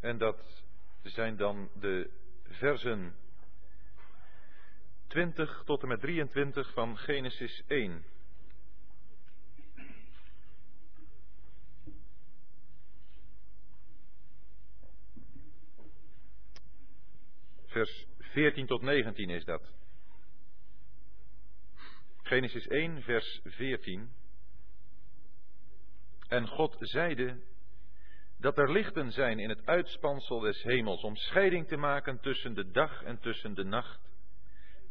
En 0.00 0.18
dat 0.18 0.64
zijn 1.02 1.36
dan 1.36 1.70
de 1.74 2.10
versen 2.42 3.16
20 5.06 5.62
tot 5.64 5.82
en 5.82 5.88
met 5.88 6.00
23 6.00 6.72
van 6.72 6.98
Genesis 6.98 7.62
1. 7.66 8.04
Vers 17.66 18.06
14 18.18 18.66
tot 18.66 18.82
19 18.82 19.30
is 19.30 19.44
dat. 19.44 19.72
Genesis 22.22 22.66
1, 22.66 23.02
vers 23.02 23.40
14. 23.44 24.10
En 26.28 26.48
God 26.48 26.76
zeide 26.78 27.40
dat 28.40 28.58
er 28.58 28.72
lichten 28.72 29.12
zijn 29.12 29.38
in 29.38 29.48
het 29.48 29.66
uitspansel 29.66 30.40
des 30.40 30.62
hemels 30.62 31.02
om 31.02 31.16
scheiding 31.16 31.68
te 31.68 31.76
maken 31.76 32.20
tussen 32.20 32.54
de 32.54 32.70
dag 32.70 33.02
en 33.02 33.18
tussen 33.18 33.54
de 33.54 33.64
nacht. 33.64 34.00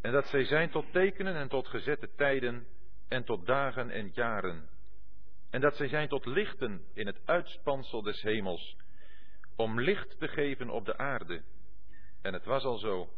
En 0.02 0.12
dat 0.12 0.28
zij 0.28 0.44
zijn 0.44 0.70
tot 0.70 0.92
tekenen 0.92 1.36
en 1.36 1.48
tot 1.48 1.68
gezette 1.68 2.10
tijden 2.16 2.68
en 3.08 3.24
tot 3.24 3.46
dagen 3.46 3.90
en 3.90 4.12
jaren. 4.14 4.70
En 5.50 5.62
dat 5.62 5.76
zij 5.76 5.88
zijn 5.88 6.08
tot 6.08 6.26
lichten 6.26 6.86
in 6.94 7.08
het 7.08 7.22
uitspansel 7.26 8.02
des 8.02 8.22
hemels 8.22 8.76
om 9.56 9.80
licht 9.80 10.20
te 10.20 10.28
geven 10.28 10.70
op 10.70 10.86
de 10.86 10.98
aarde. 10.98 11.44
En 12.22 12.34
het 12.34 12.46
was 12.46 12.64
al 12.64 12.78
zo. 12.78 13.10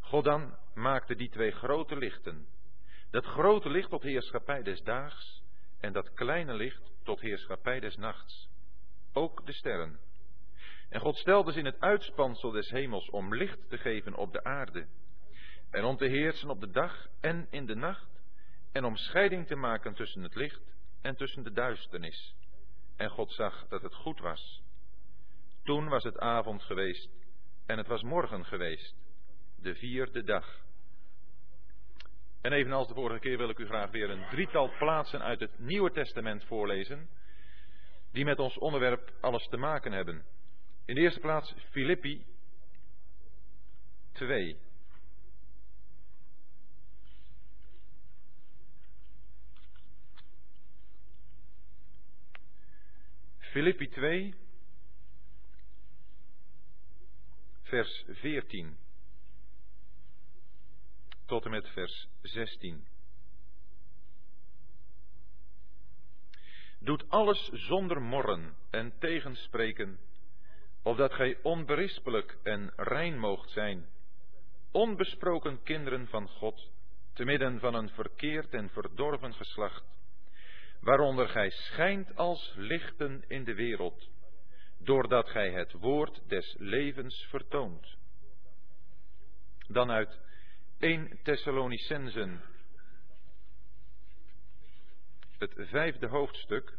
God 0.00 0.24
dan 0.24 0.56
maakte 0.74 1.14
die 1.14 1.28
twee 1.28 1.50
grote 1.50 1.96
lichten. 1.96 2.46
Dat 3.10 3.24
grote 3.24 3.70
licht 3.70 3.90
tot 3.90 4.02
heerschappij 4.02 4.62
des 4.62 4.82
daags 4.82 5.42
en 5.80 5.92
dat 5.92 6.12
kleine 6.12 6.54
licht 6.54 6.92
tot 7.02 7.20
heerschappij 7.20 7.80
des 7.80 7.96
nachts. 7.96 8.48
Ook 9.12 9.46
de 9.46 9.52
sterren. 9.52 9.98
En 10.88 11.00
God 11.00 11.16
stelde 11.16 11.52
ze 11.52 11.58
in 11.58 11.64
het 11.64 11.80
uitspansel 11.80 12.50
des 12.50 12.70
hemels 12.70 13.10
om 13.10 13.34
licht 13.34 13.68
te 13.68 13.78
geven 13.78 14.14
op 14.14 14.32
de 14.32 14.44
aarde. 14.44 14.86
En 15.70 15.84
om 15.84 15.96
te 15.96 16.06
heersen 16.06 16.50
op 16.50 16.60
de 16.60 16.70
dag 16.70 17.08
en 17.20 17.46
in 17.50 17.66
de 17.66 17.74
nacht. 17.74 18.08
En 18.72 18.84
om 18.84 18.96
scheiding 18.96 19.46
te 19.46 19.56
maken 19.56 19.94
tussen 19.94 20.22
het 20.22 20.34
licht 20.34 20.62
en 21.02 21.16
tussen 21.16 21.42
de 21.42 21.52
duisternis. 21.52 22.34
En 22.96 23.10
God 23.10 23.32
zag 23.32 23.66
dat 23.68 23.82
het 23.82 23.94
goed 23.94 24.20
was. 24.20 24.62
Toen 25.62 25.88
was 25.88 26.04
het 26.04 26.18
avond 26.18 26.62
geweest 26.62 27.08
en 27.66 27.78
het 27.78 27.86
was 27.86 28.02
morgen 28.02 28.44
geweest, 28.44 28.94
de 29.56 29.74
vierde 29.74 30.22
dag. 30.22 30.60
En 32.40 32.52
evenals 32.52 32.88
de 32.88 32.94
vorige 32.94 33.20
keer 33.20 33.38
wil 33.38 33.48
ik 33.48 33.58
u 33.58 33.66
graag 33.66 33.90
weer 33.90 34.10
een 34.10 34.28
drietal 34.30 34.70
plaatsen 34.78 35.22
uit 35.22 35.40
het 35.40 35.58
Nieuwe 35.58 35.90
Testament 35.90 36.44
voorlezen, 36.44 37.08
die 38.12 38.24
met 38.24 38.38
ons 38.38 38.58
onderwerp 38.58 39.12
alles 39.20 39.48
te 39.48 39.56
maken 39.56 39.92
hebben. 39.92 40.24
In 40.84 40.94
de 40.94 41.00
eerste 41.00 41.20
plaats 41.20 41.54
Filippi 41.70 42.26
2. 44.12 44.56
Filippi 53.38 53.88
2, 53.88 54.34
vers 57.62 58.04
14 58.08 58.76
tot 61.26 61.44
en 61.44 61.50
met 61.50 61.68
vers 61.68 62.08
16. 62.22 62.86
Doet 66.80 67.04
alles 67.08 67.50
zonder 67.52 68.02
morren 68.02 68.56
en 68.70 68.92
tegenspreken, 68.98 69.98
opdat 70.82 71.12
gij 71.12 71.38
onberispelijk 71.42 72.38
en 72.42 72.72
rein 72.76 73.18
moogt 73.18 73.50
zijn, 73.50 73.86
onbesproken 74.72 75.62
kinderen 75.62 76.06
van 76.06 76.28
God, 76.28 76.70
te 77.12 77.24
midden 77.24 77.60
van 77.60 77.74
een 77.74 77.88
verkeerd 77.88 78.54
en 78.54 78.70
verdorven 78.70 79.34
geslacht, 79.34 79.84
waaronder 80.80 81.28
gij 81.28 81.50
schijnt 81.50 82.16
als 82.16 82.52
lichten 82.56 83.24
in 83.28 83.44
de 83.44 83.54
wereld, 83.54 84.10
doordat 84.78 85.28
gij 85.28 85.50
het 85.50 85.72
woord 85.72 86.22
des 86.28 86.54
levens 86.58 87.26
vertoont. 87.28 87.96
Dan 89.68 89.90
uit 89.90 90.20
1 90.78 91.18
Thessalonicensen, 91.22 92.42
het 95.40 95.54
vijfde 95.56 96.06
hoofdstuk. 96.06 96.72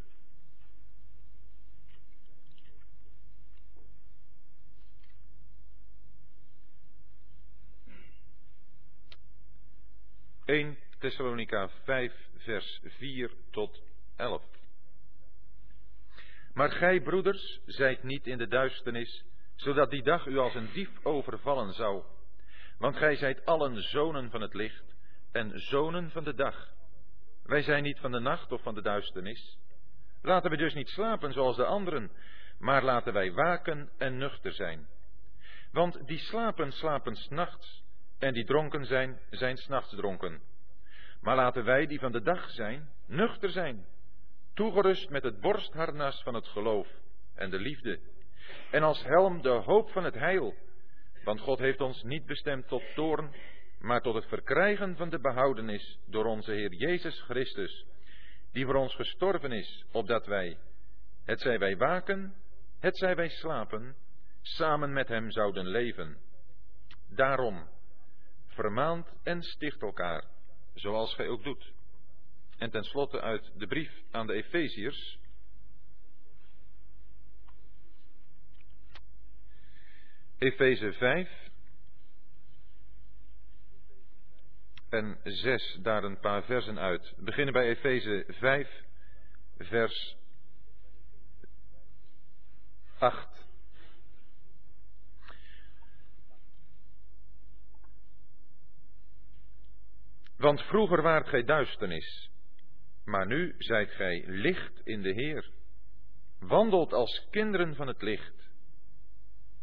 Eén 10.46 10.78
Thessalonica 11.00 11.70
5, 11.84 12.14
vers 12.38 12.82
4 12.84 13.32
tot 13.52 13.82
11. 14.16 14.44
Maar 16.54 16.72
gij, 16.72 17.02
broeders, 17.02 17.60
zijt 17.66 18.04
niet 18.04 18.28
in 18.28 18.38
de 18.38 18.48
duisternis, 18.48 19.26
zodat 19.56 19.90
die 19.90 20.04
dag 20.04 20.26
u 20.26 20.38
als 20.38 20.56
een 20.56 20.72
dief 20.74 20.90
overvallen 21.04 21.74
zou. 21.74 22.04
Want 22.78 22.98
gij 22.98 23.16
zijt 23.16 23.46
allen 23.46 23.84
zonen 23.84 24.30
van 24.30 24.42
het 24.42 24.54
licht 24.54 24.96
en 25.32 25.60
zonen 25.60 26.12
van 26.12 26.24
de 26.24 26.34
dag. 26.34 26.74
Wij 27.44 27.62
zijn 27.62 27.84
niet 27.84 28.00
van 28.00 28.12
de 28.12 28.20
nacht 28.20 28.52
of 28.52 28.62
van 28.62 28.74
de 28.74 28.82
duisternis. 28.82 29.58
Laten 30.22 30.50
we 30.50 30.58
dus 30.58 30.74
niet 30.74 30.90
slapen 30.90 31.34
zoals 31.34 31.56
de 31.56 31.66
anderen, 31.66 32.12
maar 32.60 32.84
laten 32.84 33.14
wij 33.14 33.32
waken 33.34 33.90
en 33.98 34.18
nuchter 34.18 34.54
zijn. 34.54 34.88
Want 35.72 36.08
die 36.08 36.20
slapen, 36.20 36.72
slapen 36.72 37.16
s'nachts, 37.16 37.84
en 38.20 38.34
die 38.34 38.46
dronken 38.46 38.86
zijn, 38.86 39.20
zijn 39.30 39.58
s'nachts 39.58 39.96
dronken. 39.96 40.42
Maar 41.22 41.36
laten 41.36 41.64
wij 41.64 41.86
die 41.86 42.00
van 42.00 42.12
de 42.12 42.22
dag 42.22 42.50
zijn, 42.50 42.90
nuchter 43.06 43.50
zijn, 43.50 43.86
toegerust 44.54 45.10
met 45.10 45.24
het 45.24 45.40
borstharnas 45.40 46.24
van 46.24 46.34
het 46.34 46.48
geloof 46.48 46.88
en 47.36 47.50
de 47.50 47.60
liefde, 47.60 48.00
en 48.72 48.84
als 48.84 49.04
helm 49.04 49.42
de 49.42 49.50
hoop 49.50 49.90
van 49.90 50.04
het 50.04 50.14
heil. 50.14 50.56
Want 51.24 51.40
God 51.40 51.60
heeft 51.60 51.82
ons 51.82 52.04
niet 52.04 52.26
bestemd 52.26 52.68
tot 52.68 52.84
toorn, 52.96 53.34
maar 53.82 54.02
tot 54.02 54.16
het 54.16 54.26
verkrijgen 54.26 54.96
van 54.96 55.10
de 55.10 55.20
behoudenis 55.20 56.00
door 56.08 56.26
onze 56.26 56.52
Heer 56.52 56.74
Jezus 56.74 57.22
Christus, 57.22 57.86
die 58.52 58.66
voor 58.66 58.76
ons 58.76 58.96
gestorven 58.96 59.52
is, 59.52 59.86
opdat 59.92 60.26
wij, 60.26 60.58
het 61.26 61.40
zij 61.40 61.60
wij 61.60 61.78
waken, 61.78 62.36
het 62.80 62.98
zij 62.98 63.16
wij 63.16 63.30
slapen, 63.30 63.96
samen 64.42 64.94
met 64.94 65.08
Hem 65.08 65.32
zouden 65.32 65.68
leven. 65.68 66.18
Daarom, 67.10 67.68
vermaand 68.46 69.14
en 69.24 69.42
sticht 69.42 69.82
elkaar, 69.82 70.24
zoals 70.74 71.16
gij 71.16 71.28
ook 71.28 71.44
doet. 71.44 71.74
En 72.58 72.72
tenslotte 72.72 73.22
uit 73.22 73.52
de 73.56 73.68
brief 73.68 73.92
aan 74.12 74.28
de 74.28 74.34
Efeziërs, 74.34 75.20
Efeze 80.38 80.94
5 80.94 81.41
en 84.92 85.20
6, 85.24 85.78
daar 85.82 86.04
een 86.04 86.20
paar 86.20 86.44
versen 86.44 86.80
uit. 86.80 87.14
We 87.16 87.24
beginnen 87.24 87.54
bij 87.54 87.68
Efeze 87.68 88.26
5, 88.28 88.84
vers 89.58 90.16
8. 92.98 93.46
Want 100.38 100.62
vroeger 100.62 101.02
waart 101.02 101.28
gij 101.28 101.44
duisternis, 101.44 102.30
maar 103.06 103.28
nu 103.28 103.56
zijt 103.58 103.92
gij 103.92 104.24
licht 104.28 104.82
in 104.84 105.02
de 105.02 105.14
Heer. 105.14 105.50
Wandelt 106.40 106.94
als 106.94 107.28
kinderen 107.30 107.76
van 107.76 107.88
het 107.88 108.02
licht. 108.02 108.50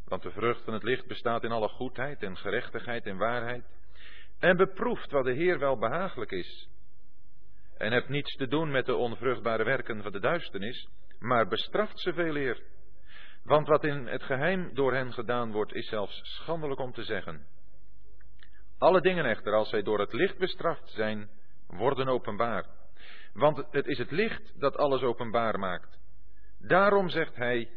Want 0.05 0.23
de 0.23 0.31
vrucht 0.31 0.65
van 0.65 0.75
het 0.75 0.83
licht 0.83 1.07
bestaat 1.07 1.45
in 1.45 1.53
alle 1.53 1.69
goedheid 1.69 2.23
en 2.23 2.37
gerechtigheid 2.37 3.07
en 3.07 3.17
waarheid. 3.17 3.65
En 4.39 4.57
beproeft 4.57 5.11
wat 5.11 5.25
de 5.25 5.33
Heer 5.33 5.59
wel 5.59 5.79
behagelijk 5.79 6.31
is. 6.31 6.69
En 7.77 7.93
hebt 7.93 8.09
niets 8.09 8.37
te 8.37 8.47
doen 8.47 8.71
met 8.71 8.87
de 8.87 8.95
onvruchtbare 8.95 9.65
werken 9.65 10.03
van 10.03 10.13
de 10.13 10.21
duisternis, 10.21 10.89
maar 11.19 11.49
bestraft 11.49 12.01
ze 12.01 12.13
veel 12.13 12.37
eer. 12.37 12.63
Want 13.45 13.69
wat 13.69 13.85
in 13.85 14.07
het 14.07 14.23
geheim 14.23 14.75
door 14.75 14.95
hen 14.95 15.13
gedaan 15.13 15.53
wordt, 15.53 15.73
is 15.73 15.89
zelfs 15.89 16.21
schandelijk 16.23 16.81
om 16.81 16.93
te 16.93 17.03
zeggen. 17.03 17.47
Alle 18.79 19.01
dingen 19.01 19.25
echter, 19.25 19.53
als 19.53 19.69
zij 19.69 19.83
door 19.83 19.99
het 19.99 20.13
licht 20.13 20.39
bestraft 20.39 20.91
zijn, 20.91 21.31
worden 21.67 22.09
openbaar. 22.09 22.67
Want 23.33 23.65
het 23.71 23.87
is 23.87 23.99
het 23.99 24.11
licht 24.11 24.61
dat 24.61 24.77
alles 24.77 25.03
openbaar 25.03 25.59
maakt. 25.59 25.99
Daarom 26.59 27.09
zegt 27.09 27.37
hij, 27.37 27.71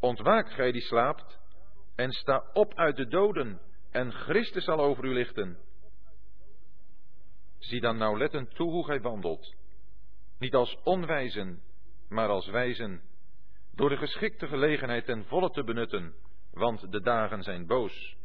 ontwaakt 0.00 0.52
gij 0.52 0.72
die 0.72 0.82
slaapt, 0.82 1.38
en 1.96 2.10
sta 2.12 2.44
op 2.52 2.74
uit 2.74 2.96
de 2.96 3.06
doden, 3.06 3.60
en 3.90 4.12
Christus 4.12 4.64
zal 4.64 4.80
over 4.80 5.04
u 5.04 5.12
lichten. 5.12 5.58
Zie 7.58 7.80
dan 7.80 7.96
nauwlettend 7.96 8.54
toe 8.54 8.70
hoe 8.70 8.84
gij 8.84 9.00
wandelt, 9.00 9.54
niet 10.38 10.54
als 10.54 10.78
onwijzen, 10.82 11.62
maar 12.08 12.28
als 12.28 12.46
wijzen, 12.46 13.02
door 13.74 13.88
de 13.88 13.96
geschikte 13.96 14.46
gelegenheid 14.46 15.04
ten 15.04 15.24
volle 15.24 15.50
te 15.50 15.64
benutten, 15.64 16.14
want 16.52 16.92
de 16.92 17.00
dagen 17.00 17.42
zijn 17.42 17.66
boos. 17.66 18.16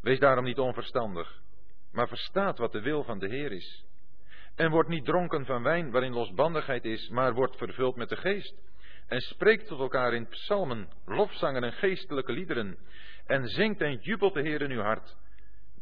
Wees 0.00 0.18
daarom 0.18 0.44
niet 0.44 0.58
onverstandig, 0.58 1.42
maar 1.92 2.08
verstaat 2.08 2.58
wat 2.58 2.72
de 2.72 2.80
wil 2.80 3.04
van 3.04 3.18
de 3.18 3.28
Heer 3.28 3.52
is. 3.52 3.84
En 4.54 4.70
word 4.70 4.88
niet 4.88 5.04
dronken 5.04 5.44
van 5.44 5.62
wijn 5.62 5.90
waarin 5.90 6.12
losbandigheid 6.12 6.84
is, 6.84 7.08
maar 7.08 7.34
wordt 7.34 7.56
vervuld 7.56 7.96
met 7.96 8.08
de 8.08 8.16
geest. 8.16 8.54
En 9.06 9.20
spreekt 9.20 9.66
tot 9.66 9.78
elkaar 9.78 10.14
in 10.14 10.28
psalmen, 10.28 10.88
lofzangen 11.04 11.64
en 11.64 11.72
geestelijke 11.72 12.32
liederen. 12.32 12.78
En 13.26 13.48
zingt 13.48 13.80
en 13.80 13.98
jubelt 14.00 14.34
de 14.34 14.40
Heer 14.40 14.62
in 14.62 14.70
uw 14.70 14.80
hart. 14.80 15.16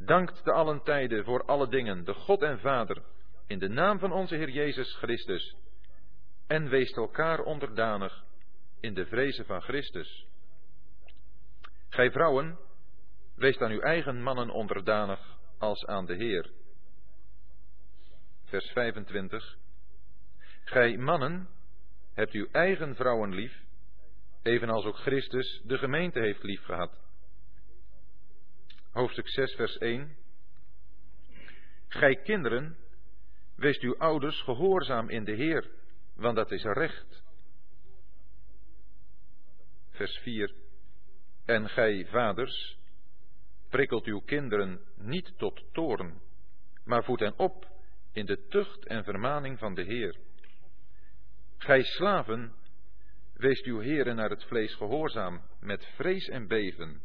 Dankt 0.04 0.44
te 0.44 0.52
allen 0.52 0.82
tijden 0.82 1.24
voor 1.24 1.44
alle 1.44 1.68
dingen, 1.68 2.04
de 2.04 2.14
God 2.14 2.42
en 2.42 2.58
Vader, 2.58 3.02
in 3.46 3.58
de 3.58 3.68
naam 3.68 3.98
van 3.98 4.12
onze 4.12 4.34
Heer 4.34 4.50
Jezus 4.50 4.94
Christus. 4.94 5.56
En 6.46 6.68
weest 6.68 6.96
elkaar 6.96 7.40
onderdanig 7.40 8.24
in 8.80 8.94
de 8.94 9.06
vrezen 9.06 9.44
van 9.44 9.62
Christus. 9.62 10.26
Gij 11.88 12.10
vrouwen, 12.10 12.58
weest 13.34 13.62
aan 13.62 13.70
uw 13.70 13.80
eigen 13.80 14.22
mannen 14.22 14.50
onderdanig 14.50 15.38
als 15.58 15.86
aan 15.86 16.06
de 16.06 16.14
Heer. 16.14 16.50
Vers 18.44 18.70
25. 18.70 19.56
Gij 20.64 20.96
mannen, 20.96 21.48
hebt 22.14 22.32
uw 22.32 22.48
eigen 22.52 22.94
vrouwen 22.94 23.34
lief, 23.34 23.62
evenals 24.42 24.84
ook 24.84 24.96
Christus 24.96 25.60
de 25.64 25.78
gemeente 25.78 26.20
heeft 26.20 26.42
lief 26.42 26.62
gehad. 26.62 27.00
Hoofdstuk 28.92 29.28
6, 29.28 29.54
vers 29.54 29.78
1. 29.78 30.16
Gij 31.88 32.16
kinderen, 32.16 32.76
weest 33.54 33.82
uw 33.82 33.96
ouders 33.98 34.42
gehoorzaam 34.42 35.08
in 35.08 35.24
de 35.24 35.32
Heer, 35.32 35.70
want 36.14 36.36
dat 36.36 36.50
is 36.50 36.62
recht. 36.62 37.22
Vers 39.90 40.18
4. 40.18 40.54
En 41.44 41.68
gij 41.68 42.06
vaders, 42.06 42.78
prikkelt 43.68 44.04
uw 44.04 44.20
kinderen 44.20 44.80
niet 44.96 45.38
tot 45.38 45.64
toorn, 45.72 46.20
maar 46.84 47.04
voed 47.04 47.20
hen 47.20 47.38
op 47.38 47.66
in 48.12 48.26
de 48.26 48.46
tucht 48.48 48.86
en 48.86 49.04
vermaning 49.04 49.58
van 49.58 49.74
de 49.74 49.82
Heer. 49.82 50.16
Gij 51.56 51.82
slaven, 51.82 52.54
weest 53.34 53.64
uw 53.64 53.78
heren 53.78 54.16
naar 54.16 54.30
het 54.30 54.44
vlees 54.44 54.74
gehoorzaam, 54.74 55.42
met 55.60 55.86
vrees 55.94 56.28
en 56.28 56.46
beven, 56.46 57.02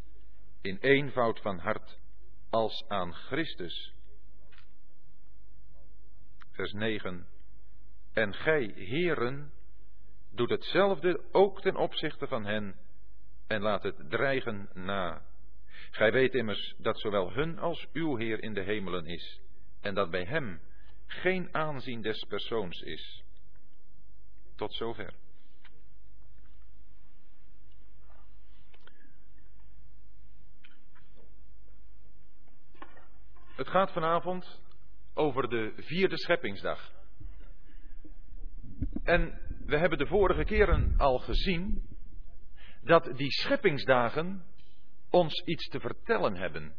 in 0.68 0.78
eenvoud 0.82 1.40
van 1.42 1.60
hart, 1.60 2.00
als 2.50 2.86
aan 2.88 3.14
Christus. 3.14 3.94
Vers 6.52 6.74
9. 6.74 7.28
En 8.14 8.34
gij, 8.34 8.72
heren, 8.76 9.52
doet 10.32 10.50
hetzelfde 10.50 11.24
ook 11.32 11.62
ten 11.62 11.76
opzichte 11.76 12.28
van 12.28 12.46
hen, 12.46 12.76
en 13.48 13.62
laat 13.62 13.84
het 13.84 14.10
dreigen 14.10 14.70
na. 14.74 15.26
Gij 15.92 16.12
weet 16.12 16.34
immers 16.34 16.76
dat 16.78 17.00
zowel 17.00 17.32
hun 17.32 17.60
als 17.60 17.88
uw 17.94 18.16
Heer 18.16 18.44
in 18.44 18.54
de 18.54 18.62
hemelen 18.62 19.06
is, 19.06 19.42
en 19.82 19.94
dat 19.94 20.10
bij 20.10 20.24
hem 20.24 20.62
geen 21.06 21.54
aanzien 21.54 22.02
des 22.02 22.24
persoons 22.24 22.82
is. 22.82 23.24
Tot 24.56 24.74
zover. 24.74 25.14
Het 33.58 33.68
gaat 33.68 33.92
vanavond 33.92 34.62
over 35.14 35.50
de 35.50 35.74
vierde 35.78 36.18
scheppingsdag. 36.18 36.92
En 39.04 39.40
we 39.66 39.78
hebben 39.78 39.98
de 39.98 40.08
vorige 40.08 40.44
keren 40.44 40.94
al 40.98 41.18
gezien 41.18 41.88
dat 42.82 43.18
die 43.18 43.32
scheppingsdagen 43.32 44.46
ons 45.10 45.42
iets 45.46 45.68
te 45.68 45.80
vertellen 45.80 46.36
hebben. 46.36 46.76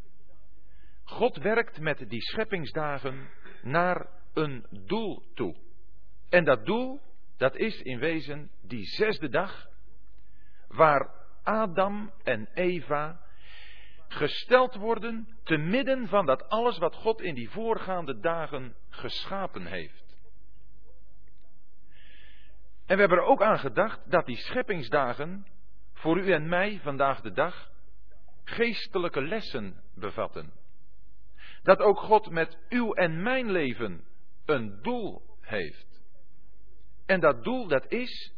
God 1.05 1.37
werkt 1.37 1.81
met 1.81 2.05
die 2.09 2.23
scheppingsdagen 2.23 3.29
naar 3.63 4.09
een 4.35 4.67
doel 4.71 5.23
toe. 5.35 5.57
En 6.29 6.45
dat 6.45 6.67
doel, 6.67 7.01
dat 7.37 7.57
is 7.57 7.83
in 7.83 7.99
wezen 7.99 8.51
die 8.63 8.85
zesde 8.85 9.29
dag, 9.29 9.69
waar 10.69 11.11
Adam 11.43 12.13
en 12.23 12.49
Eva 12.55 13.27
gesteld 14.09 14.75
worden 14.75 15.37
te 15.43 15.57
midden 15.57 16.09
van 16.09 16.27
dat 16.27 16.49
alles 16.49 16.79
wat 16.79 16.95
God 16.95 17.21
in 17.21 17.35
die 17.35 17.51
voorgaande 17.51 18.19
dagen 18.19 18.77
geschapen 18.89 19.67
heeft. 19.67 20.17
En 22.87 22.95
we 22.95 23.01
hebben 23.01 23.19
er 23.19 23.25
ook 23.25 23.43
aan 23.43 23.59
gedacht 23.59 24.11
dat 24.11 24.27
die 24.27 24.37
scheppingsdagen 24.37 25.47
voor 25.93 26.19
u 26.19 26.33
en 26.33 26.49
mij 26.49 26.81
vandaag 26.83 27.21
de 27.21 27.33
dag 27.33 27.71
geestelijke 28.45 29.23
lessen 29.23 29.83
bevatten. 29.95 30.53
Dat 31.63 31.79
ook 31.79 31.99
God 31.99 32.31
met 32.31 32.59
uw 32.69 32.93
en 32.93 33.23
mijn 33.23 33.51
leven 33.51 34.05
een 34.45 34.83
doel 34.83 35.23
heeft. 35.41 36.03
En 37.07 37.21
dat 37.21 37.45
doel 37.45 37.69
dat 37.69 37.91
is 37.91 38.33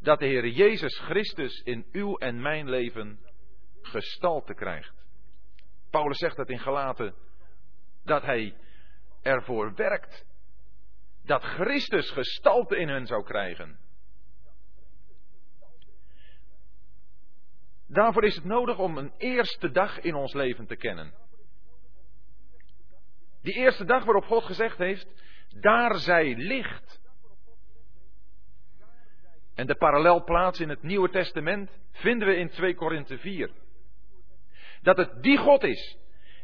dat 0.00 0.18
de 0.18 0.26
Heer 0.26 0.46
Jezus 0.46 0.98
Christus 0.98 1.60
in 1.60 1.86
uw 1.92 2.16
en 2.16 2.40
mijn 2.40 2.68
leven 2.68 3.18
gestalte 3.82 4.54
krijgt. 4.54 4.94
Paulus 5.90 6.18
zegt 6.18 6.36
dat 6.36 6.48
in 6.48 6.58
Galaten, 6.58 7.14
dat 8.04 8.22
hij 8.22 8.56
ervoor 9.22 9.74
werkt 9.74 10.26
dat 11.28 11.42
Christus 11.42 12.10
gestalte 12.10 12.76
in 12.76 12.88
hen 12.88 13.06
zou 13.06 13.24
krijgen. 13.24 13.78
Daarvoor 17.86 18.24
is 18.24 18.34
het 18.34 18.44
nodig 18.44 18.78
om 18.78 18.98
een 18.98 19.12
eerste 19.16 19.70
dag 19.70 19.98
in 20.00 20.14
ons 20.14 20.32
leven 20.32 20.66
te 20.66 20.76
kennen. 20.76 21.14
Die 23.42 23.54
eerste 23.54 23.84
dag 23.84 24.04
waarop 24.04 24.24
God 24.24 24.44
gezegd 24.44 24.78
heeft, 24.78 25.06
daar 25.60 25.94
zij 25.94 26.34
licht. 26.36 27.00
En 29.54 29.66
de 29.66 29.74
parallelplaats 29.74 30.60
in 30.60 30.68
het 30.68 30.82
Nieuwe 30.82 31.10
Testament 31.10 31.70
vinden 31.90 32.28
we 32.28 32.36
in 32.36 32.48
2 32.48 32.74
Korinthe 32.74 33.18
4. 33.18 33.50
Dat 34.88 34.96
het 34.96 35.22
die 35.22 35.36
God 35.36 35.62
is 35.62 35.96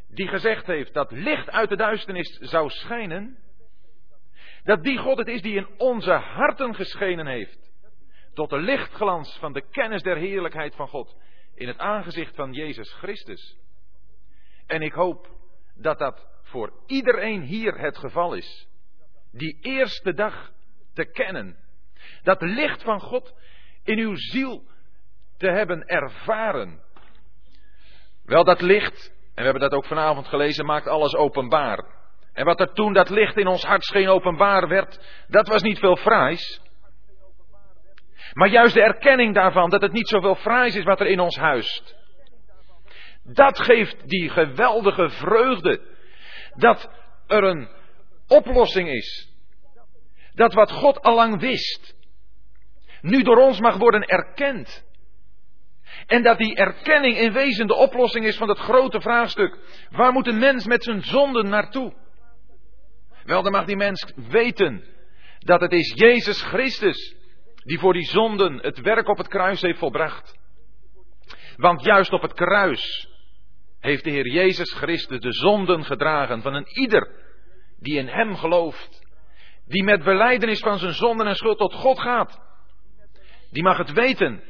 die 0.07 0.27
gezegd 0.27 0.65
heeft 0.65 0.93
dat 0.93 1.11
licht 1.11 1.49
uit 1.49 1.69
de 1.69 1.75
duisternis 1.75 2.37
zou 2.41 2.69
schijnen. 2.69 3.37
Dat 4.63 4.83
die 4.83 4.97
God 4.97 5.17
het 5.17 5.27
is 5.27 5.41
die 5.41 5.55
in 5.55 5.67
onze 5.77 6.11
harten 6.11 6.75
geschenen 6.75 7.27
heeft. 7.27 7.71
Tot 8.33 8.49
de 8.49 8.57
lichtglans 8.57 9.37
van 9.37 9.53
de 9.53 9.61
kennis 9.61 10.01
der 10.01 10.17
heerlijkheid 10.17 10.75
van 10.75 10.87
God. 10.87 11.17
In 11.55 11.67
het 11.67 11.77
aangezicht 11.77 12.35
van 12.35 12.53
Jezus 12.53 12.93
Christus. 12.93 13.57
En 14.67 14.81
ik 14.81 14.93
hoop 14.93 15.29
dat 15.75 15.99
dat 15.99 16.27
voor 16.41 16.73
iedereen 16.85 17.41
hier 17.41 17.77
het 17.77 17.97
geval 17.97 18.33
is. 18.33 18.67
Die 19.31 19.57
eerste 19.61 20.13
dag 20.13 20.51
te 20.93 21.05
kennen. 21.05 21.57
Dat 22.23 22.41
licht 22.41 22.83
van 22.83 22.99
God 22.99 23.35
in 23.83 23.97
uw 23.97 24.15
ziel 24.15 24.63
te 25.37 25.49
hebben 25.49 25.85
ervaren. 25.85 26.83
Wel, 28.25 28.43
dat 28.43 28.61
licht, 28.61 29.07
en 29.07 29.35
we 29.35 29.43
hebben 29.43 29.61
dat 29.61 29.73
ook 29.73 29.85
vanavond 29.85 30.27
gelezen, 30.27 30.65
maakt 30.65 30.87
alles 30.87 31.15
openbaar. 31.15 31.83
En 32.33 32.45
wat 32.45 32.59
er 32.59 32.73
toen 32.73 32.93
dat 32.93 33.09
licht 33.09 33.37
in 33.37 33.47
ons 33.47 33.63
hart 33.63 33.83
scheen 33.83 34.07
openbaar 34.07 34.67
werd, 34.67 34.99
dat 35.27 35.47
was 35.47 35.61
niet 35.61 35.79
veel 35.79 35.95
fraais. 35.95 36.61
Maar 38.33 38.49
juist 38.49 38.73
de 38.73 38.81
erkenning 38.81 39.33
daarvan 39.33 39.69
dat 39.69 39.81
het 39.81 39.91
niet 39.91 40.07
zoveel 40.07 40.35
fraais 40.35 40.75
is 40.75 40.83
wat 40.83 40.99
er 40.99 41.07
in 41.07 41.19
ons 41.19 41.37
huist. 41.37 41.95
Dat 43.23 43.59
geeft 43.59 44.09
die 44.09 44.29
geweldige 44.29 45.09
vreugde. 45.09 45.81
Dat 46.53 46.89
er 47.27 47.43
een 47.43 47.69
oplossing 48.27 48.89
is. 48.89 49.33
Dat 50.33 50.53
wat 50.53 50.71
God 50.71 51.01
allang 51.01 51.39
wist, 51.39 51.95
nu 53.01 53.23
door 53.23 53.37
ons 53.37 53.59
mag 53.59 53.77
worden 53.77 54.01
erkend. 54.01 54.85
En 56.07 56.23
dat 56.23 56.37
die 56.37 56.55
erkenning 56.55 57.17
in 57.17 57.33
wezen 57.33 57.67
de 57.67 57.75
oplossing 57.75 58.25
is 58.25 58.37
van 58.37 58.49
het 58.49 58.59
grote 58.59 59.01
vraagstuk. 59.01 59.57
Waar 59.89 60.11
moet 60.11 60.27
een 60.27 60.39
mens 60.39 60.65
met 60.65 60.83
zijn 60.83 61.03
zonden 61.03 61.49
naartoe? 61.49 61.93
Wel, 63.23 63.43
dan 63.43 63.51
mag 63.51 63.65
die 63.65 63.75
mens 63.75 64.13
weten 64.15 64.83
dat 65.39 65.61
het 65.61 65.71
is 65.71 65.93
Jezus 65.95 66.41
Christus 66.41 67.15
die 67.55 67.79
voor 67.79 67.93
die 67.93 68.05
zonden 68.05 68.59
het 68.61 68.79
werk 68.79 69.07
op 69.07 69.17
het 69.17 69.27
kruis 69.27 69.61
heeft 69.61 69.79
volbracht. 69.79 70.37
Want 71.55 71.83
juist 71.83 72.11
op 72.11 72.21
het 72.21 72.33
kruis 72.33 73.09
heeft 73.79 74.03
de 74.03 74.09
Heer 74.09 74.27
Jezus 74.27 74.73
Christus 74.73 75.19
de 75.19 75.33
zonden 75.33 75.85
gedragen 75.85 76.41
van 76.41 76.53
een 76.53 76.67
ieder 76.79 77.09
die 77.79 77.97
in 77.97 78.07
Hem 78.07 78.35
gelooft. 78.35 79.03
Die 79.67 79.83
met 79.83 80.03
beleidenis 80.03 80.59
van 80.59 80.79
zijn 80.79 80.93
zonden 80.93 81.27
en 81.27 81.35
schuld 81.35 81.57
tot 81.57 81.73
God 81.73 81.99
gaat. 81.99 82.41
Die 83.51 83.63
mag 83.63 83.77
het 83.77 83.91
weten 83.91 84.43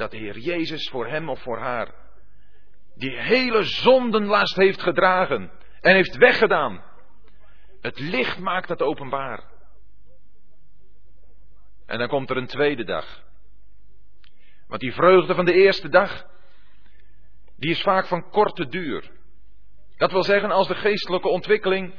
dat 0.00 0.10
de 0.10 0.16
Heer 0.16 0.38
Jezus 0.38 0.88
voor 0.88 1.06
hem 1.06 1.28
of 1.28 1.42
voor 1.42 1.58
haar 1.58 1.94
die 2.94 3.20
hele 3.20 3.62
zondenlast 3.62 4.56
heeft 4.56 4.82
gedragen 4.82 5.50
en 5.80 5.94
heeft 5.94 6.16
weggedaan. 6.16 6.84
Het 7.80 7.98
licht 7.98 8.38
maakt 8.38 8.68
het 8.68 8.82
openbaar. 8.82 9.44
En 11.86 11.98
dan 11.98 12.08
komt 12.08 12.30
er 12.30 12.36
een 12.36 12.46
tweede 12.46 12.84
dag. 12.84 13.22
Want 14.68 14.80
die 14.80 14.92
vreugde 14.92 15.34
van 15.34 15.44
de 15.44 15.52
eerste 15.52 15.88
dag, 15.88 16.26
die 17.56 17.70
is 17.70 17.82
vaak 17.82 18.06
van 18.06 18.30
korte 18.30 18.66
duur. 18.66 19.10
Dat 19.96 20.12
wil 20.12 20.22
zeggen, 20.22 20.50
als 20.50 20.68
de 20.68 20.74
geestelijke 20.74 21.28
ontwikkeling 21.28 21.94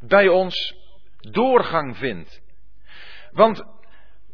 bij 0.00 0.28
ons 0.28 0.74
doorgang 1.18 1.96
vindt. 1.96 2.42
Want 3.30 3.64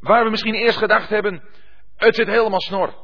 waar 0.01 0.25
we 0.25 0.31
misschien 0.31 0.55
eerst 0.55 0.79
gedacht 0.79 1.09
hebben, 1.09 1.43
het 2.05 2.15
zit 2.15 2.27
helemaal 2.27 2.61
snor. 2.61 2.95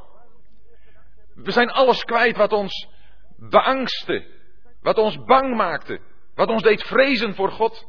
We 1.35 1.51
zijn 1.51 1.71
alles 1.71 2.05
kwijt 2.05 2.37
wat 2.37 2.53
ons 2.53 2.89
beangstte, 3.37 4.27
wat 4.81 4.99
ons 4.99 5.25
bang 5.25 5.57
maakte, 5.57 6.01
wat 6.35 6.49
ons 6.49 6.63
deed 6.63 6.83
vrezen 6.83 7.35
voor 7.35 7.51
God. 7.51 7.87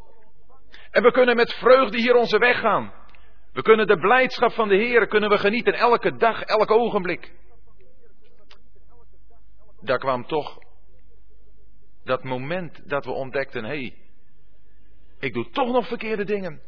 En 0.92 1.04
we 1.04 1.12
kunnen 1.12 1.36
met 1.36 1.54
vreugde 1.54 1.98
hier 1.98 2.16
onze 2.16 2.38
weg 2.38 2.60
gaan. 2.60 2.94
We 3.54 3.62
kunnen 3.62 3.88
de 3.88 3.98
blijdschap 3.98 4.52
van 4.52 4.68
de 4.68 4.76
Heer 4.76 5.08
kunnen 5.08 5.30
we 5.30 5.38
genieten 5.38 5.74
elke 5.74 6.16
dag, 6.16 6.42
elk 6.42 6.72
ogenblik. 6.72 7.34
Daar 9.82 10.00
kwam 10.00 10.26
toch 10.26 10.58
dat 12.04 12.24
moment 12.24 12.90
dat 12.90 13.06
we 13.06 13.12
ontdekten, 13.12 13.64
hé, 13.64 13.70
hey, 13.70 13.96
ik 15.20 15.34
doe 15.34 15.50
toch 15.50 15.72
nog 15.72 15.88
verkeerde 15.88 16.24
dingen. 16.24 16.62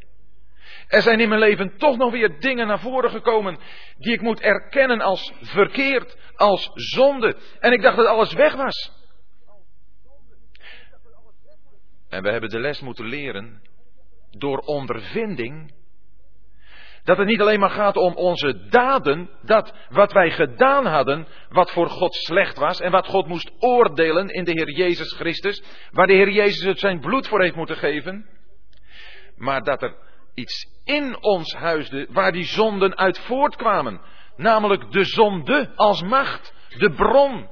Er 0.88 1.02
zijn 1.02 1.20
in 1.20 1.28
mijn 1.28 1.40
leven 1.40 1.76
toch 1.76 1.96
nog 1.96 2.12
weer 2.12 2.40
dingen 2.40 2.66
naar 2.66 2.80
voren 2.80 3.10
gekomen 3.10 3.58
die 3.98 4.12
ik 4.12 4.20
moet 4.20 4.40
erkennen 4.40 5.00
als 5.00 5.32
verkeerd, 5.40 6.16
als 6.34 6.70
zonde. 6.74 7.36
En 7.60 7.72
ik 7.72 7.82
dacht 7.82 7.96
dat 7.96 8.06
alles 8.06 8.32
weg 8.32 8.54
was. 8.54 8.92
En 12.08 12.22
we 12.22 12.30
hebben 12.30 12.50
de 12.50 12.60
les 12.60 12.80
moeten 12.80 13.06
leren 13.06 13.62
door 14.30 14.58
ondervinding 14.58 15.72
dat 17.04 17.16
het 17.16 17.26
niet 17.26 17.40
alleen 17.40 17.60
maar 17.60 17.70
gaat 17.70 17.96
om 17.96 18.14
onze 18.14 18.68
daden, 18.68 19.30
dat 19.42 19.74
wat 19.88 20.12
wij 20.12 20.30
gedaan 20.30 20.86
hadden, 20.86 21.26
wat 21.48 21.70
voor 21.70 21.88
God 21.88 22.14
slecht 22.14 22.56
was 22.58 22.80
en 22.80 22.90
wat 22.90 23.06
God 23.06 23.26
moest 23.26 23.50
oordelen 23.58 24.28
in 24.28 24.44
de 24.44 24.50
Heer 24.50 24.70
Jezus 24.70 25.12
Christus, 25.12 25.62
waar 25.90 26.06
de 26.06 26.12
Heer 26.12 26.30
Jezus 26.30 26.64
het 26.64 26.78
zijn 26.78 27.00
bloed 27.00 27.28
voor 27.28 27.42
heeft 27.42 27.56
moeten 27.56 27.76
geven, 27.76 28.26
maar 29.36 29.62
dat 29.62 29.82
er 29.82 29.94
iets 30.34 30.66
in 30.84 31.22
ons 31.22 31.54
huisde 31.54 32.06
waar 32.10 32.32
die 32.32 32.44
zonden 32.44 32.96
uit 32.96 33.18
voortkwamen, 33.18 34.00
namelijk 34.36 34.92
de 34.92 35.04
zonde 35.04 35.72
als 35.74 36.02
macht, 36.02 36.54
de 36.68 36.90
bron. 36.90 37.48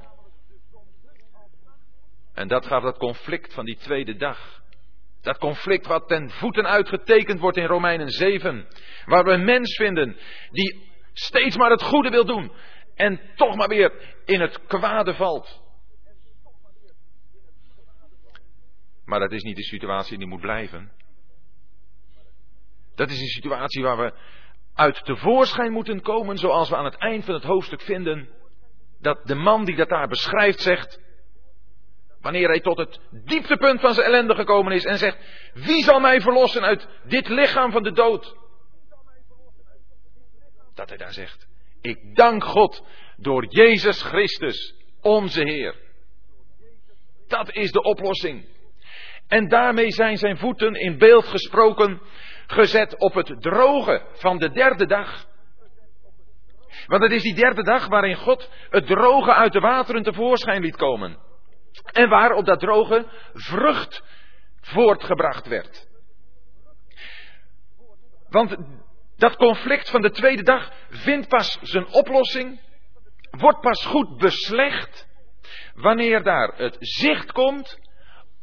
En 2.33 2.47
dat 2.47 2.65
gaf 2.65 2.83
dat 2.83 2.97
conflict 2.97 3.53
van 3.53 3.65
die 3.65 3.77
tweede 3.77 4.15
dag. 4.15 4.61
Dat 5.21 5.37
conflict 5.37 5.87
wat 5.87 6.07
ten 6.07 6.29
voeten 6.29 6.67
uitgetekend 6.67 7.39
wordt 7.39 7.57
in 7.57 7.65
Romeinen 7.65 8.09
7. 8.09 8.67
Waar 9.05 9.23
we 9.23 9.31
een 9.31 9.45
mens 9.45 9.75
vinden 9.75 10.17
die 10.51 10.89
steeds 11.13 11.57
maar 11.57 11.69
het 11.69 11.83
goede 11.83 12.09
wil 12.09 12.25
doen. 12.25 12.51
En 12.95 13.21
toch 13.35 13.55
maar 13.55 13.67
weer 13.67 14.15
in 14.25 14.41
het 14.41 14.65
kwade 14.65 15.13
valt. 15.13 15.61
Maar 19.05 19.19
dat 19.19 19.31
is 19.31 19.43
niet 19.43 19.55
de 19.55 19.63
situatie 19.63 20.17
die 20.17 20.27
moet 20.27 20.41
blijven. 20.41 20.91
Dat 22.95 23.09
is 23.09 23.19
een 23.19 23.27
situatie 23.27 23.83
waar 23.83 23.97
we 23.97 24.13
uit 24.73 25.05
tevoorschijn 25.05 25.71
moeten 25.71 26.01
komen, 26.01 26.37
zoals 26.37 26.69
we 26.69 26.75
aan 26.75 26.85
het 26.85 26.97
eind 26.97 27.25
van 27.25 27.33
het 27.33 27.43
hoofdstuk 27.43 27.81
vinden. 27.81 28.29
Dat 28.99 29.19
de 29.23 29.35
man 29.35 29.65
die 29.65 29.75
dat 29.75 29.89
daar 29.89 30.07
beschrijft 30.07 30.61
zegt, 30.61 30.99
Wanneer 32.21 32.47
hij 32.47 32.59
tot 32.59 32.77
het 32.77 32.99
dieptepunt 33.11 33.79
van 33.79 33.93
zijn 33.93 34.07
ellende 34.07 34.35
gekomen 34.35 34.73
is 34.73 34.85
en 34.85 34.97
zegt, 34.97 35.17
wie 35.53 35.83
zal 35.83 35.99
mij 35.99 36.21
verlossen 36.21 36.61
uit 36.61 36.87
dit 37.03 37.27
lichaam 37.29 37.71
van 37.71 37.83
de 37.83 37.91
dood? 37.91 38.35
Dat 40.75 40.89
hij 40.89 40.97
daar 40.97 41.13
zegt, 41.13 41.47
ik 41.81 42.15
dank 42.15 42.43
God 42.43 42.83
door 43.17 43.45
Jezus 43.45 44.01
Christus, 44.01 44.75
onze 45.01 45.41
Heer. 45.41 45.75
Dat 47.27 47.51
is 47.51 47.71
de 47.71 47.81
oplossing. 47.81 48.45
En 49.27 49.47
daarmee 49.47 49.91
zijn 49.91 50.17
zijn 50.17 50.37
voeten 50.37 50.73
in 50.73 50.97
beeld 50.97 51.25
gesproken 51.25 52.01
gezet 52.47 52.97
op 52.97 53.13
het 53.13 53.41
droge 53.41 54.05
van 54.13 54.37
de 54.37 54.51
derde 54.51 54.85
dag. 54.85 55.29
Want 56.85 57.01
het 57.01 57.11
is 57.11 57.21
die 57.21 57.35
derde 57.35 57.63
dag 57.63 57.87
waarin 57.87 58.15
God 58.15 58.49
het 58.69 58.85
droge 58.85 59.33
uit 59.33 59.53
de 59.53 59.59
wateren 59.59 60.03
tevoorschijn 60.03 60.61
liet 60.61 60.75
komen. 60.75 61.17
En 61.91 62.09
waar 62.09 62.31
op 62.31 62.45
dat 62.45 62.59
droge 62.59 63.05
vrucht 63.33 64.03
voortgebracht 64.61 65.47
werd. 65.47 65.87
Want 68.29 68.57
dat 69.15 69.35
conflict 69.35 69.89
van 69.89 70.01
de 70.01 70.11
tweede 70.11 70.43
dag 70.43 70.71
vindt 70.89 71.27
pas 71.27 71.59
zijn 71.61 71.87
oplossing, 71.87 72.61
wordt 73.31 73.61
pas 73.61 73.85
goed 73.85 74.17
beslecht, 74.17 75.07
wanneer 75.73 76.23
daar 76.23 76.53
het 76.55 76.77
zicht 76.79 77.31
komt 77.31 77.79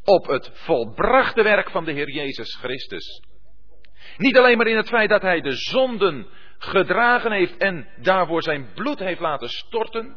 op 0.04 0.26
het 0.26 0.50
volbrachte 0.52 1.42
werk 1.42 1.70
van 1.70 1.84
de 1.84 1.92
Heer 1.92 2.10
Jezus 2.10 2.54
Christus. 2.54 3.22
Niet 4.16 4.38
alleen 4.38 4.56
maar 4.56 4.66
in 4.66 4.76
het 4.76 4.88
feit 4.88 5.08
dat 5.08 5.22
Hij 5.22 5.40
de 5.40 5.52
zonden 5.52 6.26
gedragen 6.58 7.32
heeft 7.32 7.56
en 7.56 7.88
daarvoor 7.96 8.42
zijn 8.42 8.72
bloed 8.74 8.98
heeft 8.98 9.20
laten 9.20 9.48
storten, 9.48 10.16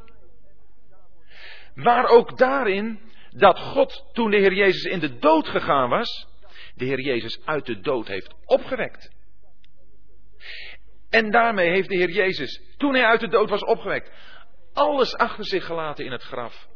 maar 1.74 2.06
ook 2.06 2.38
daarin 2.38 3.00
dat 3.30 3.60
God 3.60 4.10
toen 4.14 4.32
de 4.32 4.38
Heer 4.38 4.54
Jezus 4.54 4.84
in 4.84 5.00
de 5.00 5.18
dood 5.18 5.48
gegaan 5.48 5.90
was, 5.90 6.28
de 6.76 6.86
Heer 6.86 7.02
Jezus 7.02 7.46
uit 7.46 7.66
de 7.66 7.80
dood 7.80 8.08
heeft 8.08 8.36
opgewekt. 8.46 9.12
En 11.10 11.32
daarmee 11.32 11.70
heeft 11.70 11.90
de 11.90 11.96
Heer 11.96 12.10
Jezus, 12.10 12.62
toen 12.78 12.94
hij 12.94 13.06
uit 13.06 13.20
de 13.20 13.28
dood 13.28 13.50
was 13.50 13.64
opgewekt, 13.64 14.12
alles 14.74 15.16
achter 15.16 15.46
zich 15.46 15.66
gelaten 15.66 16.06
in 16.06 16.12
het 16.12 16.24
graf. 16.24 16.68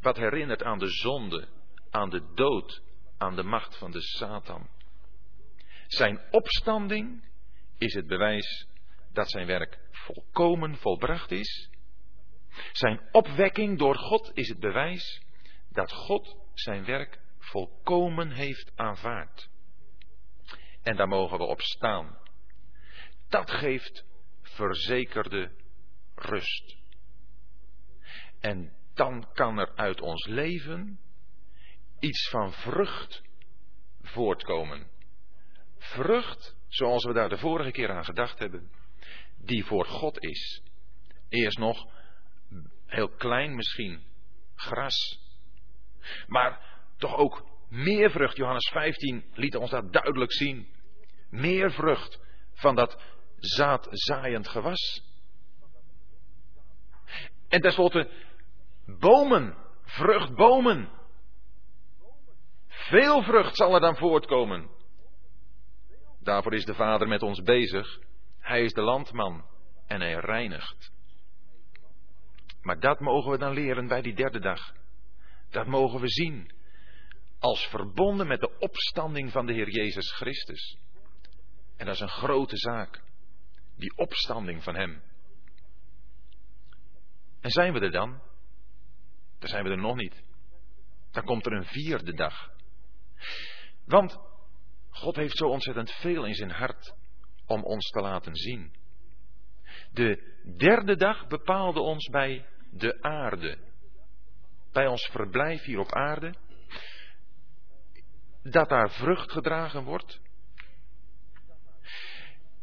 Wat 0.00 0.16
herinnert 0.16 0.62
aan 0.62 0.78
de 0.78 0.88
zonde, 0.88 1.48
aan 1.90 2.10
de 2.10 2.22
dood, 2.34 2.82
aan 3.18 3.36
de 3.36 3.42
macht 3.42 3.78
van 3.78 3.90
de 3.90 4.00
Satan. 4.00 4.68
Zijn 5.86 6.20
opstanding 6.30 7.24
is 7.78 7.94
het 7.94 8.06
bewijs 8.06 8.66
dat 9.12 9.30
zijn 9.30 9.46
werk 9.46 9.78
volkomen 9.90 10.76
volbracht 10.76 11.30
is 11.30 11.70
zijn 12.72 13.00
opwekking 13.10 13.78
door 13.78 13.96
God 13.96 14.30
is 14.34 14.48
het 14.48 14.60
bewijs 14.60 15.22
dat 15.68 15.92
God 15.92 16.36
zijn 16.54 16.84
werk 16.84 17.20
volkomen 17.38 18.30
heeft 18.30 18.72
aanvaard. 18.74 19.48
En 20.82 20.96
daar 20.96 21.08
mogen 21.08 21.38
we 21.38 21.44
op 21.44 21.60
staan. 21.60 22.18
Dat 23.28 23.50
geeft 23.50 24.04
verzekerde 24.42 25.52
rust. 26.14 26.76
En 28.40 28.72
dan 28.94 29.32
kan 29.32 29.58
er 29.58 29.72
uit 29.76 30.00
ons 30.00 30.26
leven 30.26 31.00
iets 31.98 32.28
van 32.28 32.52
vrucht 32.52 33.22
voortkomen. 34.02 34.86
Vrucht, 35.84 36.56
zoals 36.68 37.04
we 37.04 37.12
daar 37.12 37.28
de 37.28 37.38
vorige 37.38 37.70
keer 37.70 37.90
aan 37.90 38.04
gedacht 38.04 38.38
hebben, 38.38 38.70
die 39.38 39.64
voor 39.64 39.84
God 39.84 40.22
is. 40.22 40.62
Eerst 41.28 41.58
nog 41.58 41.92
Heel 42.94 43.08
klein 43.08 43.54
misschien. 43.54 44.02
Gras. 44.54 45.20
Maar 46.26 46.60
toch 46.96 47.16
ook 47.16 47.44
meer 47.68 48.10
vrucht. 48.10 48.36
Johannes 48.36 48.68
15 48.72 49.24
liet 49.32 49.56
ons 49.56 49.70
dat 49.70 49.92
duidelijk 49.92 50.32
zien. 50.32 50.68
Meer 51.30 51.70
vrucht 51.70 52.20
van 52.52 52.74
dat 52.74 53.02
zaadzaaiend 53.36 54.48
gewas. 54.48 55.02
En 57.48 57.60
tenslotte 57.60 58.10
bomen, 58.86 59.56
vruchtbomen. 59.82 60.90
Veel 62.68 63.22
vrucht 63.22 63.56
zal 63.56 63.74
er 63.74 63.80
dan 63.80 63.96
voortkomen. 63.96 64.70
Daarvoor 66.24 66.54
is 66.54 66.64
de 66.64 66.74
Vader 66.74 67.08
met 67.08 67.22
ons 67.22 67.42
bezig. 67.42 67.98
Hij 68.38 68.64
is 68.64 68.72
de 68.72 68.82
landman 68.82 69.44
en 69.86 70.00
hij 70.00 70.14
reinigt. 70.14 70.92
Maar 72.62 72.80
dat 72.80 73.00
mogen 73.00 73.30
we 73.30 73.38
dan 73.38 73.52
leren 73.52 73.86
bij 73.86 74.02
die 74.02 74.14
derde 74.14 74.40
dag. 74.40 74.72
Dat 75.50 75.66
mogen 75.66 76.00
we 76.00 76.08
zien 76.08 76.50
als 77.38 77.66
verbonden 77.66 78.26
met 78.26 78.40
de 78.40 78.58
opstanding 78.58 79.32
van 79.32 79.46
de 79.46 79.52
Heer 79.52 79.70
Jezus 79.70 80.12
Christus. 80.12 80.78
En 81.76 81.86
dat 81.86 81.94
is 81.94 82.00
een 82.00 82.08
grote 82.08 82.56
zaak. 82.56 83.02
Die 83.76 83.96
opstanding 83.96 84.62
van 84.62 84.74
Hem. 84.74 85.02
En 87.40 87.50
zijn 87.50 87.72
we 87.72 87.80
er 87.80 87.90
dan? 87.90 88.22
Dan 89.38 89.48
zijn 89.48 89.64
we 89.64 89.70
er 89.70 89.78
nog 89.78 89.96
niet. 89.96 90.22
Dan 91.10 91.24
komt 91.24 91.46
er 91.46 91.52
een 91.52 91.64
vierde 91.64 92.12
dag. 92.12 92.50
Want 93.84 94.18
God 94.94 95.16
heeft 95.16 95.36
zo 95.36 95.48
ontzettend 95.48 95.90
veel 95.90 96.24
in 96.24 96.34
zijn 96.34 96.50
hart 96.50 96.94
om 97.46 97.62
ons 97.62 97.90
te 97.90 98.00
laten 98.00 98.36
zien. 98.36 98.72
De 99.92 100.32
derde 100.56 100.96
dag 100.96 101.26
bepaalde 101.26 101.80
ons 101.80 102.08
bij 102.08 102.46
de 102.70 103.02
aarde. 103.02 103.58
Bij 104.72 104.86
ons 104.86 105.06
verblijf 105.06 105.64
hier 105.64 105.78
op 105.78 105.92
aarde. 105.92 106.34
Dat 108.42 108.68
daar 108.68 108.90
vrucht 108.90 109.32
gedragen 109.32 109.84
wordt. 109.84 110.20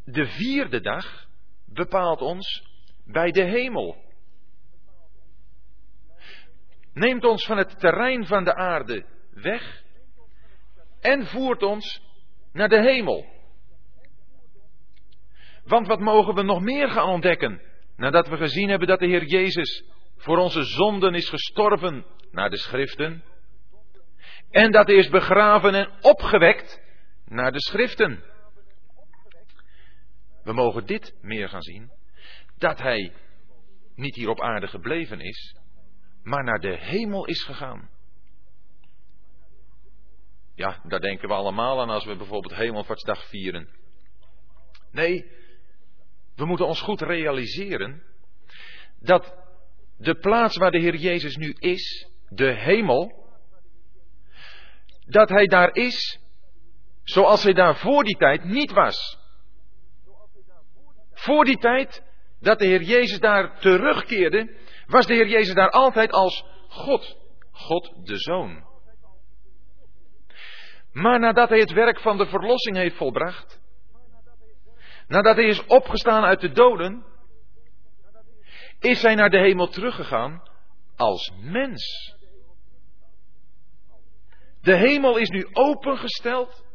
De 0.05 0.25
vierde 0.25 0.81
dag 0.81 1.27
bepaalt 1.65 2.21
ons 2.21 2.63
bij 3.05 3.31
de 3.31 3.43
hemel. 3.43 4.09
Neemt 6.93 7.23
ons 7.23 7.45
van 7.45 7.57
het 7.57 7.79
terrein 7.79 8.25
van 8.25 8.43
de 8.43 8.55
aarde 8.55 9.05
weg 9.33 9.83
en 11.00 11.25
voert 11.25 11.63
ons 11.63 12.09
naar 12.53 12.70
de 12.70 12.81
hemel. 12.81 13.25
Want 15.63 15.88
wat 15.88 16.00
mogen 16.00 16.36
we 16.36 16.41
nog 16.41 16.62
meer 16.62 16.89
gaan 16.89 17.10
ontdekken 17.10 17.62
nadat 17.96 18.27
we 18.27 18.38
gezien 18.38 18.70
hebben 18.70 18.88
dat 18.88 19.00
de 19.00 19.08
Heer 19.08 19.24
Jezus 19.24 19.84
voor 20.17 20.38
onze 20.38 20.63
zonden 20.63 21.13
is 21.13 21.29
gestorven 21.29 22.05
naar 22.31 22.50
de 22.50 22.58
schriften 22.58 23.24
en 24.50 24.72
dat 24.72 24.88
hij 24.88 24.96
is 24.96 25.10
begraven 25.10 25.75
en 25.75 25.91
opgewekt 26.01 26.81
naar 27.25 27.51
de 27.51 27.62
schriften. 27.62 28.24
We 30.43 30.53
mogen 30.53 30.86
dit 30.86 31.15
meer 31.22 31.50
gaan 31.50 31.62
zien, 31.62 31.91
dat 32.58 32.79
hij 32.79 33.13
niet 33.96 34.15
hier 34.15 34.29
op 34.29 34.41
aarde 34.41 34.67
gebleven 34.67 35.20
is, 35.20 35.55
maar 36.24 36.43
naar 36.43 36.60
de 36.60 36.77
hemel 36.77 37.25
is 37.25 37.43
gegaan. 37.43 37.89
Ja, 40.62 40.80
daar 40.84 41.00
denken 41.00 41.27
we 41.27 41.34
allemaal 41.34 41.82
aan 41.82 41.89
als 41.89 42.06
we 42.06 42.15
bijvoorbeeld 42.15 42.56
Hemelvaartsdag 42.56 43.27
vieren. 43.27 43.70
Nee, 44.91 45.32
we 46.36 46.46
moeten 46.46 46.68
ons 46.68 46.82
goed 46.82 47.01
realiseren 47.01 48.03
dat 49.00 49.36
de 49.98 50.15
plaats 50.15 50.58
waar 50.58 50.72
de 50.72 50.80
Heer 50.80 50.96
Jezus 50.96 51.36
nu 51.36 51.56
is, 51.60 52.08
de 52.30 52.51
hemel, 52.51 53.30
dat 55.06 55.30
Hij 55.30 55.46
daar 55.46 55.75
is 55.75 56.20
zoals 57.03 57.44
Hij 57.44 57.53
daar 57.53 57.75
voor 57.75 58.03
die 58.03 58.18
tijd 58.18 58.44
niet 58.44 58.72
was. 58.72 59.18
Voor 61.12 61.46
die 61.46 61.58
tijd 61.58 62.03
dat 62.39 62.60
de 62.60 62.68
Heer 62.68 62.82
Jezus 62.82 63.20
daar 63.20 63.60
terugkeerde, 63.60 64.58
was 64.88 65.06
de 65.06 65.13
Heer 65.13 65.27
Jezus 65.27 65.53
daar 65.53 65.70
altijd 65.70 66.12
als 66.12 66.46
God, 66.68 67.18
God 67.51 68.08
de 68.08 68.18
Zoon. 68.18 68.70
Maar 70.91 71.19
nadat 71.19 71.50
hij 71.50 71.60
het 71.60 71.71
werk 71.71 72.00
van 72.00 72.17
de 72.17 72.25
verlossing 72.25 72.75
heeft 72.75 72.95
volbracht, 72.95 73.60
nadat 75.07 75.36
hij 75.36 75.45
is 75.45 75.65
opgestaan 75.65 76.24
uit 76.24 76.41
de 76.41 76.51
doden, 76.51 77.05
is 78.79 79.01
hij 79.01 79.15
naar 79.15 79.29
de 79.29 79.39
hemel 79.39 79.67
teruggegaan 79.67 80.43
als 80.95 81.31
mens. 81.39 82.15
De 84.62 84.75
hemel 84.75 85.17
is 85.17 85.29
nu 85.29 85.48
opengesteld 85.51 86.65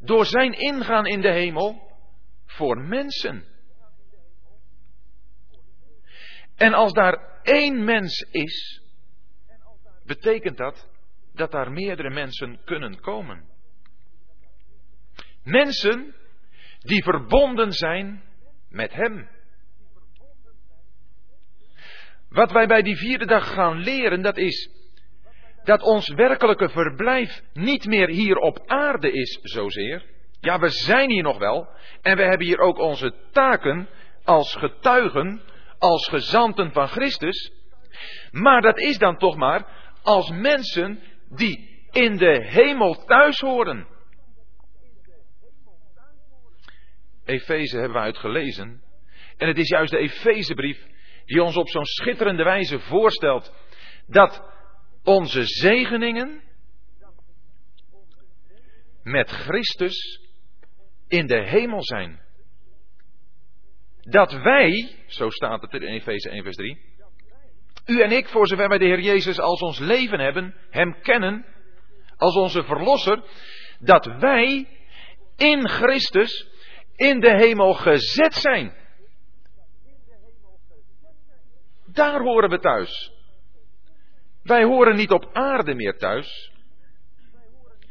door 0.00 0.26
zijn 0.26 0.52
ingaan 0.52 1.06
in 1.06 1.20
de 1.20 1.30
hemel 1.30 1.92
voor 2.46 2.78
mensen. 2.78 3.44
En 6.56 6.74
als 6.74 6.92
daar 6.92 7.40
één 7.42 7.84
mens 7.84 8.20
is, 8.20 8.82
betekent 10.04 10.56
dat 10.56 10.88
dat 11.34 11.50
daar 11.50 11.72
meerdere 11.72 12.10
mensen 12.10 12.60
kunnen 12.64 13.00
komen. 13.00 13.44
Mensen 15.42 16.14
die 16.78 17.02
verbonden 17.02 17.72
zijn 17.72 18.22
met 18.68 18.92
Hem. 18.92 19.28
Wat 22.28 22.52
wij 22.52 22.66
bij 22.66 22.82
die 22.82 22.96
vierde 22.96 23.26
dag 23.26 23.52
gaan 23.52 23.78
leren, 23.78 24.22
dat 24.22 24.36
is 24.36 24.70
dat 25.64 25.82
ons 25.82 26.08
werkelijke 26.08 26.68
verblijf 26.68 27.42
niet 27.52 27.86
meer 27.86 28.08
hier 28.08 28.36
op 28.36 28.62
aarde 28.66 29.12
is 29.12 29.38
zozeer. 29.42 30.04
Ja, 30.40 30.58
we 30.58 30.68
zijn 30.68 31.10
hier 31.10 31.22
nog 31.22 31.38
wel 31.38 31.68
en 32.02 32.16
we 32.16 32.22
hebben 32.22 32.46
hier 32.46 32.58
ook 32.58 32.78
onze 32.78 33.14
taken 33.30 33.88
als 34.24 34.54
getuigen, 34.54 35.42
als 35.78 36.08
gezanten 36.08 36.72
van 36.72 36.88
Christus. 36.88 37.52
Maar 38.30 38.62
dat 38.62 38.78
is 38.78 38.98
dan 38.98 39.16
toch 39.16 39.36
maar 39.36 39.66
als 40.02 40.30
mensen 40.30 41.02
die 41.36 41.86
in 41.90 42.16
de 42.16 42.44
hemel 42.44 43.04
thuis 43.04 43.40
horen. 43.40 43.86
Efeze 47.24 47.76
hebben 47.76 47.96
we 47.96 48.04
uitgelezen. 48.04 48.82
En 49.36 49.48
het 49.48 49.58
is 49.58 49.68
juist 49.68 49.90
de 49.90 49.98
Efezebrief 49.98 50.86
die 51.24 51.42
ons 51.42 51.56
op 51.56 51.68
zo'n 51.68 51.84
schitterende 51.84 52.44
wijze 52.44 52.78
voorstelt 52.78 53.54
dat 54.06 54.42
onze 55.02 55.44
zegeningen 55.44 56.42
met 59.02 59.30
Christus 59.30 60.20
in 61.08 61.26
de 61.26 61.42
hemel 61.48 61.82
zijn. 61.82 62.22
Dat 64.00 64.32
wij, 64.32 64.96
zo 65.06 65.30
staat 65.30 65.62
het 65.62 65.72
in 65.72 65.82
Efeze 65.82 66.30
1 66.30 66.42
vers 66.42 66.56
3, 66.56 66.93
u 67.86 68.00
en 68.00 68.10
ik, 68.10 68.28
voor 68.28 68.46
zover 68.46 68.68
wij 68.68 68.78
de 68.78 68.84
Heer 68.84 69.00
Jezus 69.00 69.38
als 69.38 69.60
ons 69.60 69.78
leven 69.78 70.20
hebben, 70.20 70.54
Hem 70.70 71.00
kennen, 71.00 71.46
als 72.16 72.36
onze 72.36 72.64
Verlosser, 72.64 73.22
dat 73.78 74.06
wij 74.18 74.68
in 75.36 75.68
Christus 75.68 76.48
in 76.96 77.20
de 77.20 77.36
hemel 77.36 77.74
gezet 77.74 78.34
zijn. 78.34 78.74
Daar 81.86 82.20
horen 82.20 82.50
we 82.50 82.58
thuis. 82.58 83.12
Wij 84.42 84.64
horen 84.64 84.96
niet 84.96 85.10
op 85.10 85.30
aarde 85.32 85.74
meer 85.74 85.98
thuis. 85.98 86.52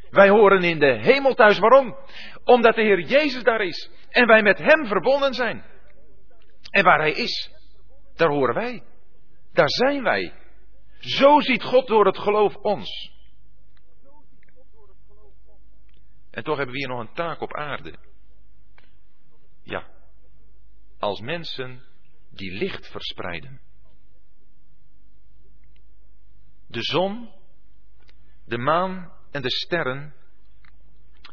Wij 0.10 0.30
horen 0.30 0.64
in 0.64 0.80
de 0.80 1.00
hemel 1.02 1.34
thuis. 1.34 1.60
Waarom? 1.60 1.98
Omdat 2.44 2.76
de 2.76 2.82
Heer 2.82 3.00
Jezus 3.00 3.44
daar 3.44 3.62
is 3.62 3.90
en 4.10 4.28
wij 4.28 4.42
met 4.42 4.58
Hem 4.58 4.86
verbonden 4.88 5.34
zijn. 5.34 5.64
En 6.70 6.84
waar 6.84 7.00
Hij 7.00 7.12
is, 7.12 7.52
daar 8.16 8.30
horen 8.30 8.56
wij. 8.56 8.84
Daar 9.54 9.70
zijn 9.70 10.04
wij. 10.04 10.34
Zo 11.00 11.40
ziet 11.40 11.64
God 11.64 11.88
door 11.88 12.06
het 12.06 12.18
geloof 12.18 12.56
ons. 12.56 13.12
En 16.32 16.44
toch 16.44 16.58
hebben 16.58 16.74
we 16.74 16.80
hier 16.80 16.88
nog 16.88 17.00
een 17.00 17.14
taak 17.14 17.42
op 17.42 17.54
aarde. 17.54 17.96
Ja, 19.64 19.88
als 21.00 21.22
mensen 21.22 21.84
die 22.30 22.52
licht 22.52 22.88
verspreiden. 22.88 23.62
De 26.68 26.82
zon, 26.82 27.34
de 28.46 28.58
maan 28.58 29.14
en 29.32 29.42
de 29.42 29.52
sterren, 29.52 30.14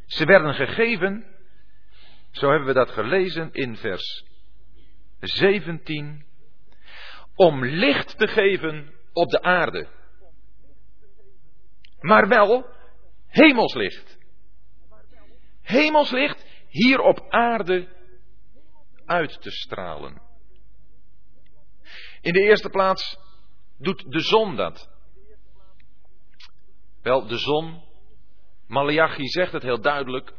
ze 0.06 0.24
werden 0.24 0.54
gegeven, 0.54 1.26
zo 2.30 2.48
hebben 2.48 2.66
we 2.66 2.74
dat 2.74 2.90
gelezen 2.90 3.52
in 3.52 3.76
vers 3.76 4.24
17 5.20 6.24
om 7.40 7.64
licht 7.64 8.18
te 8.18 8.26
geven 8.26 8.94
op 9.12 9.30
de 9.30 9.42
aarde. 9.42 9.88
Maar 12.00 12.28
wel 12.28 12.66
hemelslicht. 13.26 14.18
Hemelslicht 15.62 16.46
hier 16.68 17.00
op 17.00 17.26
aarde 17.28 17.88
uit 19.06 19.42
te 19.42 19.50
stralen. 19.50 20.22
In 22.20 22.32
de 22.32 22.40
eerste 22.40 22.68
plaats 22.68 23.18
doet 23.78 24.12
de 24.12 24.20
zon 24.20 24.56
dat. 24.56 24.88
Wel, 27.02 27.26
de 27.26 27.38
zon, 27.38 27.82
Malachi 28.66 29.26
zegt 29.26 29.52
het 29.52 29.62
heel 29.62 29.80
duidelijk, 29.80 30.32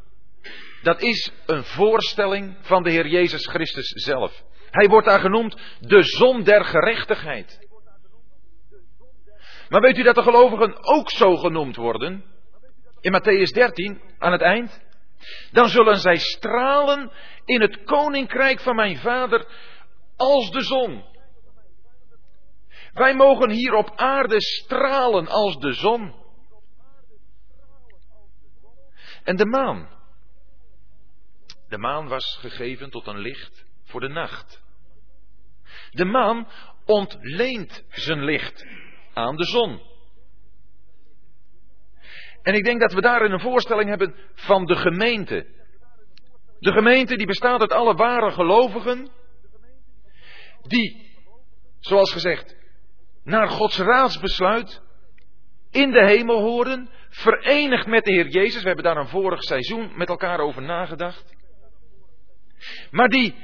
dat 0.81 1.01
is 1.01 1.31
een 1.45 1.63
voorstelling 1.63 2.57
van 2.61 2.83
de 2.83 2.91
Heer 2.91 3.07
Jezus 3.07 3.47
Christus 3.47 3.87
zelf. 3.87 4.43
Hij 4.71 4.88
wordt 4.88 5.07
daar 5.07 5.19
genoemd 5.19 5.62
de 5.79 6.03
zon 6.03 6.43
der 6.43 6.65
gerechtigheid. 6.65 7.69
Maar 9.69 9.81
weet 9.81 9.97
u 9.97 10.03
dat 10.03 10.15
de 10.15 10.23
gelovigen 10.23 10.84
ook 10.84 11.10
zo 11.10 11.36
genoemd 11.36 11.75
worden? 11.75 12.23
In 12.99 13.13
Matthäus 13.13 13.53
13, 13.53 14.01
aan 14.17 14.31
het 14.31 14.41
eind. 14.41 14.81
Dan 15.51 15.67
zullen 15.67 15.97
zij 15.97 16.17
stralen 16.17 17.12
in 17.45 17.62
het 17.62 17.84
koninkrijk 17.84 18.60
van 18.60 18.75
mijn 18.75 18.97
vader 18.97 19.45
als 20.15 20.51
de 20.51 20.62
zon. 20.62 21.03
Wij 22.93 23.15
mogen 23.15 23.49
hier 23.49 23.73
op 23.73 23.91
aarde 23.95 24.41
stralen 24.41 25.27
als 25.27 25.57
de 25.60 25.73
zon. 25.73 26.15
En 29.23 29.36
de 29.36 29.45
maan. 29.45 29.89
De 31.67 31.77
maan 31.77 32.07
was 32.07 32.38
gegeven 32.39 32.89
tot 32.89 33.07
een 33.07 33.19
licht 33.19 33.69
voor 33.91 33.99
de 34.01 34.10
nacht. 34.10 34.63
De 35.91 36.06
maan 36.06 36.47
ontleent 36.86 37.84
zijn 37.89 38.23
licht 38.23 38.65
aan 39.13 39.36
de 39.36 39.45
zon. 39.45 39.82
En 42.41 42.54
ik 42.54 42.63
denk 42.63 42.80
dat 42.80 42.93
we 42.93 43.01
daarin 43.01 43.32
een 43.32 43.39
voorstelling 43.39 43.89
hebben 43.89 44.15
van 44.34 44.65
de 44.65 44.75
gemeente. 44.75 45.45
De 46.60 46.71
gemeente 46.71 47.15
die 47.15 47.27
bestaat 47.27 47.60
uit 47.60 47.73
alle 47.73 47.93
ware 47.95 48.32
gelovigen, 48.32 49.10
die, 50.62 51.15
zoals 51.80 52.12
gezegd, 52.12 52.56
naar 53.23 53.49
Gods 53.49 53.77
raadsbesluit 53.77 54.82
in 55.71 55.91
de 55.91 56.06
hemel 56.06 56.41
horen, 56.41 56.89
verenigd 57.10 57.88
met 57.88 58.04
de 58.04 58.13
Heer 58.13 58.27
Jezus. 58.27 58.62
We 58.62 58.67
hebben 58.67 58.86
daar 58.86 58.97
een 58.97 59.08
vorig 59.08 59.43
seizoen 59.43 59.91
met 59.95 60.10
elkaar 60.10 60.39
over 60.39 60.62
nagedacht. 60.62 61.36
Maar 62.91 63.08
die 63.08 63.36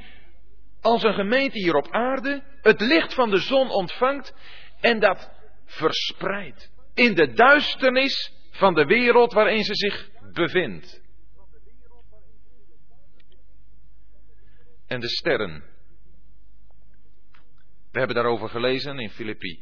als 0.80 1.02
een 1.02 1.14
gemeente 1.14 1.58
hier 1.58 1.74
op 1.74 1.90
aarde 1.90 2.42
het 2.62 2.80
licht 2.80 3.14
van 3.14 3.30
de 3.30 3.38
zon 3.38 3.70
ontvangt 3.70 4.34
en 4.80 5.00
dat 5.00 5.30
verspreidt 5.64 6.70
in 6.98 7.14
de 7.14 7.32
duisternis 7.32 8.32
van 8.50 8.74
de 8.74 8.84
wereld 8.84 9.32
waarin 9.32 9.64
ze 9.64 9.74
zich 9.74 10.10
bevindt. 10.32 11.02
En 14.86 15.00
de 15.00 15.08
sterren. 15.08 15.64
We 17.90 17.98
hebben 17.98 18.16
daarover 18.16 18.48
gelezen 18.48 18.98
in 18.98 19.10
Filippi. 19.10 19.60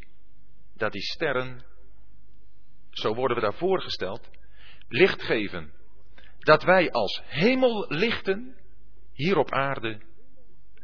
Dat 0.74 0.92
die 0.92 1.02
sterren, 1.02 1.64
zo 2.90 3.14
worden 3.14 3.37
we 3.37 3.42
daar 3.42 3.55
voorgesteld, 3.55 4.31
licht 4.88 5.22
geven. 5.22 5.72
Dat 6.38 6.62
wij 6.62 6.90
als 6.90 7.22
hemellichten 7.24 8.57
hier 9.12 9.37
op 9.37 9.50
aarde 9.50 10.00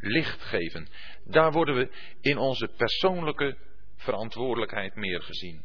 licht 0.02 0.42
geven. 0.42 0.88
Daar 1.24 1.52
worden 1.52 1.74
we 1.74 1.90
in 2.20 2.38
onze 2.38 2.68
persoonlijke 2.76 3.56
verantwoordelijkheid 3.96 4.94
meer 4.94 5.22
gezien. 5.22 5.64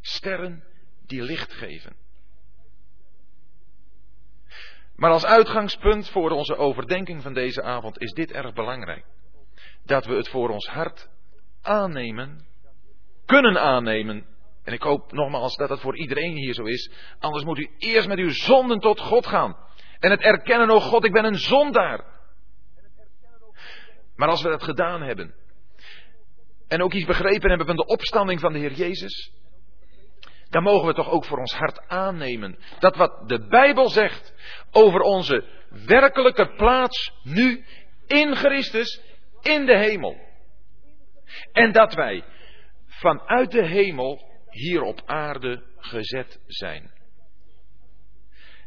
Sterren 0.00 0.64
die 1.06 1.22
licht 1.22 1.52
geven. 1.52 1.96
Maar 4.96 5.10
als 5.10 5.24
uitgangspunt 5.24 6.08
voor 6.08 6.30
onze 6.30 6.56
overdenking 6.56 7.22
van 7.22 7.34
deze 7.34 7.62
avond 7.62 8.00
is 8.00 8.12
dit 8.12 8.32
erg 8.32 8.52
belangrijk. 8.52 9.04
Dat 9.84 10.04
we 10.04 10.14
het 10.14 10.28
voor 10.28 10.48
ons 10.48 10.66
hart 10.66 11.08
aannemen, 11.62 12.46
kunnen 13.26 13.60
aannemen. 13.60 14.26
En 14.64 14.72
ik 14.72 14.82
hoop 14.82 15.12
nogmaals 15.12 15.56
dat 15.56 15.68
dat 15.68 15.80
voor 15.80 15.96
iedereen 15.96 16.36
hier 16.36 16.54
zo 16.54 16.64
is. 16.64 16.90
Anders 17.18 17.44
moet 17.44 17.58
u 17.58 17.70
eerst 17.78 18.08
met 18.08 18.18
uw 18.18 18.30
zonden 18.30 18.80
tot 18.80 19.00
God 19.00 19.26
gaan. 19.26 19.56
En 19.98 20.10
het 20.10 20.20
erkennen, 20.20 20.70
oh 20.70 20.82
God, 20.82 21.04
ik 21.04 21.12
ben 21.12 21.24
een 21.24 21.38
zondaar. 21.38 22.13
Maar 24.16 24.28
als 24.28 24.42
we 24.42 24.48
dat 24.48 24.62
gedaan 24.62 25.02
hebben. 25.02 25.34
En 26.68 26.82
ook 26.82 26.92
iets 26.92 27.06
begrepen 27.06 27.48
hebben 27.48 27.66
van 27.66 27.76
de 27.76 27.86
opstanding 27.86 28.40
van 28.40 28.52
de 28.52 28.58
Heer 28.58 28.72
Jezus. 28.72 29.32
Dan 30.48 30.62
mogen 30.62 30.86
we 30.86 30.94
toch 30.94 31.10
ook 31.10 31.24
voor 31.24 31.38
ons 31.38 31.54
hart 31.54 31.88
aannemen. 31.88 32.58
Dat 32.78 32.96
wat 32.96 33.28
de 33.28 33.46
Bijbel 33.46 33.88
zegt 33.88 34.34
over 34.70 35.00
onze 35.00 35.44
werkelijke 35.86 36.54
plaats 36.56 37.12
nu 37.22 37.64
in 38.06 38.34
Christus 38.36 39.00
in 39.40 39.66
de 39.66 39.78
hemel. 39.78 40.16
En 41.52 41.72
dat 41.72 41.94
wij 41.94 42.24
vanuit 42.86 43.50
de 43.50 43.66
hemel 43.66 44.22
hier 44.50 44.82
op 44.82 45.02
aarde 45.06 45.62
gezet 45.76 46.40
zijn. 46.46 46.92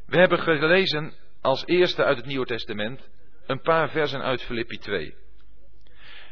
We 0.05 0.17
hebben 0.17 0.39
gelezen 0.39 1.13
als 1.41 1.65
eerste 1.65 2.03
uit 2.03 2.17
het 2.17 2.25
Nieuwe 2.25 2.45
Testament 2.45 3.09
een 3.45 3.61
paar 3.61 3.89
versen 3.89 4.21
uit 4.21 4.41
Filippi 4.41 4.77
2. 4.77 5.15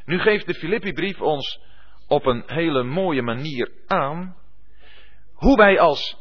Nu 0.06 0.20
geeft 0.20 0.46
de 0.46 0.54
Filippi-brief 0.54 1.22
ons 1.22 1.60
op 2.08 2.26
een 2.26 2.44
hele 2.46 2.84
mooie 2.84 3.22
manier 3.22 3.72
aan 3.88 4.36
hoe 5.34 5.58
wij 5.58 5.80
als 5.80 6.18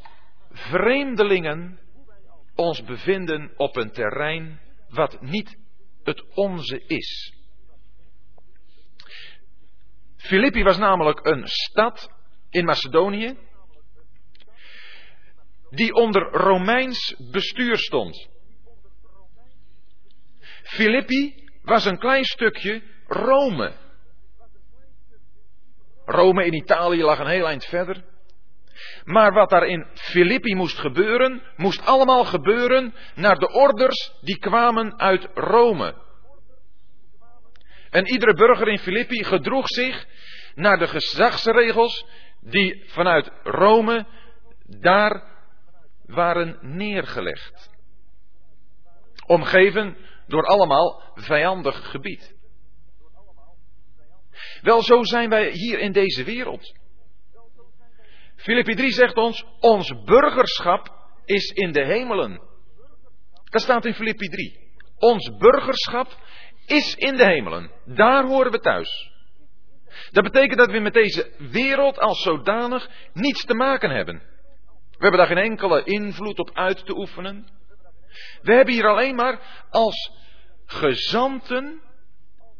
vreemdelingen 0.50 1.78
ons 2.54 2.84
bevinden 2.84 3.52
op 3.56 3.76
een 3.76 3.90
terrein 3.90 4.60
wat 4.88 5.20
niet 5.20 5.58
het 6.02 6.34
onze 6.34 6.84
is. 6.86 7.34
Filippi 10.16 10.62
was 10.62 10.78
namelijk 10.78 11.26
een 11.26 11.46
stad 11.46 12.10
in 12.50 12.64
Macedonië 12.64 13.36
die 15.70 15.94
onder 15.94 16.22
Romeins 16.22 17.14
bestuur 17.30 17.76
stond. 17.76 18.28
Filippi 20.62 21.48
was 21.62 21.84
een 21.84 21.98
klein 21.98 22.24
stukje 22.24 22.82
Rome. 23.06 23.72
Rome 26.04 26.44
in 26.44 26.54
Italië 26.54 27.02
lag 27.02 27.18
een 27.18 27.26
heel 27.26 27.46
eind 27.46 27.64
verder. 27.64 28.04
Maar 29.04 29.32
wat 29.32 29.50
daar 29.50 29.66
in 29.66 29.86
Filippi 29.94 30.54
moest 30.54 30.78
gebeuren, 30.78 31.42
moest 31.56 31.86
allemaal 31.86 32.24
gebeuren 32.24 32.94
naar 33.14 33.38
de 33.38 33.52
orders 33.52 34.12
die 34.20 34.38
kwamen 34.38 34.98
uit 34.98 35.28
Rome. 35.34 35.94
En 37.90 38.06
iedere 38.06 38.34
burger 38.34 38.68
in 38.68 38.78
Filippi 38.78 39.24
gedroeg 39.24 39.68
zich 39.68 40.06
naar 40.54 40.78
de 40.78 40.86
gezagsregels 40.88 42.06
die 42.40 42.84
vanuit 42.86 43.30
Rome 43.42 44.06
daar 44.66 45.22
waren 46.06 46.58
neergelegd. 46.60 47.70
Omgeven 49.26 49.96
door 50.26 50.46
allemaal 50.46 51.12
vijandig 51.14 51.90
gebied. 51.90 52.34
Wel, 54.62 54.82
zo 54.82 55.04
zijn 55.04 55.28
wij 55.28 55.50
hier 55.50 55.78
in 55.78 55.92
deze 55.92 56.24
wereld. 56.24 56.74
Filippi 58.36 58.74
3 58.74 58.90
zegt 58.90 59.16
ons, 59.16 59.44
ons 59.60 60.02
burgerschap 60.04 60.94
is 61.24 61.50
in 61.50 61.72
de 61.72 61.84
hemelen. 61.84 62.40
Dat 63.44 63.62
staat 63.62 63.84
in 63.84 63.94
Filippi 63.94 64.28
3. 64.28 64.58
Ons 64.98 65.36
burgerschap 65.36 66.18
is 66.66 66.94
in 66.94 67.16
de 67.16 67.24
hemelen. 67.24 67.70
Daar 67.84 68.24
horen 68.24 68.52
we 68.52 68.60
thuis. 68.60 69.12
Dat 70.10 70.24
betekent 70.24 70.58
dat 70.58 70.70
we 70.70 70.78
met 70.78 70.92
deze 70.92 71.32
wereld 71.38 71.98
als 71.98 72.22
zodanig 72.22 72.88
niets 73.12 73.44
te 73.44 73.54
maken 73.54 73.90
hebben. 73.90 74.22
We 74.90 75.10
hebben 75.10 75.18
daar 75.18 75.36
geen 75.36 75.50
enkele 75.50 75.84
invloed 75.84 76.38
op 76.38 76.50
uit 76.52 76.86
te 76.86 76.96
oefenen. 76.96 77.46
We 78.42 78.52
hebben 78.52 78.74
hier 78.74 78.86
alleen 78.86 79.14
maar 79.14 79.66
als 79.70 80.12
gezanten 80.66 81.80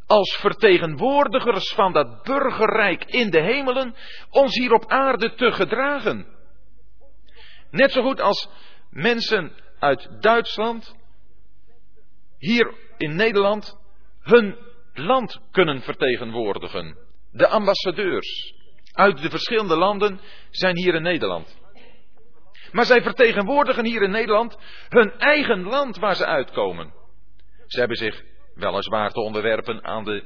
als 0.07 0.37
vertegenwoordigers 0.37 1.73
van 1.73 1.93
dat 1.93 2.23
burgerrijk 2.23 3.05
in 3.05 3.31
de 3.31 3.40
hemelen 3.40 3.95
ons 4.31 4.55
hier 4.55 4.73
op 4.73 4.87
aarde 4.87 5.35
te 5.35 5.53
gedragen. 5.53 6.27
Net 7.71 7.93
zo 7.93 8.03
goed 8.03 8.21
als 8.21 8.49
mensen 8.90 9.53
uit 9.79 10.09
Duitsland 10.21 10.97
hier 12.38 12.75
in 12.97 13.17
Nederland 13.17 13.79
hun 14.21 14.57
land 14.93 15.40
kunnen 15.51 15.83
vertegenwoordigen. 15.83 16.97
De 17.33 17.49
ambassadeurs 17.49 18.55
uit 18.93 19.23
de 19.23 19.31
verschillende 19.31 19.77
landen 19.77 20.21
zijn 20.51 20.77
hier 20.77 20.95
in 20.95 21.03
Nederland. 21.03 21.62
Maar 22.73 22.85
zij 22.85 23.03
vertegenwoordigen 23.03 23.85
hier 23.85 24.03
in 24.03 24.11
Nederland 24.11 24.59
hun 24.88 25.12
eigen 25.19 25.62
land 25.62 25.97
waar 25.97 26.17
ze 26.17 26.27
uitkomen. 26.27 26.95
Ze 27.67 27.79
hebben 27.79 27.97
zich 27.97 28.23
weliswaar 28.55 29.11
te 29.11 29.21
onderwerpen 29.21 29.85
aan 29.85 30.05
de 30.05 30.25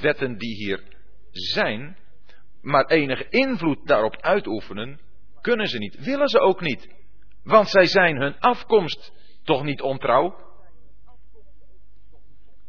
wetten 0.00 0.38
die 0.38 0.54
hier 0.54 0.82
zijn, 1.30 1.96
maar 2.60 2.86
enige 2.86 3.28
invloed 3.28 3.86
daarop 3.86 4.16
uitoefenen 4.16 5.00
kunnen 5.40 5.66
ze 5.66 5.78
niet, 5.78 6.04
willen 6.04 6.28
ze 6.28 6.38
ook 6.38 6.60
niet. 6.60 6.94
Want 7.42 7.68
zij 7.68 7.86
zijn 7.86 8.16
hun 8.16 8.38
afkomst 8.38 9.12
toch 9.42 9.62
niet 9.62 9.80
ontrouw. 9.80 10.48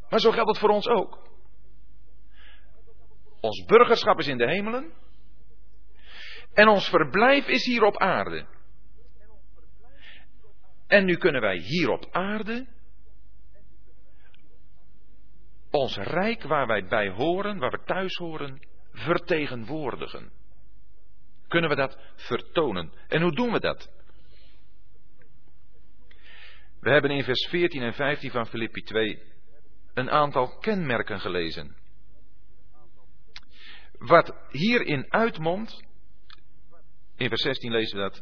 Maar 0.10 0.20
zo 0.20 0.32
geldt 0.32 0.50
het 0.50 0.60
voor 0.60 0.70
ons 0.70 0.88
ook. 0.88 1.30
Ons 3.40 3.66
burgerschap 3.66 4.20
is 4.20 4.28
in 4.28 4.38
de 4.38 4.48
hemelen. 4.48 4.94
En 6.54 6.68
ons 6.68 6.90
verblijf 6.90 7.48
is 7.48 7.66
hier 7.66 7.84
op 7.84 7.98
aarde. 7.98 8.46
En 10.88 11.06
nu 11.06 11.16
kunnen 11.16 11.42
wij 11.42 11.58
hier 11.58 11.90
op 11.90 12.08
aarde 12.12 12.68
ons 15.72 15.98
rijk 15.98 16.44
waar 16.44 16.68
wij 16.68 16.86
bij 16.86 17.10
horen, 17.10 17.58
waar 17.58 17.72
we 17.72 17.84
thuis 17.86 18.16
horen, 18.16 18.60
vertegenwoordigen. 18.92 20.32
Kunnen 21.48 21.70
we 21.70 21.76
dat 21.76 21.98
vertonen? 22.16 22.94
En 23.08 23.22
hoe 23.22 23.36
doen 23.36 23.52
we 23.52 23.60
dat? 23.60 23.90
We 26.80 26.90
hebben 26.90 27.12
in 27.12 27.24
vers 27.24 27.48
14 27.50 27.82
en 27.82 27.94
15 27.94 28.32
van 28.32 28.48
Filippi 28.48 28.82
2 28.82 29.22
een 29.94 30.10
aantal 30.10 30.58
kenmerken 30.58 31.20
gelezen. 31.20 31.76
Wat 33.98 34.36
hierin 34.50 35.14
uitmondt, 35.14 35.84
in 37.16 37.28
vers 37.28 37.42
16 37.42 37.72
lezen 37.72 37.98
we 37.98 38.04
dat, 38.04 38.22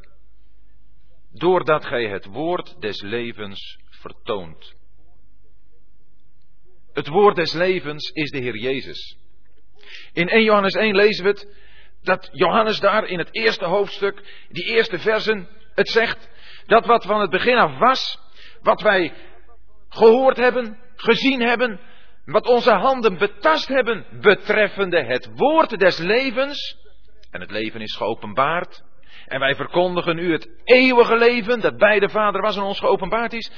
doordat 1.31 1.85
gij 1.85 2.07
het 2.09 2.25
woord 2.25 2.81
des 2.81 3.01
levens 3.01 3.79
vertoont. 3.89 4.75
Het 6.93 7.07
woord 7.07 7.35
des 7.35 7.53
levens 7.53 8.09
is 8.09 8.31
de 8.31 8.37
Heer 8.37 8.57
Jezus. 8.57 9.17
In 10.13 10.29
1 10.29 10.43
Johannes 10.43 10.73
1 10.73 10.95
lezen 10.95 11.23
we 11.23 11.29
het, 11.29 11.47
dat 12.03 12.29
Johannes 12.31 12.79
daar 12.79 13.05
in 13.05 13.19
het 13.19 13.29
eerste 13.31 13.65
hoofdstuk, 13.65 14.45
die 14.49 14.65
eerste 14.65 14.99
versen, 14.99 15.47
het 15.75 15.89
zegt, 15.89 16.29
dat 16.65 16.85
wat 16.85 17.05
van 17.05 17.21
het 17.21 17.29
begin 17.29 17.57
af 17.57 17.77
was, 17.77 18.19
wat 18.61 18.81
wij 18.81 19.13
gehoord 19.89 20.37
hebben, 20.37 20.77
gezien 20.95 21.41
hebben, 21.41 21.79
wat 22.25 22.47
onze 22.47 22.71
handen 22.71 23.17
betast 23.17 23.67
hebben, 23.67 24.05
betreffende 24.21 25.03
het 25.03 25.29
woord 25.35 25.79
des 25.79 25.97
levens, 25.97 26.77
en 27.31 27.41
het 27.41 27.51
leven 27.51 27.81
is 27.81 27.95
geopenbaard, 27.95 28.83
en 29.25 29.39
wij 29.39 29.55
verkondigen 29.55 30.17
u 30.17 30.31
het 30.31 30.49
eeuwige 30.63 31.17
leven, 31.17 31.59
dat 31.59 31.77
bij 31.77 31.99
de 31.99 32.09
Vader 32.09 32.41
was 32.41 32.55
en 32.55 32.63
ons 32.63 32.79
geopenbaard 32.79 33.33
is, 33.33 33.51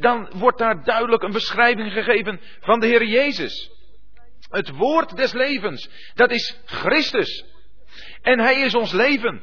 dan 0.00 0.30
wordt 0.34 0.58
daar 0.58 0.84
duidelijk 0.84 1.22
een 1.22 1.32
beschrijving 1.32 1.92
gegeven 1.92 2.40
van 2.60 2.80
de 2.80 2.86
Heer 2.86 3.04
Jezus. 3.04 3.70
Het 4.50 4.70
woord 4.70 5.16
des 5.16 5.32
levens, 5.32 5.88
dat 6.14 6.30
is 6.30 6.60
Christus. 6.64 7.44
En 8.22 8.38
Hij 8.38 8.60
is 8.60 8.74
ons 8.74 8.92
leven. 8.92 9.42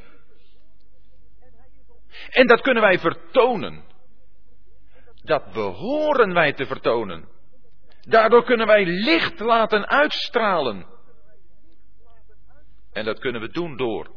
En 2.30 2.48
dat 2.48 2.62
kunnen 2.62 2.84
wij 2.84 3.00
vertonen. 3.00 3.84
Dat 5.24 5.54
behoren 5.54 6.34
wij 6.34 6.54
te 6.54 6.66
vertonen. 6.66 7.30
Daardoor 8.02 8.44
kunnen 8.44 8.68
wij 8.68 8.86
licht 8.86 9.40
laten 9.40 9.88
uitstralen. 9.88 10.86
En 12.94 13.06
dat 13.06 13.20
kunnen 13.20 13.42
we 13.42 13.50
doen 13.50 13.78
door 13.78 14.12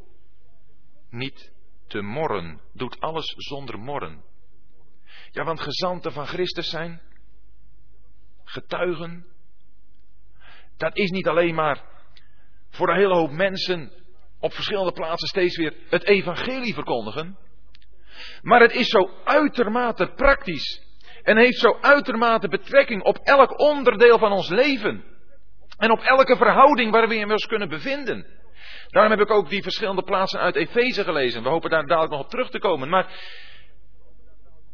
niet 1.10 1.52
te 1.86 2.00
morren. 2.00 2.60
Doet 2.72 3.00
alles 3.00 3.34
zonder 3.36 3.78
morren. 3.78 4.24
Ja, 5.34 5.44
want 5.44 5.60
gezanten 5.60 6.12
van 6.12 6.26
Christus 6.26 6.68
zijn, 6.68 7.00
getuigen, 8.44 9.26
dat 10.76 10.96
is 10.96 11.10
niet 11.10 11.28
alleen 11.28 11.54
maar 11.54 11.82
voor 12.70 12.88
een 12.88 12.96
hele 12.96 13.14
hoop 13.14 13.30
mensen 13.30 13.92
op 14.40 14.52
verschillende 14.52 14.92
plaatsen 14.92 15.28
steeds 15.28 15.56
weer 15.56 15.74
het 15.88 16.04
evangelie 16.04 16.74
verkondigen. 16.74 17.38
Maar 18.42 18.60
het 18.60 18.72
is 18.72 18.88
zo 18.88 19.10
uitermate 19.24 20.06
praktisch 20.06 20.82
en 21.22 21.36
heeft 21.36 21.58
zo 21.58 21.78
uitermate 21.80 22.48
betrekking 22.48 23.02
op 23.02 23.16
elk 23.16 23.60
onderdeel 23.60 24.18
van 24.18 24.32
ons 24.32 24.48
leven. 24.48 25.04
En 25.78 25.90
op 25.90 26.00
elke 26.00 26.36
verhouding 26.36 26.90
waar 26.90 27.08
we 27.08 27.26
ons 27.32 27.46
kunnen 27.46 27.68
bevinden. 27.68 28.26
Daarom 28.88 29.12
heb 29.12 29.20
ik 29.20 29.30
ook 29.30 29.48
die 29.48 29.62
verschillende 29.62 30.02
plaatsen 30.02 30.40
uit 30.40 30.56
Efeze 30.56 31.04
gelezen. 31.04 31.42
We 31.42 31.48
hopen 31.48 31.70
daar 31.70 31.86
dadelijk 31.86 32.12
nog 32.12 32.22
op 32.22 32.30
terug 32.30 32.50
te 32.50 32.58
komen. 32.58 32.88
Maar 32.88 33.12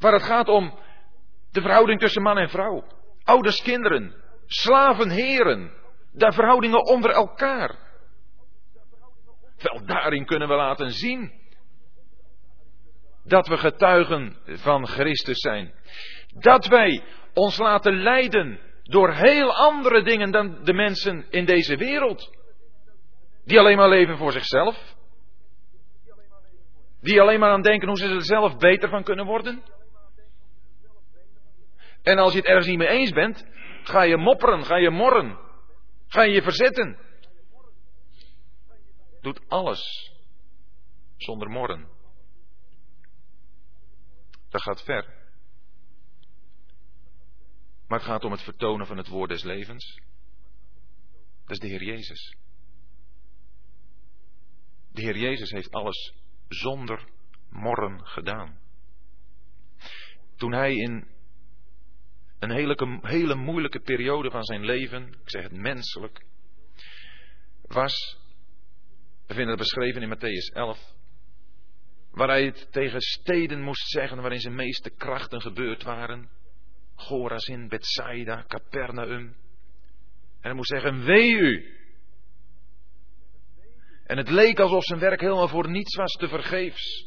waar 0.00 0.12
het 0.12 0.22
gaat 0.22 0.48
om 0.48 0.78
de 1.50 1.60
verhouding 1.60 2.00
tussen 2.00 2.22
man 2.22 2.38
en 2.38 2.48
vrouw. 2.48 2.84
Ouders, 3.24 3.62
kinderen. 3.62 4.14
Slaven, 4.46 5.10
heren. 5.10 5.72
De 6.12 6.32
verhoudingen 6.32 6.86
onder 6.86 7.10
elkaar. 7.10 7.78
Wel, 9.56 9.80
daarin 9.86 10.24
kunnen 10.24 10.48
we 10.48 10.54
laten 10.54 10.90
zien 10.90 11.32
dat 13.24 13.48
we 13.48 13.56
getuigen 13.56 14.36
van 14.46 14.86
Christus 14.86 15.38
zijn. 15.38 15.74
Dat 16.34 16.66
wij 16.66 17.02
ons 17.34 17.58
laten 17.58 18.02
leiden 18.02 18.60
door 18.82 19.12
heel 19.12 19.54
andere 19.54 20.02
dingen 20.02 20.30
dan 20.30 20.64
de 20.64 20.72
mensen 20.72 21.26
in 21.30 21.44
deze 21.44 21.76
wereld. 21.76 22.30
Die 23.44 23.58
alleen 23.58 23.76
maar 23.76 23.88
leven 23.88 24.16
voor 24.16 24.32
zichzelf. 24.32 24.94
Die 27.00 27.20
alleen 27.20 27.40
maar 27.40 27.50
aan 27.50 27.62
denken 27.62 27.88
hoe 27.88 27.96
ze 27.96 28.08
er 28.08 28.24
zelf 28.24 28.56
beter 28.56 28.88
van 28.88 29.02
kunnen 29.02 29.26
worden. 29.26 29.62
En 32.02 32.18
als 32.18 32.32
je 32.32 32.38
het 32.38 32.48
ergens 32.48 32.66
niet 32.66 32.78
mee 32.78 32.88
eens 32.88 33.10
bent, 33.10 33.46
ga 33.82 34.02
je 34.02 34.16
mopperen, 34.16 34.64
ga 34.64 34.76
je 34.76 34.90
morren, 34.90 35.38
ga 36.06 36.22
je 36.22 36.32
je 36.32 36.42
verzetten. 36.42 36.98
Doet 39.20 39.48
alles 39.48 40.12
zonder 41.16 41.50
morren. 41.50 41.88
Dat 44.48 44.62
gaat 44.62 44.82
ver. 44.82 45.18
Maar 47.86 47.98
het 47.98 48.08
gaat 48.08 48.24
om 48.24 48.32
het 48.32 48.42
vertonen 48.42 48.86
van 48.86 48.96
het 48.96 49.08
woord 49.08 49.30
des 49.30 49.42
levens. 49.42 50.00
Dat 51.42 51.50
is 51.50 51.58
de 51.58 51.66
Heer 51.66 51.82
Jezus. 51.82 52.36
De 54.92 55.00
Heer 55.00 55.16
Jezus 55.16 55.50
heeft 55.50 55.70
alles 55.70 56.14
zonder 56.48 57.08
morren 57.48 58.06
gedaan. 58.06 58.58
Toen 60.36 60.52
hij 60.52 60.74
in 60.74 61.08
een 62.40 62.50
hele, 62.50 62.98
hele 63.03 63.35
moeilijke 63.35 63.81
periode 63.81 64.31
van 64.31 64.44
zijn 64.44 64.64
leven, 64.64 65.09
ik 65.09 65.31
zeg 65.31 65.42
het 65.42 65.53
menselijk, 65.53 66.24
was, 67.62 68.18
we 69.26 69.35
vinden 69.35 69.48
het 69.48 69.59
beschreven 69.59 70.03
in 70.03 70.16
Matthäus 70.16 70.55
11, 70.55 70.79
waar 72.11 72.29
hij 72.29 72.44
het 72.44 72.72
tegen 72.72 73.00
steden 73.00 73.62
moest 73.62 73.88
zeggen 73.88 74.20
waarin 74.20 74.40
zijn 74.40 74.55
meeste 74.55 74.90
krachten 74.90 75.40
gebeurd 75.40 75.83
waren. 75.83 76.31
Gorazin, 76.94 77.68
Bethsaida, 77.68 78.44
Capernaum. 78.48 79.20
En 79.20 79.37
hij 80.40 80.53
moest 80.53 80.70
zeggen, 80.70 81.05
wee 81.05 81.31
u. 81.31 81.79
En 84.05 84.16
het 84.16 84.29
leek 84.31 84.59
alsof 84.59 84.85
zijn 84.85 85.00
werk 85.00 85.20
helemaal 85.20 85.48
voor 85.48 85.70
niets 85.70 85.96
was, 85.96 86.12
te 86.12 86.29
vergeefs. 86.29 87.07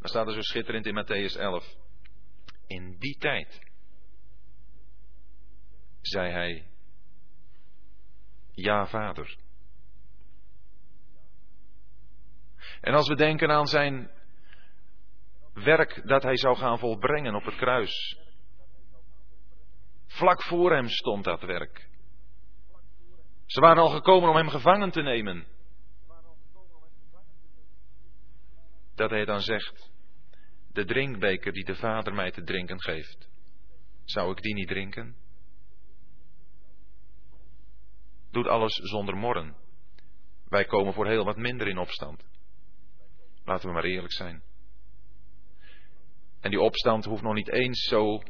Dan 0.00 0.08
staat 0.08 0.26
er 0.26 0.32
zo 0.32 0.40
schitterend 0.40 0.86
in 0.86 1.04
Matthäus 1.04 1.40
11. 1.40 1.74
In 2.66 2.96
die 2.98 3.16
tijd, 3.18 3.60
zei 6.06 6.32
hij, 6.32 6.66
ja 8.52 8.86
vader. 8.86 9.36
En 12.80 12.94
als 12.94 13.08
we 13.08 13.14
denken 13.14 13.50
aan 13.50 13.66
zijn 13.66 14.10
werk 15.52 16.06
dat 16.06 16.22
hij 16.22 16.36
zou 16.36 16.56
gaan 16.56 16.78
volbrengen 16.78 17.34
op 17.34 17.44
het 17.44 17.56
kruis. 17.56 18.18
Vlak 20.06 20.42
voor 20.42 20.72
hem 20.72 20.88
stond 20.88 21.24
dat 21.24 21.40
werk. 21.40 21.88
Ze 23.46 23.60
waren 23.60 23.82
al 23.82 23.90
gekomen 23.90 24.28
om 24.28 24.36
hem 24.36 24.48
gevangen 24.48 24.90
te 24.90 25.02
nemen. 25.02 25.46
Dat 28.94 29.10
hij 29.10 29.24
dan 29.24 29.40
zegt, 29.40 29.90
de 30.72 30.84
drinkbeker 30.84 31.52
die 31.52 31.64
de 31.64 31.74
Vader 31.74 32.14
mij 32.14 32.30
te 32.30 32.42
drinken 32.42 32.80
geeft, 32.82 33.28
zou 34.04 34.30
ik 34.30 34.40
die 34.40 34.54
niet 34.54 34.68
drinken? 34.68 35.23
Doet 38.34 38.46
alles 38.46 38.74
zonder 38.74 39.16
morren. 39.16 39.56
Wij 40.48 40.64
komen 40.64 40.92
voor 40.92 41.06
heel 41.06 41.24
wat 41.24 41.36
minder 41.36 41.68
in 41.68 41.78
opstand. 41.78 42.24
Laten 43.44 43.68
we 43.68 43.74
maar 43.74 43.84
eerlijk 43.84 44.12
zijn. 44.12 44.42
En 46.40 46.50
die 46.50 46.60
opstand 46.60 47.04
hoeft 47.04 47.22
nog 47.22 47.34
niet 47.34 47.48
eens 47.48 47.80
zo 47.88 48.22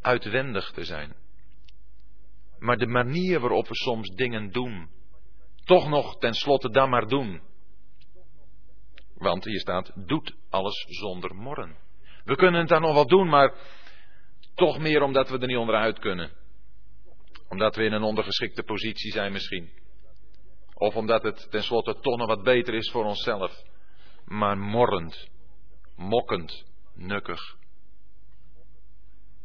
uitwendig 0.00 0.70
te 0.70 0.84
zijn. 0.84 1.14
Maar 2.58 2.76
de 2.76 2.86
manier 2.86 3.40
waarop 3.40 3.68
we 3.68 3.74
soms 3.74 4.08
dingen 4.08 4.50
doen, 4.50 4.90
toch 5.64 5.88
nog 5.88 6.18
tenslotte 6.18 6.70
dan 6.70 6.90
maar 6.90 7.08
doen. 7.08 7.42
Want 9.14 9.44
hier 9.44 9.60
staat, 9.60 9.92
doet 9.94 10.36
alles 10.50 10.86
zonder 10.88 11.34
morren. 11.34 11.76
We 12.24 12.36
kunnen 12.36 12.60
het 12.60 12.68
dan 12.68 12.80
nog 12.80 12.94
wel 12.94 13.06
doen, 13.06 13.28
maar 13.28 13.54
toch 14.54 14.78
meer 14.78 15.02
omdat 15.02 15.28
we 15.28 15.38
er 15.38 15.46
niet 15.46 15.56
onderuit 15.56 15.98
kunnen. 15.98 16.42
Omdat 17.48 17.76
we 17.76 17.84
in 17.84 17.92
een 17.92 18.02
ondergeschikte 18.02 18.62
positie 18.62 19.12
zijn 19.12 19.32
misschien. 19.32 19.70
Of 20.74 20.96
omdat 20.96 21.22
het 21.22 21.50
tenslotte 21.50 21.98
nog 22.02 22.26
wat 22.26 22.42
beter 22.42 22.74
is 22.74 22.90
voor 22.90 23.04
onszelf. 23.04 23.62
Maar 24.24 24.58
morrend, 24.58 25.28
mokkend, 25.96 26.64
nukkig. 26.94 27.56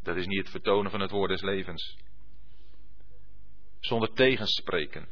Dat 0.03 0.15
is 0.15 0.25
niet 0.25 0.39
het 0.39 0.49
vertonen 0.49 0.91
van 0.91 0.99
het 0.99 1.11
woord 1.11 1.29
des 1.29 1.41
levens. 1.41 1.97
Zonder 3.79 4.13
tegenspreken. 4.13 5.07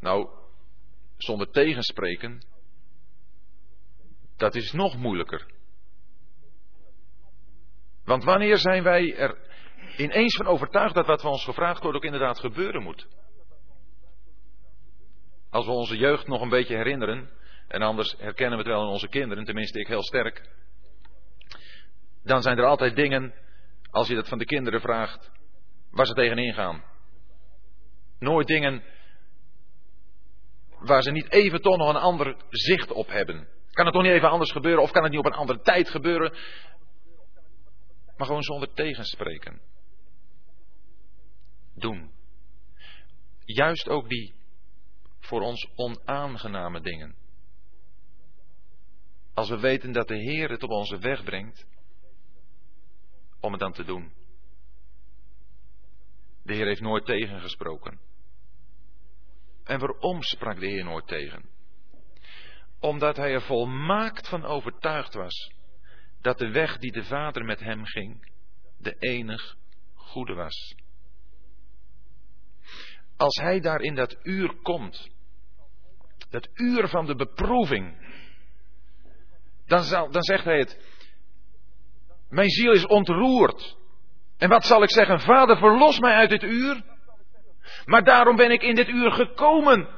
Nou, 0.00 0.28
zonder 1.16 1.50
tegenspreken, 1.50 2.46
dat 4.36 4.54
is 4.54 4.72
nog 4.72 4.96
moeilijker. 4.96 5.46
Want 8.04 8.24
wanneer 8.24 8.58
zijn 8.58 8.82
wij 8.82 9.16
er 9.16 9.53
ineens 9.96 10.36
van 10.36 10.46
overtuigd 10.46 10.94
dat 10.94 11.06
wat 11.06 11.20
van 11.20 11.30
ons 11.30 11.44
gevraagd 11.44 11.82
wordt 11.82 11.96
ook 11.96 12.04
inderdaad 12.04 12.38
gebeuren 12.38 12.82
moet? 12.82 13.06
Als 15.50 15.66
we 15.66 15.72
onze 15.72 15.96
jeugd 15.96 16.26
nog 16.26 16.40
een 16.40 16.48
beetje 16.48 16.76
herinneren, 16.76 17.30
en 17.68 17.82
anders 17.82 18.14
herkennen 18.18 18.58
we 18.58 18.64
het 18.64 18.72
wel 18.72 18.82
in 18.82 18.92
onze 18.92 19.08
kinderen, 19.08 19.44
tenminste 19.44 19.80
ik 19.80 19.86
heel 19.86 20.02
sterk, 20.02 20.48
dan 22.22 22.42
zijn 22.42 22.58
er 22.58 22.64
altijd 22.64 22.96
dingen, 22.96 23.34
als 23.90 24.08
je 24.08 24.14
dat 24.14 24.28
van 24.28 24.38
de 24.38 24.44
kinderen 24.44 24.80
vraagt, 24.80 25.30
waar 25.90 26.06
ze 26.06 26.14
tegenin 26.14 26.54
gaan. 26.54 26.84
Nooit 28.18 28.46
dingen 28.46 28.82
waar 30.78 31.02
ze 31.02 31.10
niet 31.10 31.32
even 31.32 31.62
toch 31.62 31.76
nog 31.76 31.88
een 31.88 32.00
ander 32.00 32.36
zicht 32.48 32.90
op 32.90 33.08
hebben. 33.08 33.48
Kan 33.70 33.84
het 33.84 33.94
toch 33.94 34.02
niet 34.02 34.12
even 34.12 34.30
anders 34.30 34.52
gebeuren 34.52 34.82
of 34.82 34.90
kan 34.90 35.02
het 35.02 35.10
niet 35.10 35.20
op 35.20 35.26
een 35.26 35.38
andere 35.38 35.60
tijd 35.60 35.88
gebeuren? 35.88 36.32
Maar 38.16 38.26
gewoon 38.26 38.42
zonder 38.42 38.72
tegenspreken. 38.72 39.60
Doen. 41.74 42.10
Juist 43.44 43.88
ook 43.88 44.08
die 44.08 44.34
voor 45.18 45.40
ons 45.40 45.68
onaangename 45.74 46.80
dingen. 46.80 47.14
Als 49.34 49.48
we 49.48 49.58
weten 49.58 49.92
dat 49.92 50.08
de 50.08 50.16
Heer 50.16 50.50
het 50.50 50.62
op 50.62 50.70
onze 50.70 50.98
weg 50.98 51.24
brengt, 51.24 51.66
om 53.40 53.50
het 53.50 53.60
dan 53.60 53.72
te 53.72 53.84
doen. 53.84 54.12
De 56.42 56.54
Heer 56.54 56.66
heeft 56.66 56.80
nooit 56.80 57.04
tegengesproken. 57.04 58.00
En 59.64 59.78
waarom 59.78 60.22
sprak 60.22 60.60
de 60.60 60.66
Heer 60.66 60.84
nooit 60.84 61.06
tegen? 61.06 61.48
Omdat 62.80 63.16
hij 63.16 63.32
er 63.32 63.42
volmaakt 63.42 64.28
van 64.28 64.44
overtuigd 64.44 65.14
was 65.14 65.52
dat 66.20 66.38
de 66.38 66.50
weg 66.50 66.78
die 66.78 66.92
de 66.92 67.04
Vader 67.04 67.44
met 67.44 67.60
hem 67.60 67.84
ging, 67.84 68.32
de 68.78 68.96
enig 68.98 69.56
goede 69.94 70.34
was. 70.34 70.74
Als 73.16 73.36
hij 73.36 73.60
daar 73.60 73.80
in 73.80 73.94
dat 73.94 74.16
uur 74.22 74.54
komt, 74.62 75.10
dat 76.30 76.48
uur 76.54 76.88
van 76.88 77.06
de 77.06 77.14
beproeving, 77.14 78.02
dan, 79.66 79.82
zal, 79.82 80.10
dan 80.10 80.22
zegt 80.22 80.44
hij 80.44 80.58
het, 80.58 80.78
mijn 82.28 82.48
ziel 82.50 82.72
is 82.72 82.86
ontroerd. 82.86 83.76
En 84.38 84.48
wat 84.48 84.64
zal 84.64 84.82
ik 84.82 84.90
zeggen, 84.90 85.20
vader 85.20 85.56
verlos 85.56 85.98
mij 85.98 86.14
uit 86.14 86.30
dit 86.30 86.42
uur. 86.42 86.82
Maar 87.84 88.04
daarom 88.04 88.36
ben 88.36 88.50
ik 88.50 88.62
in 88.62 88.74
dit 88.74 88.88
uur 88.88 89.12
gekomen. 89.12 89.88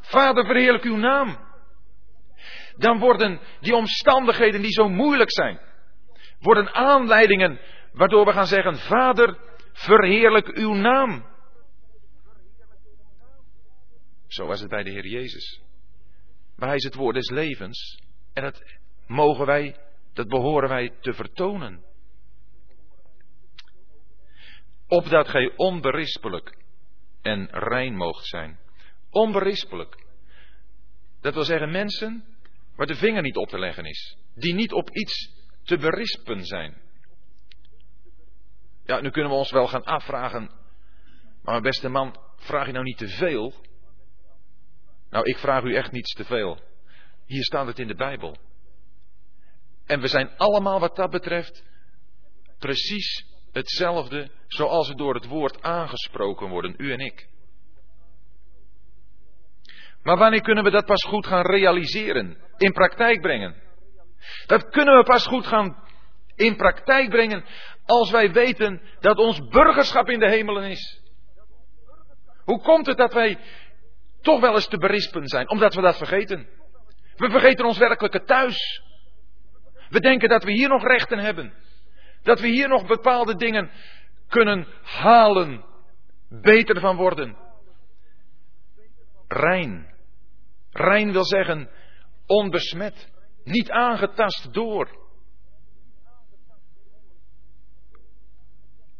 Vader 0.00 0.44
verheerlijk 0.44 0.84
uw 0.84 0.96
naam. 0.96 1.38
Dan 2.76 2.98
worden 2.98 3.40
die 3.60 3.74
omstandigheden 3.74 4.62
die 4.62 4.72
zo 4.72 4.88
moeilijk 4.88 5.32
zijn, 5.32 5.60
worden 6.40 6.74
aanleidingen 6.74 7.60
waardoor 7.92 8.24
we 8.24 8.32
gaan 8.32 8.46
zeggen, 8.46 8.78
vader 8.78 9.36
verheerlijk 9.72 10.48
uw 10.48 10.74
naam. 10.74 11.30
Zo 14.32 14.46
was 14.46 14.60
het 14.60 14.68
bij 14.68 14.82
de 14.82 14.90
Heer 14.90 15.06
Jezus. 15.06 15.60
Maar 16.56 16.68
hij 16.68 16.76
is 16.76 16.84
het 16.84 16.94
woord 16.94 17.14
des 17.14 17.30
levens. 17.30 18.00
En 18.32 18.42
dat 18.42 18.62
mogen 19.06 19.46
wij, 19.46 19.76
dat 20.12 20.28
behoren 20.28 20.68
wij 20.68 20.96
te 21.00 21.12
vertonen. 21.12 21.84
Opdat 24.86 25.28
gij 25.28 25.52
onberispelijk 25.56 26.58
en 27.22 27.48
rein 27.50 27.96
moogt 27.96 28.26
zijn. 28.26 28.58
Onberispelijk. 29.10 30.04
Dat 31.20 31.34
wil 31.34 31.44
zeggen 31.44 31.70
mensen 31.70 32.24
waar 32.76 32.86
de 32.86 32.94
vinger 32.94 33.22
niet 33.22 33.36
op 33.36 33.48
te 33.48 33.58
leggen 33.58 33.84
is. 33.84 34.16
Die 34.34 34.54
niet 34.54 34.72
op 34.72 34.90
iets 34.90 35.30
te 35.62 35.76
berispen 35.76 36.44
zijn. 36.44 36.80
Ja, 38.84 39.00
nu 39.00 39.10
kunnen 39.10 39.30
we 39.30 39.36
ons 39.36 39.50
wel 39.50 39.66
gaan 39.66 39.84
afvragen. 39.84 40.50
Maar 41.42 41.52
mijn 41.52 41.62
beste 41.62 41.88
man, 41.88 42.16
vraag 42.36 42.66
je 42.66 42.72
nou 42.72 42.84
niet 42.84 42.98
te 42.98 43.08
veel? 43.08 43.70
Nou, 45.12 45.24
ik 45.24 45.38
vraag 45.38 45.62
u 45.62 45.74
echt 45.74 45.92
niets 45.92 46.14
te 46.14 46.24
veel. 46.24 46.58
Hier 47.26 47.44
staat 47.44 47.66
het 47.66 47.78
in 47.78 47.86
de 47.86 47.94
Bijbel. 47.94 48.36
En 49.86 50.00
we 50.00 50.06
zijn 50.06 50.36
allemaal 50.36 50.80
wat 50.80 50.96
dat 50.96 51.10
betreft 51.10 51.64
precies 52.58 53.26
hetzelfde 53.52 54.30
zoals 54.46 54.88
we 54.88 54.94
door 54.94 55.14
het 55.14 55.26
woord 55.26 55.62
aangesproken 55.62 56.48
worden, 56.48 56.74
u 56.76 56.92
en 56.92 57.00
ik. 57.00 57.28
Maar 60.02 60.16
wanneer 60.16 60.40
kunnen 60.40 60.64
we 60.64 60.70
dat 60.70 60.86
pas 60.86 61.04
goed 61.04 61.26
gaan 61.26 61.46
realiseren, 61.46 62.36
in 62.56 62.72
praktijk 62.72 63.20
brengen? 63.20 63.62
Dat 64.46 64.68
kunnen 64.68 64.96
we 64.96 65.04
pas 65.04 65.26
goed 65.26 65.46
gaan 65.46 65.82
in 66.34 66.56
praktijk 66.56 67.10
brengen 67.10 67.44
als 67.84 68.10
wij 68.10 68.32
weten 68.32 68.82
dat 69.00 69.18
ons 69.18 69.48
burgerschap 69.48 70.08
in 70.08 70.18
de 70.18 70.28
hemelen 70.28 70.70
is. 70.70 71.00
Hoe 72.44 72.60
komt 72.60 72.86
het 72.86 72.96
dat 72.96 73.12
wij 73.12 73.38
toch 74.22 74.40
wel 74.40 74.54
eens 74.54 74.68
te 74.68 74.78
berispen 74.78 75.28
zijn, 75.28 75.50
omdat 75.50 75.74
we 75.74 75.80
dat 75.80 75.96
vergeten? 75.96 76.48
We 77.16 77.30
vergeten 77.30 77.64
ons 77.64 77.78
werkelijke 77.78 78.24
thuis. 78.24 78.82
We 79.88 80.00
denken 80.00 80.28
dat 80.28 80.44
we 80.44 80.52
hier 80.52 80.68
nog 80.68 80.82
rechten 80.86 81.18
hebben. 81.18 81.54
Dat 82.22 82.40
we 82.40 82.46
hier 82.46 82.68
nog 82.68 82.86
bepaalde 82.86 83.36
dingen 83.36 83.70
kunnen 84.28 84.66
halen, 84.82 85.64
beter 86.28 86.80
van 86.80 86.96
worden. 86.96 87.36
Rein. 89.28 89.94
Rein 90.70 91.12
wil 91.12 91.24
zeggen 91.24 91.70
onbesmet, 92.26 93.10
niet 93.44 93.70
aangetast 93.70 94.54
door. 94.54 95.00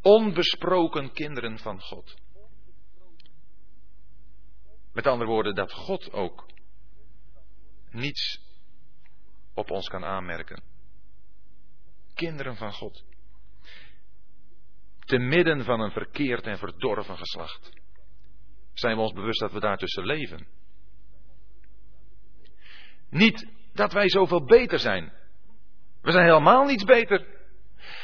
Onbesproken 0.03 1.13
kinderen 1.13 1.59
van 1.59 1.81
God. 1.81 2.22
Met 4.93 5.07
andere 5.07 5.31
woorden, 5.31 5.55
dat 5.55 5.73
God 5.73 6.13
ook 6.13 6.47
niets 7.91 8.41
op 9.55 9.71
ons 9.71 9.89
kan 9.89 10.05
aanmerken. 10.05 10.63
Kinderen 12.15 12.57
van 12.57 12.73
God. 12.73 13.05
Te 14.99 15.19
midden 15.19 15.65
van 15.65 15.81
een 15.81 15.91
verkeerd 15.91 16.47
en 16.47 16.59
verdorven 16.59 17.17
geslacht. 17.17 17.71
Zijn 18.73 18.97
we 18.97 19.03
ons 19.03 19.13
bewust 19.13 19.41
dat 19.41 19.53
we 19.53 19.61
daartussen 19.61 20.07
leven? 20.07 20.47
Niet 23.11 23.51
dat 23.73 23.93
wij 23.93 24.09
zoveel 24.09 24.45
beter 24.45 24.79
zijn. 24.79 25.13
We 26.03 26.11
zijn 26.11 26.25
helemaal 26.25 26.65
niets 26.65 26.85
beter. 26.85 27.27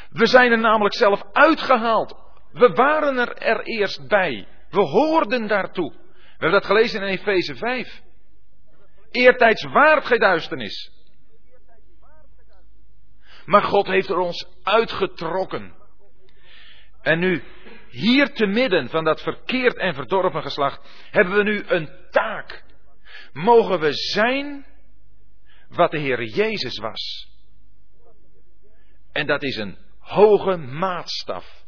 We 0.09 0.25
zijn 0.25 0.51
er 0.51 0.59
namelijk 0.59 0.95
zelf 0.95 1.23
uitgehaald. 1.31 2.15
We 2.51 2.69
waren 2.69 3.17
er, 3.17 3.37
er 3.37 3.63
eerst 3.63 4.07
bij. 4.07 4.47
We 4.69 4.81
hoorden 4.81 5.47
daartoe. 5.47 5.93
We 6.39 6.45
hebben 6.45 6.61
dat 6.61 6.69
gelezen 6.69 7.01
in 7.01 7.07
Efeze 7.07 7.55
5. 7.55 8.01
Eertijds 9.11 9.63
waart 9.63 10.05
gij 10.05 10.17
duisternis. 10.17 10.91
Maar 13.45 13.63
God 13.63 13.87
heeft 13.87 14.09
er 14.09 14.17
ons 14.17 14.47
uitgetrokken. 14.63 15.73
En 17.01 17.19
nu, 17.19 17.43
hier 17.89 18.33
te 18.33 18.45
midden 18.45 18.89
van 18.89 19.03
dat 19.03 19.21
verkeerd 19.21 19.77
en 19.77 19.93
verdorven 19.93 20.41
geslacht, 20.41 21.07
hebben 21.11 21.35
we 21.35 21.43
nu 21.43 21.63
een 21.67 21.89
taak. 22.09 22.63
Mogen 23.33 23.79
we 23.79 23.93
zijn 23.93 24.65
wat 25.69 25.91
de 25.91 25.99
Heer 25.99 26.23
Jezus 26.23 26.77
was. 26.77 27.29
En 29.11 29.27
dat 29.27 29.43
is 29.43 29.55
een 29.55 29.77
hoge 29.99 30.57
maatstaf. 30.57 31.63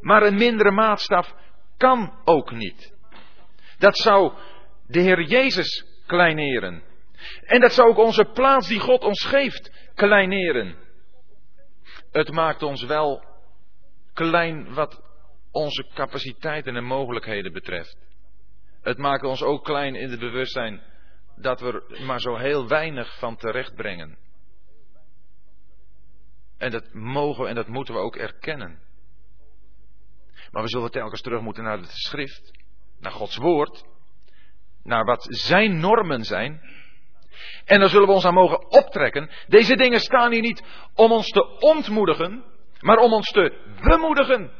Maar 0.00 0.22
een 0.22 0.34
mindere 0.34 0.70
maatstaf 0.70 1.34
kan 1.76 2.20
ook 2.24 2.52
niet. 2.52 3.00
Dat 3.82 3.98
zou 3.98 4.32
de 4.86 5.00
Heer 5.00 5.22
Jezus 5.22 5.84
kleineren. 6.06 6.82
En 7.44 7.60
dat 7.60 7.72
zou 7.72 7.88
ook 7.88 7.98
onze 7.98 8.24
plaats 8.24 8.68
die 8.68 8.80
God 8.80 9.02
ons 9.02 9.24
geeft 9.24 9.90
kleineren. 9.94 10.76
Het 12.10 12.30
maakt 12.30 12.62
ons 12.62 12.82
wel 12.82 13.24
klein 14.12 14.74
wat 14.74 15.02
onze 15.50 15.86
capaciteiten 15.94 16.76
en 16.76 16.84
mogelijkheden 16.84 17.52
betreft. 17.52 17.96
Het 18.82 18.98
maakt 18.98 19.24
ons 19.24 19.42
ook 19.42 19.64
klein 19.64 19.94
in 19.94 20.10
het 20.10 20.20
bewustzijn 20.20 20.82
dat 21.36 21.60
we 21.60 21.84
er 21.88 22.04
maar 22.04 22.20
zo 22.20 22.36
heel 22.36 22.68
weinig 22.68 23.18
van 23.18 23.36
terecht 23.36 23.74
brengen. 23.74 24.18
En 26.58 26.70
dat 26.70 26.92
mogen 26.92 27.48
en 27.48 27.54
dat 27.54 27.68
moeten 27.68 27.94
we 27.94 28.00
ook 28.00 28.16
erkennen. 28.16 28.78
Maar 30.50 30.62
we 30.62 30.68
zullen 30.68 30.90
telkens 30.90 31.20
terug 31.20 31.40
moeten 31.40 31.64
naar 31.64 31.78
het 31.78 31.90
schrift, 31.90 32.61
naar 33.02 33.12
Gods 33.12 33.36
woord, 33.36 33.84
naar 34.82 35.04
wat 35.04 35.26
zijn 35.28 35.78
normen 35.80 36.24
zijn. 36.24 36.60
En 37.64 37.80
dan 37.80 37.88
zullen 37.88 38.06
we 38.06 38.12
ons 38.12 38.24
aan 38.24 38.34
mogen 38.34 38.70
optrekken. 38.70 39.30
Deze 39.46 39.76
dingen 39.76 40.00
staan 40.00 40.32
hier 40.32 40.40
niet 40.40 40.62
om 40.94 41.12
ons 41.12 41.28
te 41.28 41.58
ontmoedigen, 41.58 42.44
maar 42.80 42.98
om 42.98 43.12
ons 43.12 43.30
te 43.30 43.74
bemoedigen. 43.80 44.50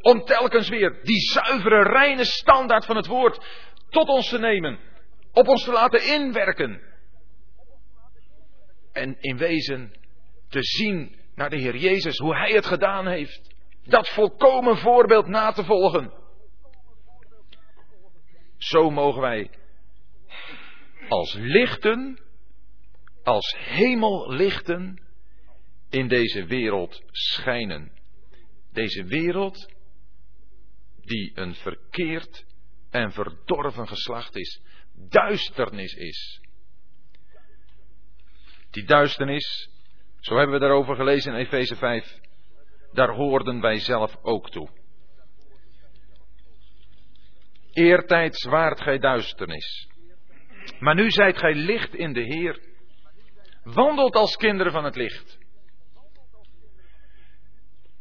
Om 0.00 0.24
telkens 0.24 0.68
weer 0.68 1.00
die 1.02 1.20
zuivere, 1.20 1.82
reine 1.82 2.24
standaard 2.24 2.84
van 2.84 2.96
het 2.96 3.06
woord 3.06 3.46
tot 3.88 4.08
ons 4.08 4.28
te 4.28 4.38
nemen. 4.38 4.78
Op 5.32 5.48
ons 5.48 5.64
te 5.64 5.72
laten 5.72 6.06
inwerken. 6.06 6.80
En 8.92 9.16
in 9.20 9.36
wezen 9.36 9.92
te 10.48 10.62
zien 10.62 11.16
naar 11.34 11.50
de 11.50 11.56
Heer 11.56 11.76
Jezus, 11.76 12.18
hoe 12.18 12.36
Hij 12.36 12.50
het 12.50 12.66
gedaan 12.66 13.06
heeft. 13.06 13.54
Dat 13.84 14.08
volkomen 14.08 14.76
voorbeeld 14.76 15.26
na 15.26 15.52
te 15.52 15.64
volgen. 15.64 16.21
Zo 18.62 18.90
mogen 18.90 19.20
wij 19.20 19.50
als 21.08 21.34
lichten, 21.34 22.20
als 23.22 23.56
hemellichten 23.58 25.02
in 25.90 26.08
deze 26.08 26.44
wereld 26.44 27.02
schijnen. 27.10 27.92
Deze 28.72 29.04
wereld 29.04 29.72
die 31.00 31.32
een 31.34 31.54
verkeerd 31.54 32.44
en 32.90 33.12
verdorven 33.12 33.88
geslacht 33.88 34.36
is, 34.36 34.62
duisternis 34.94 35.94
is. 35.94 36.40
Die 38.70 38.84
duisternis, 38.84 39.70
zo 40.20 40.36
hebben 40.36 40.54
we 40.54 40.66
daarover 40.66 40.96
gelezen 40.96 41.32
in 41.32 41.38
Efeze 41.38 41.76
5, 41.76 42.20
daar 42.92 43.14
hoorden 43.14 43.60
wij 43.60 43.78
zelf 43.78 44.16
ook 44.22 44.50
toe. 44.50 44.81
Eertijds 47.72 48.44
waart 48.44 48.80
gij 48.80 48.98
duisternis. 48.98 49.88
Maar 50.78 50.94
nu 50.94 51.10
zijt 51.10 51.38
gij 51.38 51.54
licht 51.54 51.94
in 51.94 52.12
de 52.12 52.20
Heer. 52.20 52.60
Wandelt 53.62 54.14
als 54.14 54.36
kinderen 54.36 54.72
van 54.72 54.84
het 54.84 54.96
licht. 54.96 55.38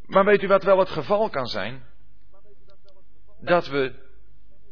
Maar 0.06 0.26
weet 0.26 0.44
u 0.44 0.48
wat 0.48 0.64
wel 0.64 0.80
het 0.80 0.90
geval 0.90 1.30
kan 1.30 1.46
zijn? 1.46 1.84
Dat 3.42 3.68
we 3.68 3.94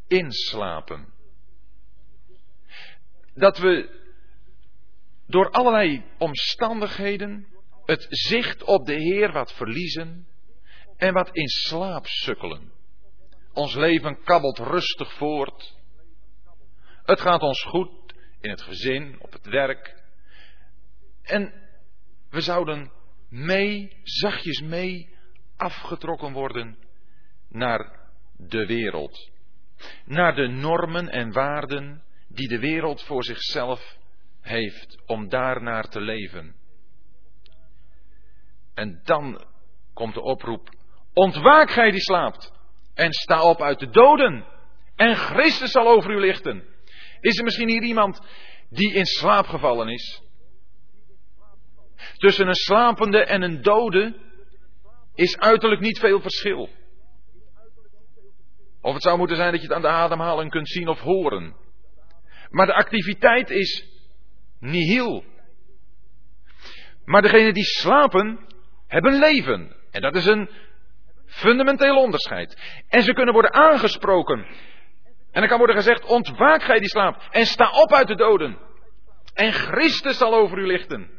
inslapen. 0.08 1.14
Dat 3.34 3.58
we 3.58 3.98
door 5.28 5.50
allerlei 5.50 6.04
omstandigheden 6.18 7.48
het 7.86 8.06
zicht 8.10 8.64
op 8.64 8.86
de 8.86 8.94
Heer 8.94 9.32
wat 9.32 9.54
verliezen 9.54 10.28
en 10.98 11.14
wat 11.14 11.30
in 11.32 11.48
slaap 11.48 12.06
sukkelen. 12.08 12.79
Ons 13.60 13.76
leven 13.76 14.24
kabbelt 14.24 14.58
rustig 14.58 15.14
voort. 15.14 15.76
Het 17.04 17.22
gaat 17.22 17.42
ons 17.42 17.64
goed 17.64 18.14
in 18.42 18.50
het 18.50 18.62
gezin, 18.62 19.16
op 19.22 19.32
het 19.34 19.46
werk. 19.46 20.04
En 21.22 21.54
we 22.30 22.42
zouden 22.42 22.92
mee, 23.30 23.98
zachtjes 24.04 24.62
mee, 24.62 25.16
afgetrokken 25.58 26.34
worden 26.34 26.78
naar 27.50 28.10
de 28.38 28.66
wereld. 28.66 29.30
Naar 30.06 30.36
de 30.36 30.48
normen 30.48 31.10
en 31.10 31.32
waarden 31.32 32.04
die 32.28 32.48
de 32.48 32.60
wereld 32.60 33.04
voor 33.04 33.24
zichzelf 33.24 33.98
heeft 34.42 34.98
om 35.06 35.30
daarnaar 35.30 35.90
te 35.90 36.02
leven. 36.02 36.56
En 38.74 39.02
dan 39.04 39.46
komt 39.94 40.14
de 40.14 40.22
oproep: 40.22 40.70
Ontwaak 41.14 41.72
gij 41.72 41.92
die 41.92 42.02
slaapt 42.02 42.58
en 43.00 43.14
sta 43.14 43.44
op 43.44 43.62
uit 43.62 43.80
de 43.80 43.90
doden 43.90 44.46
en 44.96 45.16
Christus 45.16 45.72
zal 45.72 45.88
over 45.88 46.12
u 46.12 46.20
lichten. 46.20 46.64
Is 47.20 47.38
er 47.38 47.44
misschien 47.44 47.70
hier 47.70 47.84
iemand 47.84 48.22
die 48.70 48.94
in 48.94 49.06
slaap 49.06 49.48
gevallen 49.48 49.88
is? 49.88 50.22
Tussen 52.18 52.48
een 52.48 52.56
slapende 52.56 53.24
en 53.24 53.42
een 53.42 53.62
dode 53.62 54.16
is 55.16 55.38
uiterlijk 55.38 55.82
niet 55.82 56.00
veel 56.00 56.22
verschil. 56.22 56.70
Of 58.82 58.94
het 58.94 59.04
zou 59.04 59.18
moeten 59.18 59.36
zijn 59.36 59.52
dat 59.52 59.62
je 59.62 59.68
het 59.68 59.76
aan 59.76 59.82
de 59.82 59.88
ademhaling 59.88 60.52
kunt 60.52 60.70
zien 60.70 60.88
of 60.88 61.00
horen. 61.00 61.56
Maar 62.50 62.66
de 62.66 62.74
activiteit 62.74 63.50
is 63.50 63.86
nihil. 64.60 65.24
Maar 67.06 67.22
degenen 67.22 67.54
die 67.54 67.64
slapen, 67.64 68.40
hebben 68.88 69.20
leven. 69.20 69.76
En 69.92 70.02
dat 70.02 70.16
is 70.16 70.26
een 70.26 70.50
fundamenteel 71.30 71.98
onderscheid. 71.98 72.58
En 72.88 73.04
ze 73.04 73.14
kunnen 73.14 73.34
worden 73.34 73.54
aangesproken. 73.54 74.46
En 75.32 75.40
dan 75.42 75.48
kan 75.48 75.58
worden 75.58 75.76
gezegd, 75.76 76.06
ontwaak 76.06 76.64
gij 76.64 76.80
die 76.80 76.90
slaap 76.90 77.28
en 77.32 77.46
sta 77.46 77.70
op 77.70 77.94
uit 77.94 78.08
de 78.08 78.16
doden. 78.16 78.58
En 79.34 79.54
Christus 79.54 80.18
zal 80.18 80.34
over 80.34 80.58
u 80.58 80.66
lichten. 80.66 81.10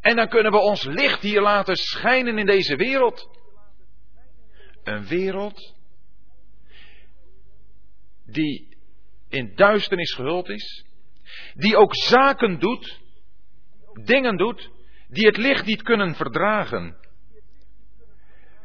En 0.00 0.16
dan 0.16 0.28
kunnen 0.28 0.52
we 0.52 0.58
ons 0.58 0.84
licht 0.84 1.22
hier 1.22 1.40
laten 1.40 1.76
schijnen 1.76 2.38
in 2.38 2.46
deze 2.46 2.76
wereld. 2.76 3.28
Een 4.82 5.06
wereld 5.06 5.74
die 8.26 8.76
in 9.28 9.52
duisternis 9.54 10.12
gehuld 10.14 10.48
is, 10.48 10.84
die 11.54 11.76
ook 11.76 11.94
zaken 11.96 12.58
doet, 12.58 13.00
dingen 14.04 14.36
doet, 14.36 14.70
die 15.08 15.26
het 15.26 15.36
licht 15.36 15.66
niet 15.66 15.82
kunnen 15.82 16.14
verdragen. 16.14 16.96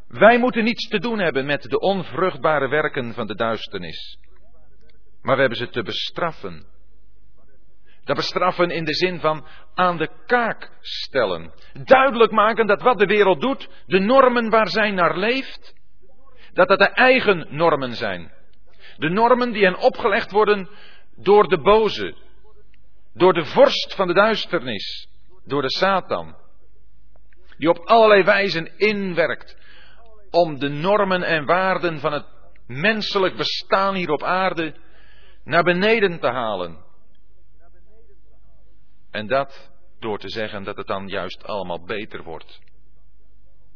Wij 0.08 0.38
moeten 0.38 0.64
niets 0.64 0.88
te 0.88 1.00
doen 1.00 1.20
hebben 1.20 1.46
met 1.46 1.62
de 1.62 1.80
onvruchtbare 1.80 2.68
werken 2.68 3.14
van 3.14 3.28
de 3.28 3.36
duisternis. 3.36 4.18
Maar 5.22 5.36
we 5.36 5.42
hebben 5.42 5.58
ze 5.58 5.70
te 5.70 5.84
bestraffen. 5.84 6.66
Dat 8.04 8.16
bestraffen 8.16 8.70
in 8.70 8.86
de 8.86 8.94
zin 8.94 9.20
van 9.20 9.46
aan 9.74 9.98
de 9.98 10.10
kaak 10.26 10.72
stellen. 10.82 11.54
Duidelijk 11.84 12.32
maken 12.32 12.68
dat 12.68 12.82
wat 12.82 12.98
de 12.98 13.06
wereld 13.06 13.42
doet, 13.42 13.70
de 13.86 14.00
normen 14.00 14.50
waar 14.50 14.68
zij 14.68 14.92
naar 14.92 15.18
leeft, 15.18 15.76
dat 16.54 16.68
dat 16.68 16.80
de 16.80 16.90
eigen 16.90 17.48
normen 17.50 17.96
zijn. 17.96 18.32
De 18.98 19.10
normen 19.10 19.52
die 19.52 19.64
hen 19.64 19.78
opgelegd 19.78 20.32
worden 20.32 20.70
door 21.16 21.48
de 21.48 21.58
boze, 21.58 22.16
door 23.14 23.34
de 23.34 23.46
vorst 23.46 23.96
van 23.96 24.08
de 24.08 24.14
duisternis, 24.14 25.08
door 25.46 25.62
de 25.62 25.72
Satan, 25.72 26.36
die 27.58 27.70
op 27.70 27.78
allerlei 27.78 28.24
wijzen 28.24 28.78
inwerkt 28.78 29.58
om 30.32 30.60
de 30.60 30.70
normen 30.70 31.24
en 31.24 31.46
waarden 31.46 32.00
van 32.00 32.14
het 32.14 32.26
menselijk 32.68 33.36
bestaan 33.36 33.96
hier 33.96 34.12
op 34.12 34.24
aarde 34.24 34.76
naar 35.44 35.64
beneden 35.64 36.20
te 36.20 36.28
halen. 36.28 36.86
En 39.12 39.28
dat 39.28 39.72
door 40.00 40.20
te 40.20 40.30
zeggen 40.30 40.64
dat 40.64 40.78
het 40.78 40.88
dan 40.88 41.08
juist 41.08 41.44
allemaal 41.44 41.86
beter 41.86 42.24
wordt. 42.24 42.60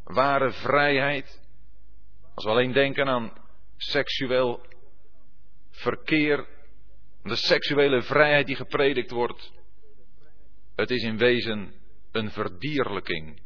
Ware 0.04 0.52
vrijheid, 0.52 1.42
als 2.36 2.44
we 2.44 2.52
alleen 2.52 2.72
denken 2.72 3.08
aan 3.08 3.34
seksueel 3.78 4.66
verkeer, 5.70 6.48
de 7.24 7.36
seksuele 7.36 8.02
vrijheid 8.02 8.48
die 8.48 8.56
gepredikt 8.56 9.12
wordt, 9.12 9.52
het 10.76 10.92
is 10.92 11.04
in 11.04 11.18
wezen 11.18 11.74
een 12.12 12.32
verdierlijking. 12.32 13.42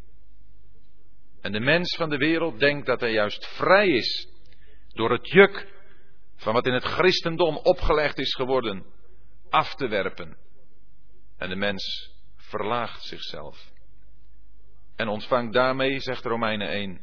En 1.45 1.51
de 1.51 1.59
mens 1.59 1.95
van 1.95 2.09
de 2.09 2.17
wereld 2.17 2.59
denkt 2.59 2.85
dat 2.85 2.99
hij 2.99 3.11
juist 3.11 3.47
vrij 3.47 3.87
is 3.87 4.27
door 4.87 5.11
het 5.11 5.29
juk 5.29 5.67
van 6.35 6.53
wat 6.53 6.65
in 6.65 6.73
het 6.73 6.83
christendom 6.83 7.57
opgelegd 7.57 8.17
is 8.17 8.33
geworden 8.33 8.85
af 9.49 9.75
te 9.75 9.87
werpen. 9.87 10.37
En 11.37 11.49
de 11.49 11.55
mens 11.55 12.11
verlaagt 12.35 13.03
zichzelf. 13.03 13.71
En 14.95 15.07
ontvangt 15.07 15.53
daarmee, 15.53 15.99
zegt 15.99 16.25
Romeinen 16.25 16.67
1, 16.67 17.01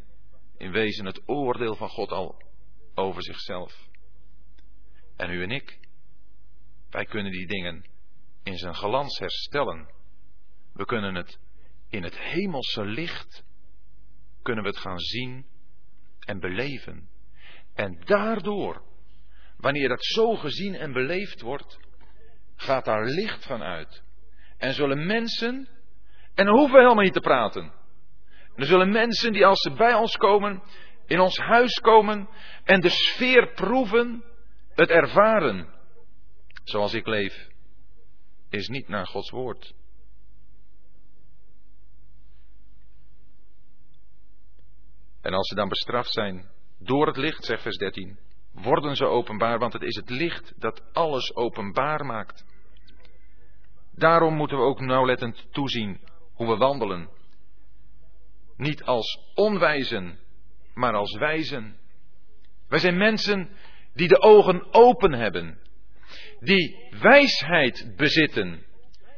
in 0.56 0.72
wezen 0.72 1.06
het 1.06 1.22
oordeel 1.28 1.74
van 1.74 1.88
God 1.88 2.10
al 2.10 2.42
over 2.94 3.22
zichzelf. 3.22 3.88
En 5.16 5.30
u 5.30 5.42
en 5.42 5.50
ik, 5.50 5.78
wij 6.90 7.04
kunnen 7.04 7.32
die 7.32 7.46
dingen 7.46 7.84
in 8.42 8.56
zijn 8.56 8.74
glans 8.74 9.18
herstellen. 9.18 9.90
We 10.72 10.84
kunnen 10.84 11.14
het 11.14 11.38
in 11.88 12.02
het 12.02 12.18
hemelse 12.18 12.84
licht, 12.84 13.50
kunnen 14.42 14.62
we 14.62 14.70
het 14.70 14.78
gaan 14.78 14.98
zien 14.98 15.46
en 16.20 16.40
beleven. 16.40 17.08
En 17.74 18.00
daardoor, 18.04 18.82
wanneer 19.56 19.88
dat 19.88 20.04
zo 20.04 20.34
gezien 20.34 20.74
en 20.74 20.92
beleefd 20.92 21.40
wordt, 21.40 21.78
gaat 22.56 22.84
daar 22.84 23.04
licht 23.04 23.46
van 23.46 23.62
uit. 23.62 24.02
En 24.58 24.74
zullen 24.74 25.06
mensen, 25.06 25.68
en 26.34 26.44
dan 26.44 26.56
hoeven 26.56 26.74
we 26.74 26.82
helemaal 26.82 27.04
niet 27.04 27.12
te 27.12 27.20
praten. 27.20 27.62
En 28.54 28.62
er 28.62 28.66
zullen 28.66 28.90
mensen 28.90 29.32
die 29.32 29.46
als 29.46 29.60
ze 29.60 29.70
bij 29.70 29.94
ons 29.94 30.16
komen, 30.16 30.62
in 31.06 31.20
ons 31.20 31.36
huis 31.36 31.80
komen 31.80 32.28
en 32.64 32.80
de 32.80 32.88
sfeer 32.88 33.52
proeven, 33.52 34.24
het 34.74 34.90
ervaren. 34.90 35.68
Zoals 36.64 36.94
ik 36.94 37.06
leef, 37.06 37.48
is 38.50 38.68
niet 38.68 38.88
naar 38.88 39.06
Gods 39.06 39.30
woord. 39.30 39.74
En 45.22 45.34
als 45.34 45.48
ze 45.48 45.54
dan 45.54 45.68
bestraft 45.68 46.12
zijn 46.12 46.50
door 46.78 47.06
het 47.06 47.16
licht, 47.16 47.44
zegt 47.44 47.62
vers 47.62 47.76
13, 47.76 48.18
worden 48.52 48.96
ze 48.96 49.04
openbaar, 49.04 49.58
want 49.58 49.72
het 49.72 49.82
is 49.82 49.96
het 49.96 50.10
licht 50.10 50.52
dat 50.56 50.82
alles 50.92 51.34
openbaar 51.34 52.04
maakt. 52.04 52.44
Daarom 53.94 54.34
moeten 54.34 54.56
we 54.56 54.62
ook 54.62 54.80
nauwlettend 54.80 55.46
toezien 55.52 56.00
hoe 56.34 56.46
we 56.46 56.56
wandelen. 56.56 57.08
Niet 58.56 58.82
als 58.82 59.32
onwijzen, 59.34 60.18
maar 60.74 60.94
als 60.94 61.16
wijzen. 61.16 61.76
Wij 62.68 62.78
zijn 62.78 62.96
mensen 62.96 63.50
die 63.94 64.08
de 64.08 64.20
ogen 64.20 64.74
open 64.74 65.12
hebben, 65.12 65.58
die 66.40 66.88
wijsheid 67.00 67.92
bezitten. 67.96 68.66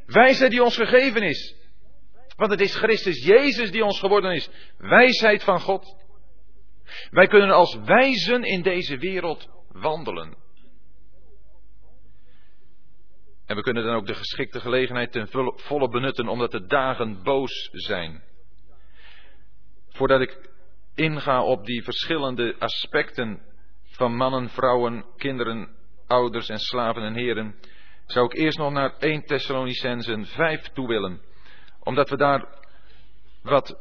Wijsheid 0.07 0.51
die 0.51 0.63
ons 0.63 0.77
gegeven 0.77 1.23
is. 1.23 1.64
Want 2.37 2.51
het 2.51 2.61
is 2.61 2.75
Christus 2.75 3.25
Jezus 3.25 3.71
die 3.71 3.85
ons 3.85 3.99
geworden 3.99 4.35
is. 4.35 4.51
Wijsheid 4.79 5.45
van 5.45 5.61
God. 5.61 5.97
Wij 7.11 7.27
kunnen 7.27 7.51
als 7.51 7.79
wijzen 7.85 8.43
in 8.43 8.63
deze 8.63 8.97
wereld 8.99 9.49
wandelen. 9.69 10.37
En 13.47 13.57
we 13.57 13.63
kunnen 13.63 13.85
dan 13.85 13.95
ook 13.95 14.07
de 14.07 14.15
geschikte 14.15 14.61
gelegenheid 14.61 15.13
ten 15.13 15.29
volle 15.57 15.89
benutten, 15.89 16.29
omdat 16.29 16.51
de 16.51 16.67
dagen 16.67 17.23
boos 17.23 17.69
zijn. 17.73 18.23
Voordat 19.89 20.21
ik 20.21 20.51
inga 20.95 21.43
op 21.43 21.67
die 21.67 21.83
verschillende 21.83 22.55
aspecten 22.59 23.43
van 23.85 24.17
mannen, 24.17 24.49
vrouwen, 24.49 25.05
kinderen, 25.17 25.77
ouders 26.07 26.49
en 26.49 26.59
slaven 26.59 27.03
en 27.03 27.15
heren, 27.15 27.55
zou 28.07 28.27
ik 28.27 28.35
eerst 28.35 28.59
nog 28.59 28.73
naar 28.73 28.97
1 28.99 29.25
Thessalonicensen 29.25 30.27
5 30.27 30.63
toe 30.63 30.89
willen, 30.89 31.21
omdat 31.85 32.09
we 32.09 32.17
daar 32.17 32.49
wat 33.43 33.79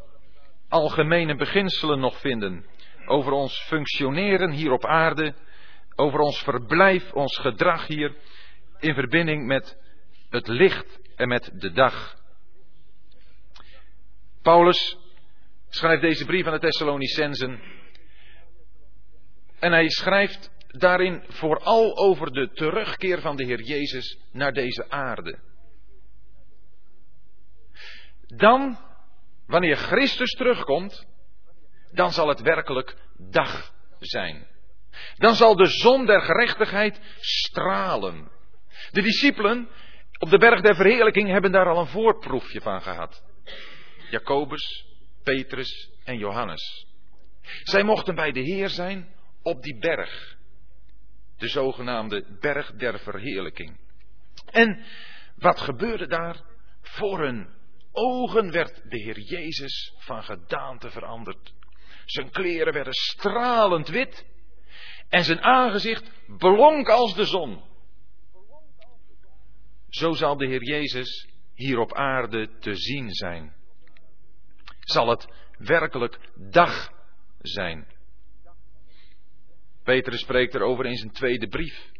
algemene 0.70 1.36
beginselen 1.36 2.00
nog 2.00 2.20
vinden 2.20 2.66
over 3.06 3.32
ons 3.32 3.60
functioneren 3.60 4.52
hier 4.52 4.72
op 4.72 4.86
aarde, 4.86 5.34
over 5.96 6.20
ons 6.20 6.44
verblijf, 6.44 7.14
ons 7.14 7.38
gedrag 7.38 7.88
hier 7.88 8.16
in 8.80 8.94
verbinding 8.94 9.46
met 9.46 9.78
het 10.30 10.48
licht 10.48 11.00
en 11.16 11.28
met 11.28 11.52
de 11.54 11.72
dag. 11.72 12.16
Paulus 14.42 14.98
schrijft 15.70 16.02
deze 16.02 16.26
brief 16.26 16.46
aan 16.46 16.54
de 16.54 16.60
Thessalonicensen 16.60 17.62
en 19.60 19.72
hij 19.72 19.90
schrijft 19.90 20.52
daarin 20.68 21.24
vooral 21.28 21.98
over 21.98 22.32
de 22.32 22.50
terugkeer 22.54 23.22
van 23.22 23.36
de 23.36 23.46
Heer 23.46 23.62
Jezus 23.62 24.18
naar 24.32 24.54
deze 24.54 24.90
aarde. 24.90 25.40
Dan, 28.36 28.78
wanneer 29.48 29.76
Christus 29.76 30.32
terugkomt, 30.32 31.08
dan 31.92 32.12
zal 32.12 32.28
het 32.28 32.42
werkelijk 32.42 32.96
dag 33.18 33.74
zijn. 34.00 34.48
Dan 35.16 35.36
zal 35.36 35.56
de 35.56 35.68
zon 35.68 36.06
der 36.06 36.22
gerechtigheid 36.22 37.00
stralen. 37.20 38.32
De 38.92 39.02
discipelen 39.02 39.70
op 40.20 40.30
de 40.30 40.38
berg 40.38 40.62
der 40.62 40.76
verheerlijking 40.76 41.30
hebben 41.30 41.52
daar 41.52 41.70
al 41.70 41.80
een 41.80 41.88
voorproefje 41.88 42.62
van 42.62 42.82
gehad. 42.82 43.24
Jacobus, 44.10 44.86
Petrus 45.24 45.92
en 46.04 46.18
Johannes. 46.18 46.88
Zij 47.64 47.84
mochten 47.84 48.16
bij 48.16 48.32
de 48.32 48.40
Heer 48.40 48.70
zijn 48.70 49.14
op 49.42 49.64
die 49.64 49.78
berg. 49.78 50.36
De 51.38 51.48
zogenaamde 51.48 52.38
berg 52.40 52.72
der 52.72 53.00
verheerlijking. 53.00 53.80
En 54.52 54.86
wat 55.36 55.60
gebeurde 55.60 56.08
daar? 56.08 56.42
Voor 56.82 57.20
hun 57.20 57.48
ogen 57.94 58.52
werd 58.52 58.82
de 58.90 58.98
Heer 58.98 59.20
Jezus 59.20 59.94
van 59.98 60.24
gedaante 60.24 60.90
veranderd. 60.90 61.54
Zijn 62.06 62.30
kleren 62.30 62.74
werden 62.74 62.94
stralend 62.94 63.88
wit 63.88 64.26
en 65.10 65.24
zijn 65.24 65.42
aangezicht 65.42 66.12
blonk 66.38 66.90
als 66.90 67.16
de 67.16 67.26
zon. 67.26 67.64
Zo 69.90 70.12
zal 70.12 70.38
de 70.38 70.48
Heer 70.48 70.64
Jezus 70.64 71.28
hier 71.54 71.80
op 71.80 71.94
aarde 71.94 72.58
te 72.60 72.76
zien 72.76 73.10
zijn. 73.10 73.54
Zal 74.80 75.10
het 75.10 75.28
werkelijk 75.58 76.20
dag 76.36 76.92
zijn. 77.42 77.88
Petrus 79.84 80.20
spreekt 80.20 80.56
erover 80.56 80.86
in 80.86 80.98
zijn 80.98 81.12
tweede 81.12 81.48
brief. 81.48 81.92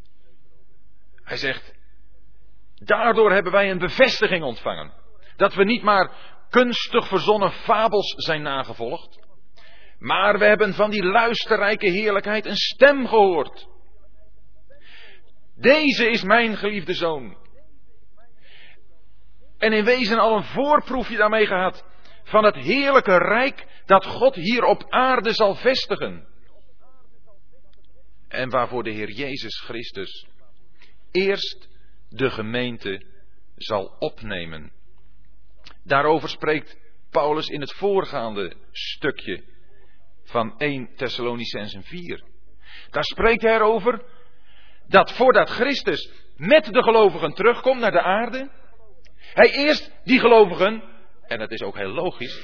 Hij 1.14 1.36
zegt, 1.36 1.74
daardoor 2.74 3.32
hebben 3.32 3.52
wij 3.52 3.70
een 3.70 3.78
bevestiging 3.78 4.42
ontvangen. 4.42 5.03
Dat 5.36 5.54
we 5.54 5.64
niet 5.64 5.82
maar 5.82 6.10
kunstig 6.50 7.08
verzonnen 7.08 7.52
fabels 7.52 8.14
zijn 8.16 8.42
nagevolgd, 8.42 9.18
maar 9.98 10.38
we 10.38 10.44
hebben 10.44 10.74
van 10.74 10.90
die 10.90 11.04
luisterrijke 11.04 11.86
heerlijkheid 11.86 12.46
een 12.46 12.56
stem 12.56 13.06
gehoord. 13.06 13.66
Deze 15.56 16.10
is 16.10 16.22
mijn 16.22 16.56
geliefde 16.56 16.94
zoon. 16.94 17.36
En 19.58 19.72
in 19.72 19.84
wezen 19.84 20.18
al 20.18 20.36
een 20.36 20.44
voorproefje 20.44 21.16
daarmee 21.16 21.46
gehad 21.46 21.84
van 22.24 22.44
het 22.44 22.54
heerlijke 22.54 23.18
rijk 23.18 23.66
dat 23.86 24.06
God 24.06 24.34
hier 24.34 24.64
op 24.64 24.84
aarde 24.88 25.32
zal 25.32 25.54
vestigen. 25.54 26.26
En 28.28 28.50
waarvoor 28.50 28.82
de 28.82 28.90
Heer 28.90 29.10
Jezus 29.10 29.60
Christus 29.60 30.26
eerst 31.10 31.68
de 32.08 32.30
gemeente 32.30 33.06
zal 33.56 33.96
opnemen. 33.98 34.72
Daarover 35.84 36.28
spreekt 36.28 36.78
Paulus 37.10 37.48
in 37.48 37.60
het 37.60 37.72
voorgaande 37.72 38.56
stukje 38.70 39.44
van 40.22 40.58
1 40.58 40.94
Thessalonicensen 40.96 41.82
4. 41.82 42.22
Daar 42.90 43.04
spreekt 43.04 43.42
hij 43.42 43.54
erover 43.54 44.04
dat 44.86 45.12
voordat 45.12 45.50
Christus 45.50 46.12
met 46.36 46.64
de 46.64 46.82
gelovigen 46.82 47.34
terugkomt 47.34 47.80
naar 47.80 47.92
de 47.92 48.02
aarde, 48.02 48.50
hij 49.16 49.50
eerst 49.50 49.92
die 50.04 50.20
gelovigen, 50.20 50.82
en 51.22 51.38
dat 51.38 51.50
is 51.50 51.62
ook 51.62 51.76
heel 51.76 51.92
logisch, 51.92 52.42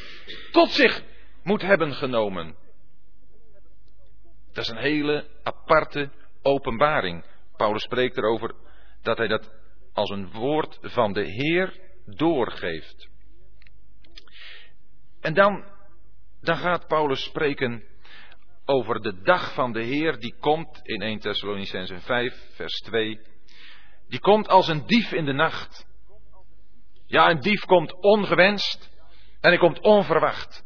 tot 0.53 0.71
zich 0.71 1.03
moet 1.43 1.63
hebben 1.63 1.95
genomen. 1.95 2.57
Dat 4.53 4.65
is 4.65 4.71
een 4.71 4.83
hele 4.83 5.27
aparte 5.43 6.11
openbaring. 6.43 7.25
Paulus 7.57 7.83
spreekt 7.83 8.17
erover 8.17 8.55
dat 9.03 9.19
hij 9.19 9.29
dat 9.29 9.53
als 9.93 10.11
een 10.11 10.31
woord 10.31 10.79
van 10.83 11.13
de 11.13 11.25
Heer 11.25 11.81
doorgeeft. 12.05 13.09
En 15.21 15.35
dan, 15.35 15.65
dan 16.41 16.57
gaat 16.57 16.87
Paulus 16.87 17.23
spreken 17.23 17.85
over 18.65 19.01
de 19.01 19.23
dag 19.23 19.55
van 19.55 19.73
de 19.73 19.83
Heer 19.83 20.19
die 20.19 20.35
komt 20.41 20.81
in 20.83 21.03
1 21.03 21.19
Thessalonicenzen 21.19 22.01
5, 22.01 22.35
vers 22.55 22.81
2. 22.81 23.21
Die 24.09 24.21
komt 24.21 24.49
als 24.49 24.69
een 24.69 24.87
dief 24.87 25.13
in 25.13 25.25
de 25.25 25.33
nacht. 25.33 25.87
Ja, 27.07 27.31
een 27.31 27.41
dief 27.41 27.65
komt 27.65 28.03
ongewenst 28.03 28.91
en 29.41 29.49
hij 29.49 29.59
komt 29.59 29.81
onverwacht. 29.81 30.65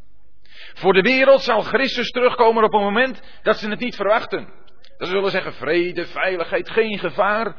Voor 0.75 0.93
de 0.93 1.01
wereld 1.01 1.43
zal 1.43 1.63
Christus 1.63 2.11
terugkomen 2.11 2.65
op 2.65 2.73
een 2.73 2.83
moment 2.83 3.23
dat 3.43 3.59
ze 3.59 3.69
het 3.69 3.81
niet 3.81 3.97
verwachten. 3.97 4.53
Dat 4.99 5.09
ze 5.09 5.15
zullen 5.15 5.31
zeggen 5.31 5.53
vrede, 5.53 6.07
veiligheid, 6.07 6.71
geen 6.71 6.99
gevaar. 6.99 7.57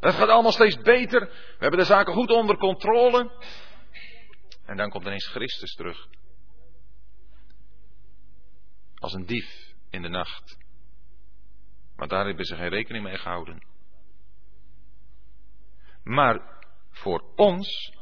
Dat 0.00 0.14
gaat 0.14 0.28
allemaal 0.28 0.52
steeds 0.52 0.76
beter. 0.76 1.20
We 1.20 1.56
hebben 1.58 1.78
de 1.78 1.84
zaken 1.84 2.12
goed 2.12 2.30
onder 2.30 2.56
controle. 2.56 3.30
En 4.66 4.76
dan 4.76 4.90
komt 4.90 5.06
ineens 5.06 5.26
Christus 5.26 5.74
terug. 5.74 6.06
Als 9.04 9.12
een 9.12 9.26
dief 9.26 9.74
in 9.90 10.02
de 10.02 10.08
nacht. 10.08 10.58
Maar 11.96 12.08
daar 12.08 12.26
hebben 12.26 12.44
ze 12.44 12.56
geen 12.56 12.68
rekening 12.68 13.04
mee 13.04 13.16
gehouden. 13.16 13.66
Maar 16.02 16.64
voor 16.90 17.24
ons, 17.36 17.92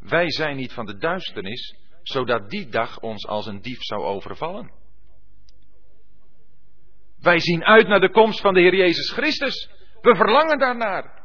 wij 0.00 0.30
zijn 0.30 0.56
niet 0.56 0.72
van 0.72 0.86
de 0.86 0.96
duisternis, 0.96 1.76
zodat 2.02 2.50
die 2.50 2.68
dag 2.68 3.00
ons 3.00 3.26
als 3.26 3.46
een 3.46 3.60
dief 3.60 3.82
zou 3.82 4.02
overvallen. 4.02 4.72
Wij 7.20 7.38
zien 7.38 7.64
uit 7.64 7.88
naar 7.88 8.00
de 8.00 8.10
komst 8.10 8.40
van 8.40 8.54
de 8.54 8.60
Heer 8.60 8.74
Jezus 8.74 9.10
Christus. 9.10 9.70
We 10.00 10.16
verlangen 10.16 10.58
daarnaar. 10.58 11.22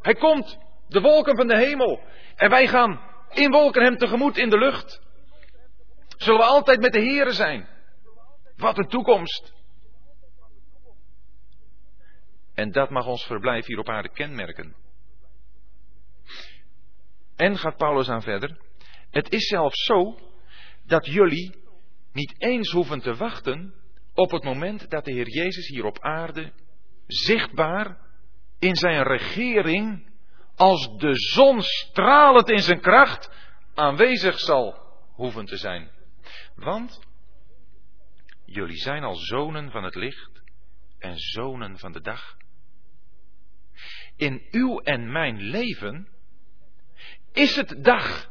Hij 0.00 0.14
komt, 0.14 0.58
de 0.88 1.00
wolken 1.00 1.36
van 1.36 1.46
de 1.46 1.58
hemel. 1.58 2.00
En 2.34 2.50
wij 2.50 2.66
gaan 2.66 3.00
in 3.30 3.50
wolken 3.50 3.82
hem 3.82 3.96
tegemoet 3.96 4.36
in 4.36 4.50
de 4.50 4.58
lucht. 4.58 5.05
Zullen 6.16 6.40
we 6.40 6.46
altijd 6.46 6.80
met 6.80 6.92
de 6.92 7.00
Here 7.00 7.32
zijn? 7.32 7.68
Wat 8.56 8.78
een 8.78 8.88
toekomst. 8.88 9.54
En 12.54 12.72
dat 12.72 12.90
mag 12.90 13.06
ons 13.06 13.24
verblijf 13.24 13.66
hier 13.66 13.78
op 13.78 13.88
aarde 13.88 14.08
kenmerken. 14.08 14.76
En 17.36 17.58
gaat 17.58 17.76
Paulus 17.76 18.08
aan 18.08 18.22
verder. 18.22 18.58
Het 19.10 19.32
is 19.32 19.46
zelfs 19.46 19.84
zo 19.84 20.18
dat 20.84 21.06
jullie 21.06 21.54
niet 22.12 22.34
eens 22.38 22.70
hoeven 22.70 23.00
te 23.00 23.14
wachten 23.14 23.74
op 24.14 24.30
het 24.30 24.44
moment 24.44 24.90
dat 24.90 25.04
de 25.04 25.12
Heer 25.12 25.28
Jezus 25.28 25.68
hier 25.68 25.84
op 25.84 25.98
aarde 26.00 26.52
zichtbaar 27.06 27.98
in 28.58 28.76
zijn 28.76 29.02
regering 29.02 30.10
als 30.54 30.96
de 30.96 31.14
zon 31.14 31.62
stralend 31.62 32.50
in 32.50 32.62
zijn 32.62 32.80
kracht 32.80 33.30
aanwezig 33.74 34.38
zal 34.38 34.78
hoeven 35.12 35.44
te 35.44 35.56
zijn. 35.56 35.90
Want 36.56 37.00
jullie 38.44 38.76
zijn 38.76 39.02
al 39.02 39.14
zonen 39.14 39.70
van 39.70 39.84
het 39.84 39.94
licht 39.94 40.42
en 40.98 41.18
zonen 41.18 41.78
van 41.78 41.92
de 41.92 42.00
dag. 42.00 42.36
In 44.16 44.46
uw 44.50 44.78
en 44.78 45.12
mijn 45.12 45.40
leven 45.40 46.08
is 47.32 47.56
het 47.56 47.84
dag. 47.84 48.30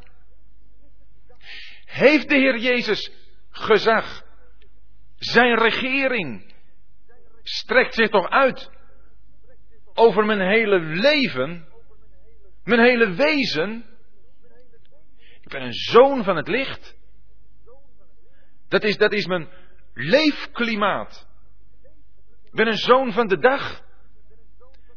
Heeft 1.86 2.30
de 2.30 2.36
Heer 2.36 2.58
Jezus 2.58 3.12
gezag? 3.50 4.24
Zijn 5.16 5.58
regering 5.58 6.54
strekt 7.44 7.94
zich 7.94 8.10
toch 8.10 8.30
uit 8.30 8.70
over 9.94 10.26
mijn 10.26 10.42
hele 10.42 10.80
leven, 10.80 11.68
mijn 12.64 12.82
hele 12.82 13.14
wezen. 13.14 13.86
Ik 15.42 15.50
ben 15.50 15.62
een 15.62 15.74
zoon 15.74 16.24
van 16.24 16.36
het 16.36 16.48
licht. 16.48 16.96
Dat 18.68 18.84
is, 18.84 18.98
dat 18.98 19.14
is 19.14 19.26
mijn 19.26 19.50
leefklimaat. 19.94 21.28
Ik 22.44 22.52
ben 22.52 22.68
een 22.68 22.78
zoon 22.78 23.12
van 23.14 23.28
de 23.28 23.38
dag. 23.38 23.84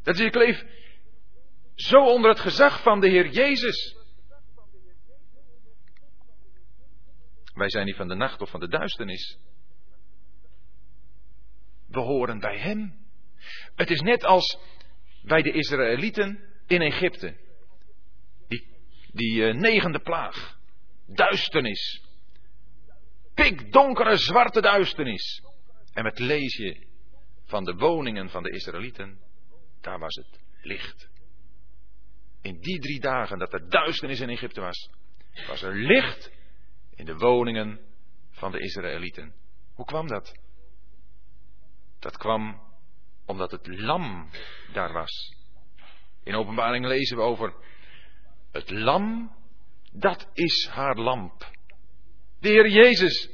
Dat 0.03 0.19
is, 0.19 0.25
ik 0.25 0.35
leef 0.35 0.63
zo 1.75 2.05
onder 2.05 2.29
het 2.29 2.39
gezag 2.39 2.81
van 2.81 2.99
de 2.99 3.09
Heer 3.09 3.27
Jezus. 3.27 3.97
Wij 7.53 7.69
zijn 7.69 7.85
niet 7.85 7.95
van 7.95 8.07
de 8.07 8.15
nacht 8.15 8.41
of 8.41 8.49
van 8.49 8.59
de 8.59 8.67
duisternis. 8.67 9.37
We 11.87 11.99
horen 11.99 12.39
bij 12.39 12.57
Hem. 12.59 13.07
Het 13.75 13.89
is 13.89 13.99
net 13.99 14.23
als 14.23 14.57
bij 15.23 15.41
de 15.41 15.51
Israëlieten 15.51 16.39
in 16.67 16.81
Egypte. 16.81 17.37
Die, 18.47 18.67
die 19.11 19.41
uh, 19.41 19.53
negende 19.53 19.99
plaag. 19.99 20.57
Duisternis. 21.07 22.08
Pikdonkere 23.39 24.17
zwarte 24.17 24.61
duisternis. 24.61 25.41
En 25.93 26.03
met 26.03 26.19
lees 26.19 26.55
je 26.55 26.87
van 27.45 27.63
de 27.63 27.75
woningen 27.75 28.29
van 28.29 28.43
de 28.43 28.51
Israëlieten. 28.51 29.19
Daar 29.81 29.99
was 29.99 30.15
het 30.15 30.39
licht. 30.61 31.09
In 32.41 32.59
die 32.59 32.79
drie 32.79 32.99
dagen 32.99 33.39
dat 33.39 33.53
er 33.53 33.69
duisternis 33.69 34.19
in 34.19 34.29
Egypte 34.29 34.61
was, 34.61 34.89
was 35.47 35.61
er 35.61 35.75
licht 35.75 36.31
in 36.95 37.05
de 37.05 37.15
woningen 37.15 37.79
van 38.31 38.51
de 38.51 38.59
Israëlieten. 38.59 39.33
Hoe 39.73 39.85
kwam 39.85 40.07
dat? 40.07 40.37
Dat 41.99 42.17
kwam 42.17 42.61
omdat 43.25 43.51
het 43.51 43.67
lam 43.67 44.29
daar 44.73 44.93
was. 44.93 45.35
In 46.23 46.35
openbaring 46.35 46.85
lezen 46.85 47.17
we 47.17 47.23
over 47.23 47.53
het 48.51 48.69
lam, 48.69 49.35
dat 49.91 50.29
is 50.33 50.67
haar 50.67 50.95
lamp. 50.95 51.57
De 52.39 52.49
Heer 52.49 52.67
Jezus 52.67 53.29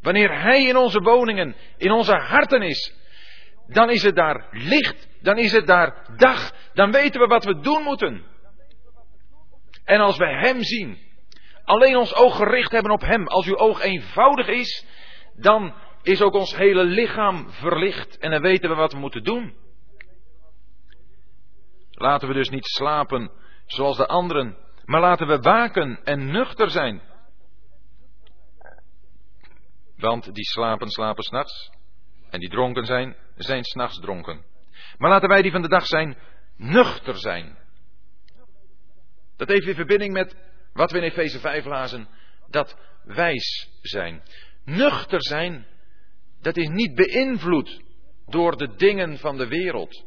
wanneer 0.00 0.40
Hij 0.40 0.64
in 0.64 0.76
onze 0.76 1.00
woningen, 1.00 1.56
in 1.76 1.90
onze 1.90 2.14
harten 2.14 2.62
is, 2.62 2.94
dan 3.66 3.90
is 3.90 4.02
het 4.02 4.16
daar 4.16 4.48
licht, 4.50 5.08
dan 5.20 5.38
is 5.38 5.52
het 5.52 5.66
daar 5.66 6.16
dag, 6.16 6.52
dan 6.74 6.92
weten 6.92 7.20
we 7.20 7.26
wat 7.26 7.44
we 7.44 7.60
doen 7.60 7.82
moeten. 7.82 8.24
En 9.84 10.00
als 10.00 10.16
we 10.16 10.26
Hem 10.26 10.62
zien, 10.62 10.98
alleen 11.64 11.96
ons 11.96 12.14
oog 12.14 12.36
gericht 12.36 12.72
hebben 12.72 12.92
op 12.92 13.00
Hem, 13.00 13.26
als 13.26 13.46
uw 13.46 13.56
oog 13.56 13.80
eenvoudig 13.82 14.46
is, 14.46 14.86
dan 15.36 15.74
is 16.02 16.22
ook 16.22 16.34
ons 16.34 16.56
hele 16.56 16.84
lichaam 16.84 17.50
verlicht 17.50 18.18
en 18.18 18.30
dan 18.30 18.40
weten 18.40 18.68
we 18.68 18.74
wat 18.74 18.92
we 18.92 18.98
moeten 18.98 19.24
doen. 19.24 19.54
Laten 21.90 22.28
we 22.28 22.34
dus 22.34 22.48
niet 22.48 22.66
slapen 22.66 23.30
zoals 23.66 23.96
de 23.96 24.06
anderen, 24.06 24.56
maar 24.84 25.00
laten 25.00 25.26
we 25.26 25.38
waken 25.38 26.00
en 26.04 26.30
nuchter 26.30 26.70
zijn. 26.70 27.02
Want 30.00 30.34
die 30.34 30.44
slapen, 30.44 30.88
slapen 30.88 31.22
s'nachts. 31.22 31.70
En 32.30 32.40
die 32.40 32.48
dronken 32.48 32.84
zijn, 32.84 33.16
zijn 33.36 33.64
s'nachts 33.64 34.00
dronken. 34.00 34.44
Maar 34.98 35.10
laten 35.10 35.28
wij 35.28 35.42
die 35.42 35.50
van 35.50 35.62
de 35.62 35.68
dag 35.68 35.86
zijn, 35.86 36.16
nuchter 36.56 37.16
zijn. 37.16 37.58
Dat 39.36 39.48
heeft 39.48 39.66
in 39.66 39.74
verbinding 39.74 40.12
met 40.12 40.36
wat 40.72 40.90
we 40.90 40.98
in 40.98 41.04
Efeze 41.04 41.40
5 41.40 41.64
lazen, 41.64 42.08
dat 42.46 42.76
wijs 43.04 43.70
zijn. 43.82 44.22
Nuchter 44.64 45.22
zijn, 45.22 45.66
dat 46.40 46.56
is 46.56 46.68
niet 46.68 46.94
beïnvloed 46.94 47.82
door 48.26 48.56
de 48.56 48.74
dingen 48.74 49.18
van 49.18 49.36
de 49.36 49.48
wereld. 49.48 50.04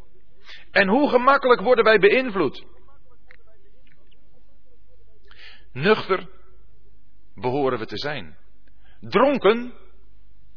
En 0.72 0.88
hoe 0.88 1.10
gemakkelijk 1.10 1.62
worden 1.62 1.84
wij 1.84 2.00
beïnvloed? 2.00 2.66
Nuchter 5.72 6.30
behoren 7.36 7.80
we 7.80 7.86
te 7.86 7.98
zijn. 7.98 8.38
Dronken, 9.00 9.74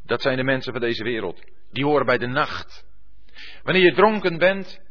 dat 0.07 0.21
zijn 0.21 0.37
de 0.37 0.43
mensen 0.43 0.71
van 0.71 0.81
deze 0.81 1.03
wereld. 1.03 1.41
Die 1.71 1.85
horen 1.85 2.05
bij 2.05 2.17
de 2.17 2.27
nacht. 2.27 2.85
Wanneer 3.63 3.83
je 3.83 3.93
dronken 3.93 4.37
bent, 4.37 4.81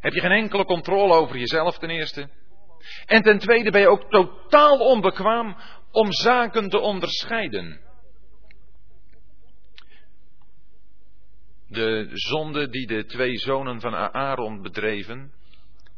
heb 0.00 0.12
je 0.12 0.20
geen 0.20 0.30
enkele 0.30 0.64
controle 0.64 1.14
over 1.14 1.36
jezelf 1.36 1.78
ten 1.78 1.90
eerste. 1.90 2.28
En 3.06 3.22
ten 3.22 3.38
tweede 3.38 3.70
ben 3.70 3.80
je 3.80 3.88
ook 3.88 4.10
totaal 4.10 4.78
onbekwaam 4.78 5.56
om 5.90 6.12
zaken 6.12 6.68
te 6.68 6.78
onderscheiden. 6.78 7.80
De 11.68 12.08
zonde 12.12 12.68
die 12.68 12.86
de 12.86 13.04
twee 13.04 13.36
zonen 13.36 13.80
van 13.80 13.94
Aaron 13.94 14.62
bedreven, 14.62 15.32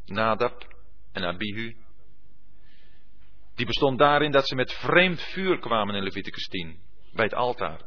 Nadab 0.05 0.67
en 1.11 1.23
Abihu, 1.23 1.75
die 3.55 3.65
bestond 3.65 3.99
daarin 3.99 4.31
dat 4.31 4.47
ze 4.47 4.55
met 4.55 4.73
vreemd 4.73 5.21
vuur 5.21 5.59
kwamen 5.59 5.95
in 5.95 6.03
Leviticus 6.03 6.47
10, 6.47 6.79
bij 7.13 7.25
het 7.25 7.33
altaar, 7.33 7.81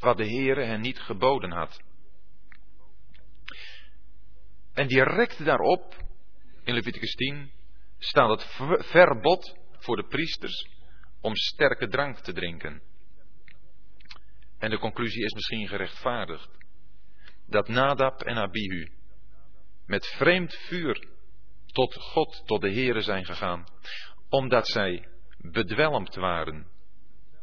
wat 0.00 0.16
de 0.16 0.26
Heere 0.26 0.64
hen 0.64 0.80
niet 0.80 0.98
geboden 0.98 1.50
had. 1.50 1.82
En 4.72 4.86
direct 4.86 5.44
daarop, 5.44 5.94
in 6.64 6.74
Leviticus 6.74 7.14
10, 7.14 7.50
staat 7.98 8.28
het 8.28 8.44
verbod 8.86 9.56
voor 9.78 9.96
de 9.96 10.06
priesters 10.06 10.68
om 11.20 11.36
sterke 11.36 11.88
drank 11.88 12.18
te 12.18 12.32
drinken. 12.32 12.82
En 14.58 14.70
de 14.70 14.78
conclusie 14.78 15.24
is 15.24 15.32
misschien 15.32 15.68
gerechtvaardigd. 15.68 16.48
Dat 17.46 17.68
Nadab 17.68 18.22
en 18.22 18.36
Abihu 18.36 18.92
met 19.86 20.06
vreemd 20.06 20.54
vuur 20.54 21.08
tot 21.66 21.94
God, 21.94 22.42
tot 22.46 22.60
de 22.60 22.72
Heere 22.72 23.00
zijn 23.00 23.24
gegaan, 23.24 23.64
omdat 24.28 24.68
zij 24.68 25.08
bedwelmd 25.38 26.14
waren, 26.14 26.66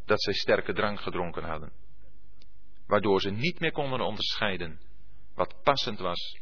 dat 0.05 0.21
zij 0.21 0.33
sterke 0.33 0.73
drank 0.73 0.99
gedronken 0.99 1.43
hadden, 1.43 1.71
waardoor 2.87 3.21
ze 3.21 3.29
niet 3.29 3.59
meer 3.59 3.71
konden 3.71 4.01
onderscheiden 4.01 4.79
wat 5.33 5.61
passend 5.63 5.99
was 5.99 6.39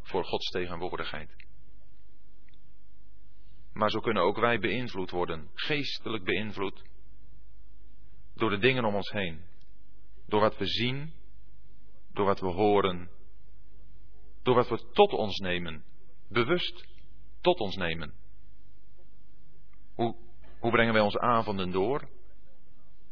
voor 0.00 0.24
Gods 0.24 0.50
tegenwoordigheid. 0.50 1.44
Maar 3.72 3.90
zo 3.90 4.00
kunnen 4.00 4.22
ook 4.22 4.36
wij 4.36 4.58
beïnvloed 4.58 5.10
worden, 5.10 5.50
geestelijk 5.54 6.24
beïnvloed, 6.24 6.82
door 8.34 8.50
de 8.50 8.58
dingen 8.58 8.84
om 8.84 8.94
ons 8.94 9.10
heen. 9.10 9.44
Door 10.26 10.40
wat 10.40 10.58
we 10.58 10.66
zien, 10.66 11.12
door 12.12 12.26
wat 12.26 12.40
we 12.40 12.46
horen, 12.46 13.10
door 14.42 14.54
wat 14.54 14.68
we 14.68 14.90
tot 14.92 15.12
ons 15.12 15.38
nemen, 15.38 15.84
bewust 16.28 16.86
tot 17.40 17.58
ons 17.58 17.76
nemen. 17.76 18.14
Hoe, 19.94 20.16
hoe 20.58 20.70
brengen 20.70 20.92
wij 20.92 21.02
onze 21.02 21.20
avonden 21.20 21.70
door? 21.70 22.08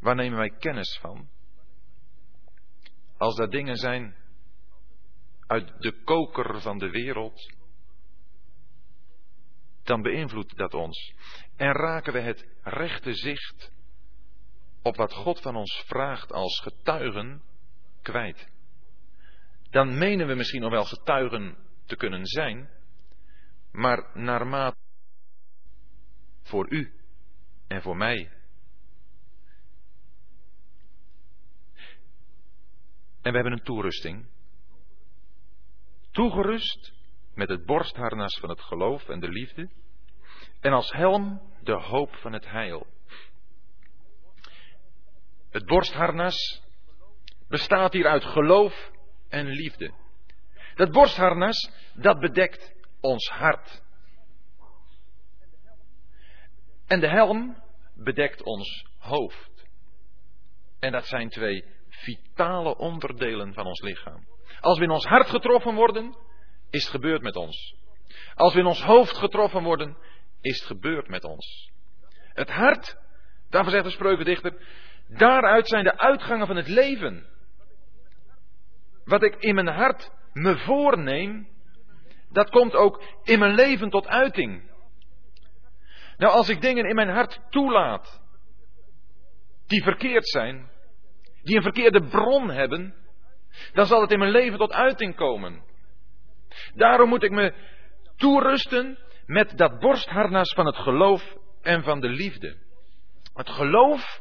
Waar 0.00 0.14
nemen 0.14 0.38
wij 0.38 0.50
kennis 0.50 0.98
van? 1.00 1.28
Als 3.22 3.38
er 3.38 3.50
dingen 3.50 3.76
zijn 3.76 4.16
uit 5.46 5.80
de 5.82 6.02
koker 6.04 6.60
van 6.60 6.78
de 6.78 6.90
wereld, 6.90 7.54
dan 9.82 10.02
beïnvloedt 10.02 10.56
dat 10.56 10.74
ons. 10.74 11.14
En 11.56 11.72
raken 11.72 12.12
we 12.12 12.20
het 12.20 12.46
rechte 12.62 13.14
zicht 13.14 13.72
op 14.82 14.96
wat 14.96 15.12
God 15.12 15.40
van 15.40 15.56
ons 15.56 15.82
vraagt 15.86 16.32
als 16.32 16.60
getuigen 16.60 17.42
kwijt. 18.02 18.48
Dan 19.70 19.98
menen 19.98 20.26
we 20.26 20.34
misschien 20.34 20.60
nog 20.60 20.70
wel 20.70 20.84
getuigen 20.84 21.56
te 21.86 21.96
kunnen 21.96 22.26
zijn, 22.26 22.70
maar 23.72 24.10
naarmate 24.14 24.76
voor 26.42 26.70
u 26.70 26.92
en 27.66 27.82
voor 27.82 27.96
mij. 27.96 28.41
En 33.22 33.30
we 33.30 33.38
hebben 33.38 33.52
een 33.52 33.64
toerusting. 33.64 34.26
Toegerust 36.10 36.92
met 37.34 37.48
het 37.48 37.64
borstharnas 37.64 38.38
van 38.38 38.48
het 38.48 38.60
geloof 38.60 39.08
en 39.08 39.20
de 39.20 39.28
liefde. 39.28 39.70
En 40.60 40.72
als 40.72 40.92
helm 40.92 41.40
de 41.62 41.72
hoop 41.72 42.16
van 42.16 42.32
het 42.32 42.50
heil. 42.50 42.86
Het 45.50 45.66
borstharnas 45.66 46.62
bestaat 47.48 47.92
hier 47.92 48.06
uit 48.06 48.24
geloof 48.24 48.90
en 49.28 49.46
liefde. 49.46 49.92
Dat 50.74 50.90
borstharnas, 50.90 51.70
dat 51.94 52.20
bedekt 52.20 52.74
ons 53.00 53.28
hart. 53.28 53.82
En 56.86 57.00
de 57.00 57.08
helm 57.08 57.62
bedekt 57.94 58.42
ons 58.42 58.86
hoofd. 58.98 59.66
En 60.78 60.92
dat 60.92 61.06
zijn 61.06 61.28
twee 61.28 61.64
vitale 62.02 62.76
onderdelen 62.76 63.54
van 63.54 63.66
ons 63.66 63.80
lichaam. 63.80 64.26
Als 64.60 64.78
we 64.78 64.84
in 64.84 64.90
ons 64.90 65.04
hart 65.04 65.28
getroffen 65.28 65.74
worden, 65.74 66.16
is 66.70 66.82
het 66.82 66.90
gebeurd 66.90 67.22
met 67.22 67.36
ons. 67.36 67.74
Als 68.34 68.54
we 68.54 68.60
in 68.60 68.66
ons 68.66 68.82
hoofd 68.82 69.16
getroffen 69.16 69.62
worden, 69.62 69.96
is 70.40 70.58
het 70.58 70.66
gebeurd 70.66 71.08
met 71.08 71.24
ons. 71.24 71.70
Het 72.32 72.50
hart, 72.50 72.96
daarvan 73.50 73.72
zegt 73.72 73.84
de 73.84 73.90
spreukendichter, 73.90 74.54
daaruit 75.08 75.68
zijn 75.68 75.84
de 75.84 75.98
uitgangen 75.98 76.46
van 76.46 76.56
het 76.56 76.68
leven. 76.68 77.26
Wat 79.04 79.22
ik 79.22 79.36
in 79.36 79.54
mijn 79.54 79.68
hart 79.68 80.10
me 80.32 80.58
voorneem, 80.58 81.48
dat 82.28 82.50
komt 82.50 82.74
ook 82.74 83.02
in 83.22 83.38
mijn 83.38 83.54
leven 83.54 83.90
tot 83.90 84.06
uiting. 84.06 84.70
Nou, 86.16 86.32
als 86.32 86.48
ik 86.48 86.60
dingen 86.60 86.84
in 86.84 86.94
mijn 86.94 87.08
hart 87.08 87.40
toelaat, 87.50 88.20
die 89.66 89.82
verkeerd 89.82 90.28
zijn, 90.28 90.70
die 91.42 91.56
een 91.56 91.62
verkeerde 91.62 92.02
bron 92.02 92.50
hebben, 92.50 92.94
dan 93.72 93.86
zal 93.86 94.00
het 94.00 94.12
in 94.12 94.18
mijn 94.18 94.30
leven 94.30 94.58
tot 94.58 94.72
uiting 94.72 95.14
komen. 95.14 95.62
Daarom 96.74 97.08
moet 97.08 97.22
ik 97.22 97.30
me 97.30 97.54
toerusten 98.16 98.98
met 99.26 99.58
dat 99.58 99.78
borstharnas 99.78 100.52
van 100.54 100.66
het 100.66 100.76
geloof 100.76 101.36
en 101.62 101.82
van 101.82 102.00
de 102.00 102.08
liefde. 102.08 102.56
Het 103.34 103.50
geloof, 103.50 104.20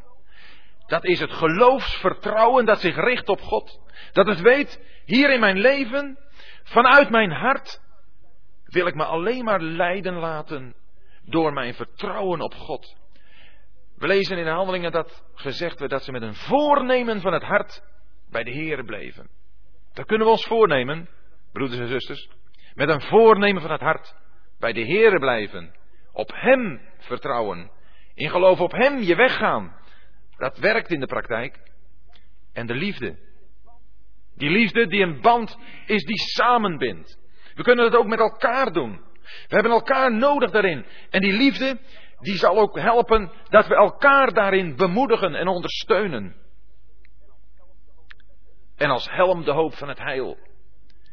dat 0.87 1.05
is 1.05 1.19
het 1.19 1.31
geloofsvertrouwen 1.31 2.65
dat 2.65 2.79
zich 2.79 2.95
richt 2.95 3.29
op 3.29 3.41
God. 3.41 3.79
Dat 4.11 4.27
het 4.27 4.41
weet, 4.41 4.81
hier 5.05 5.33
in 5.33 5.39
mijn 5.39 5.59
leven, 5.59 6.17
vanuit 6.63 7.09
mijn 7.09 7.31
hart, 7.31 7.81
wil 8.65 8.87
ik 8.87 8.95
me 8.95 9.05
alleen 9.05 9.43
maar 9.43 9.61
leiden 9.61 10.13
laten 10.13 10.75
door 11.25 11.53
mijn 11.53 11.73
vertrouwen 11.73 12.41
op 12.41 12.53
God. 12.53 12.95
We 14.01 14.07
lezen 14.07 14.37
in 14.37 14.43
de 14.43 14.49
handelingen 14.49 14.91
dat 14.91 15.23
gezegd 15.33 15.79
werd 15.79 15.91
dat 15.91 16.03
ze 16.03 16.11
met 16.11 16.21
een 16.21 16.35
voornemen 16.35 17.21
van 17.21 17.33
het 17.33 17.43
hart 17.43 17.83
bij 18.29 18.43
de 18.43 18.51
Heer 18.51 18.85
bleven. 18.85 19.29
Dat 19.93 20.05
kunnen 20.05 20.27
we 20.27 20.33
ons 20.33 20.45
voornemen, 20.45 21.09
broeders 21.51 21.79
en 21.79 21.87
zusters. 21.87 22.29
Met 22.73 22.89
een 22.89 23.01
voornemen 23.01 23.61
van 23.61 23.71
het 23.71 23.81
hart 23.81 24.15
bij 24.59 24.73
de 24.73 24.85
Heere 24.85 25.19
blijven. 25.19 25.75
Op 26.11 26.31
Hem 26.33 26.81
vertrouwen. 26.97 27.71
In 28.13 28.29
geloof 28.29 28.59
op 28.59 28.71
Hem 28.71 29.01
je 29.01 29.15
weggaan. 29.15 29.75
Dat 30.37 30.57
werkt 30.57 30.91
in 30.91 30.99
de 30.99 31.07
praktijk. 31.07 31.59
En 32.53 32.67
de 32.67 32.75
liefde. 32.75 33.17
Die 34.35 34.49
liefde 34.49 34.87
die 34.87 35.03
een 35.03 35.21
band 35.21 35.57
is 35.85 36.03
die 36.03 36.19
samenbindt. 36.19 37.19
We 37.55 37.63
kunnen 37.63 37.85
het 37.85 37.95
ook 37.95 38.07
met 38.07 38.19
elkaar 38.19 38.73
doen. 38.73 39.01
We 39.21 39.55
hebben 39.55 39.71
elkaar 39.71 40.13
nodig 40.13 40.51
daarin. 40.51 40.85
En 41.09 41.21
die 41.21 41.33
liefde, 41.33 41.79
die 42.21 42.35
zal 42.37 42.57
ook 42.57 42.79
helpen 42.79 43.31
dat 43.49 43.67
we 43.67 43.75
elkaar 43.75 44.33
daarin 44.33 44.75
bemoedigen 44.75 45.35
en 45.35 45.47
ondersteunen. 45.47 46.35
En 48.77 48.89
als 48.89 49.09
helm 49.09 49.43
de 49.43 49.51
hoop 49.51 49.73
van 49.73 49.87
het 49.87 49.99
heil. 49.99 50.37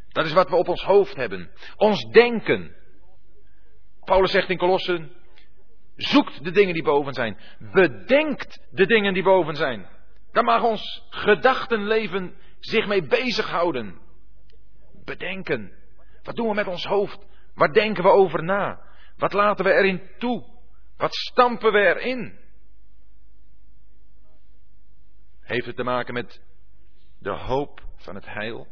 Dat 0.09 0.25
is 0.25 0.33
wat 0.33 0.49
we 0.49 0.57
op 0.57 0.69
ons 0.69 0.85
hoofd 0.85 1.17
hebben. 1.17 1.51
Ons 1.77 2.05
denken. 2.11 2.77
Paulus 4.05 4.31
zegt 4.31 4.49
in 4.49 4.57
Kolossen, 4.57 5.13
zoekt 5.97 6.45
de 6.45 6.51
dingen 6.51 6.75
die 6.75 6.83
boven 6.83 7.15
zijn. 7.15 7.39
Bedenkt 7.73 8.67
de 8.71 8.87
dingen 8.87 9.15
die 9.15 9.23
boven 9.23 9.57
zijn. 9.57 9.87
Daar 10.33 10.45
mag 10.45 10.63
ons 10.63 11.07
gedachtenleven 11.11 12.35
zich 12.59 12.87
mee 12.87 13.03
bezighouden. 13.03 13.99
Bedenken. 15.05 15.73
Wat 16.23 16.37
doen 16.37 16.49
we 16.49 16.55
met 16.55 16.67
ons 16.67 16.85
hoofd? 16.85 17.27
Waar 17.55 17.73
denken 17.73 18.03
we 18.03 18.11
over 18.11 18.45
na? 18.45 18.81
Wat 19.17 19.33
laten 19.33 19.65
we 19.65 19.73
erin 19.73 20.03
toe? 20.19 20.58
Wat 20.99 21.15
stampen 21.15 21.73
we 21.73 21.79
erin? 21.79 22.39
Heeft 25.41 25.67
het 25.67 25.77
te 25.77 25.83
maken 25.83 26.15
met 26.15 26.43
de 27.19 27.31
hoop 27.31 27.83
van 27.97 28.15
het 28.15 28.27
heil? 28.27 28.67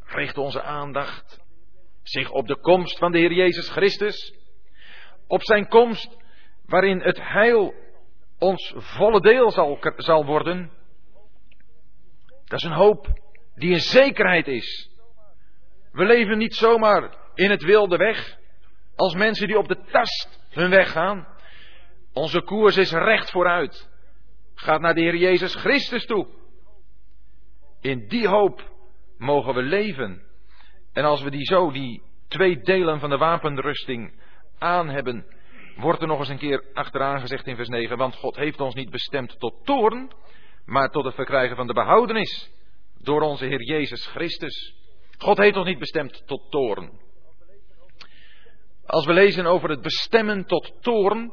Richt 0.00 0.38
onze 0.38 0.62
aandacht 0.62 1.40
zich 2.02 2.30
op 2.30 2.46
de 2.46 2.56
komst 2.56 2.98
van 2.98 3.12
de 3.12 3.18
Heer 3.18 3.32
Jezus 3.32 3.68
Christus? 3.68 4.34
Op 5.26 5.42
zijn 5.42 5.68
komst 5.68 6.16
waarin 6.66 7.00
het 7.00 7.18
heil 7.20 7.74
ons 8.38 8.72
volle 8.76 9.20
deel 9.20 9.50
zal, 9.50 9.78
zal 9.96 10.24
worden? 10.24 10.70
Dat 12.44 12.58
is 12.58 12.64
een 12.64 12.76
hoop 12.76 13.06
die 13.54 13.72
een 13.72 13.80
zekerheid 13.80 14.48
is. 14.48 14.90
We 15.92 16.04
leven 16.04 16.38
niet 16.38 16.54
zomaar 16.54 17.16
in 17.34 17.50
het 17.50 17.62
wilde 17.62 17.96
weg, 17.96 18.38
als 18.94 19.14
mensen 19.14 19.46
die 19.46 19.58
op 19.58 19.68
de 19.68 19.84
tast 19.90 20.45
hun 20.56 20.70
weg 20.70 20.92
gaan. 20.92 21.26
Onze 22.12 22.40
koers 22.42 22.76
is 22.76 22.92
recht 22.92 23.30
vooruit. 23.30 23.90
Gaat 24.54 24.80
naar 24.80 24.94
de 24.94 25.00
Heer 25.00 25.16
Jezus 25.16 25.54
Christus 25.54 26.06
toe. 26.06 26.26
In 27.80 28.08
die 28.08 28.28
hoop 28.28 28.70
mogen 29.18 29.54
we 29.54 29.62
leven. 29.62 30.22
En 30.92 31.04
als 31.04 31.22
we 31.22 31.30
die 31.30 31.44
zo, 31.44 31.70
die 31.70 32.02
twee 32.28 32.60
delen 32.60 33.00
van 33.00 33.10
de 33.10 33.16
wapenrusting 33.16 34.20
aan 34.58 34.88
hebben, 34.88 35.26
wordt 35.76 36.00
er 36.00 36.08
nog 36.08 36.18
eens 36.18 36.28
een 36.28 36.38
keer 36.38 36.64
achteraan 36.72 37.20
gezegd 37.20 37.46
in 37.46 37.56
vers 37.56 37.68
9, 37.68 37.96
want 37.96 38.14
God 38.14 38.36
heeft 38.36 38.60
ons 38.60 38.74
niet 38.74 38.90
bestemd 38.90 39.38
tot 39.38 39.64
toorn, 39.64 40.12
maar 40.64 40.90
tot 40.90 41.04
het 41.04 41.14
verkrijgen 41.14 41.56
van 41.56 41.66
de 41.66 41.72
behoudenis 41.72 42.50
door 42.98 43.20
onze 43.20 43.44
Heer 43.44 43.62
Jezus 43.62 44.06
Christus. 44.06 44.74
God 45.18 45.36
heeft 45.36 45.56
ons 45.56 45.66
niet 45.66 45.78
bestemd 45.78 46.26
tot 46.26 46.50
toorn. 46.50 47.04
Als 48.86 49.06
we 49.06 49.12
lezen 49.12 49.46
over 49.46 49.70
het 49.70 49.82
bestemmen 49.82 50.44
tot 50.44 50.72
toorn, 50.80 51.32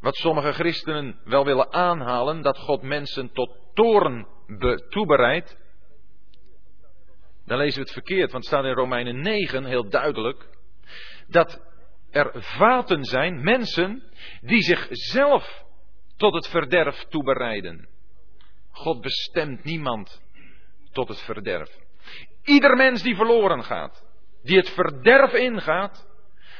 wat 0.00 0.16
sommige 0.16 0.52
christenen 0.52 1.20
wel 1.24 1.44
willen 1.44 1.72
aanhalen, 1.72 2.42
dat 2.42 2.58
God 2.58 2.82
mensen 2.82 3.32
tot 3.32 3.56
toorn 3.74 4.26
toebereidt, 4.88 5.56
dan 7.46 7.58
lezen 7.58 7.74
we 7.74 7.80
het 7.80 7.92
verkeerd, 7.92 8.32
want 8.32 8.44
het 8.44 8.52
staat 8.52 8.64
in 8.64 8.72
Romeinen 8.72 9.20
9 9.20 9.64
heel 9.64 9.88
duidelijk, 9.88 10.48
dat 11.28 11.60
er 12.10 12.30
vaten 12.34 13.04
zijn, 13.04 13.42
mensen, 13.42 14.02
die 14.40 14.62
zichzelf 14.62 15.64
tot 16.16 16.34
het 16.34 16.48
verderf 16.48 17.04
toebereiden. 17.08 17.88
God 18.70 19.00
bestemt 19.00 19.64
niemand 19.64 20.22
tot 20.92 21.08
het 21.08 21.20
verderf. 21.20 21.78
Ieder 22.42 22.76
mens 22.76 23.02
die 23.02 23.16
verloren 23.16 23.64
gaat, 23.64 24.04
die 24.42 24.56
het 24.56 24.70
verderf 24.70 25.32
ingaat, 25.32 26.06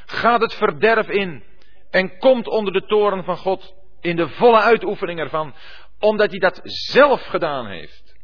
gaat 0.06 0.40
het 0.40 0.54
verderf 0.54 1.08
in 1.08 1.44
en 1.90 2.18
komt 2.18 2.46
onder 2.46 2.72
de 2.72 2.86
toren 2.86 3.24
van 3.24 3.36
God 3.36 3.74
in 4.00 4.16
de 4.16 4.28
volle 4.28 4.60
uitoefening 4.60 5.18
ervan, 5.18 5.54
omdat 5.98 6.30
hij 6.30 6.38
dat 6.38 6.60
zelf 6.62 7.22
gedaan 7.22 7.66
heeft. 7.66 8.14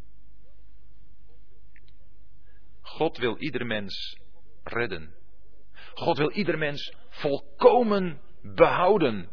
God 2.80 3.16
wil 3.16 3.36
ieder 3.38 3.66
mens 3.66 4.18
redden. 4.62 5.14
God 5.94 6.18
wil 6.18 6.30
ieder 6.30 6.58
mens 6.58 6.94
volkomen 7.08 8.20
behouden. 8.42 9.28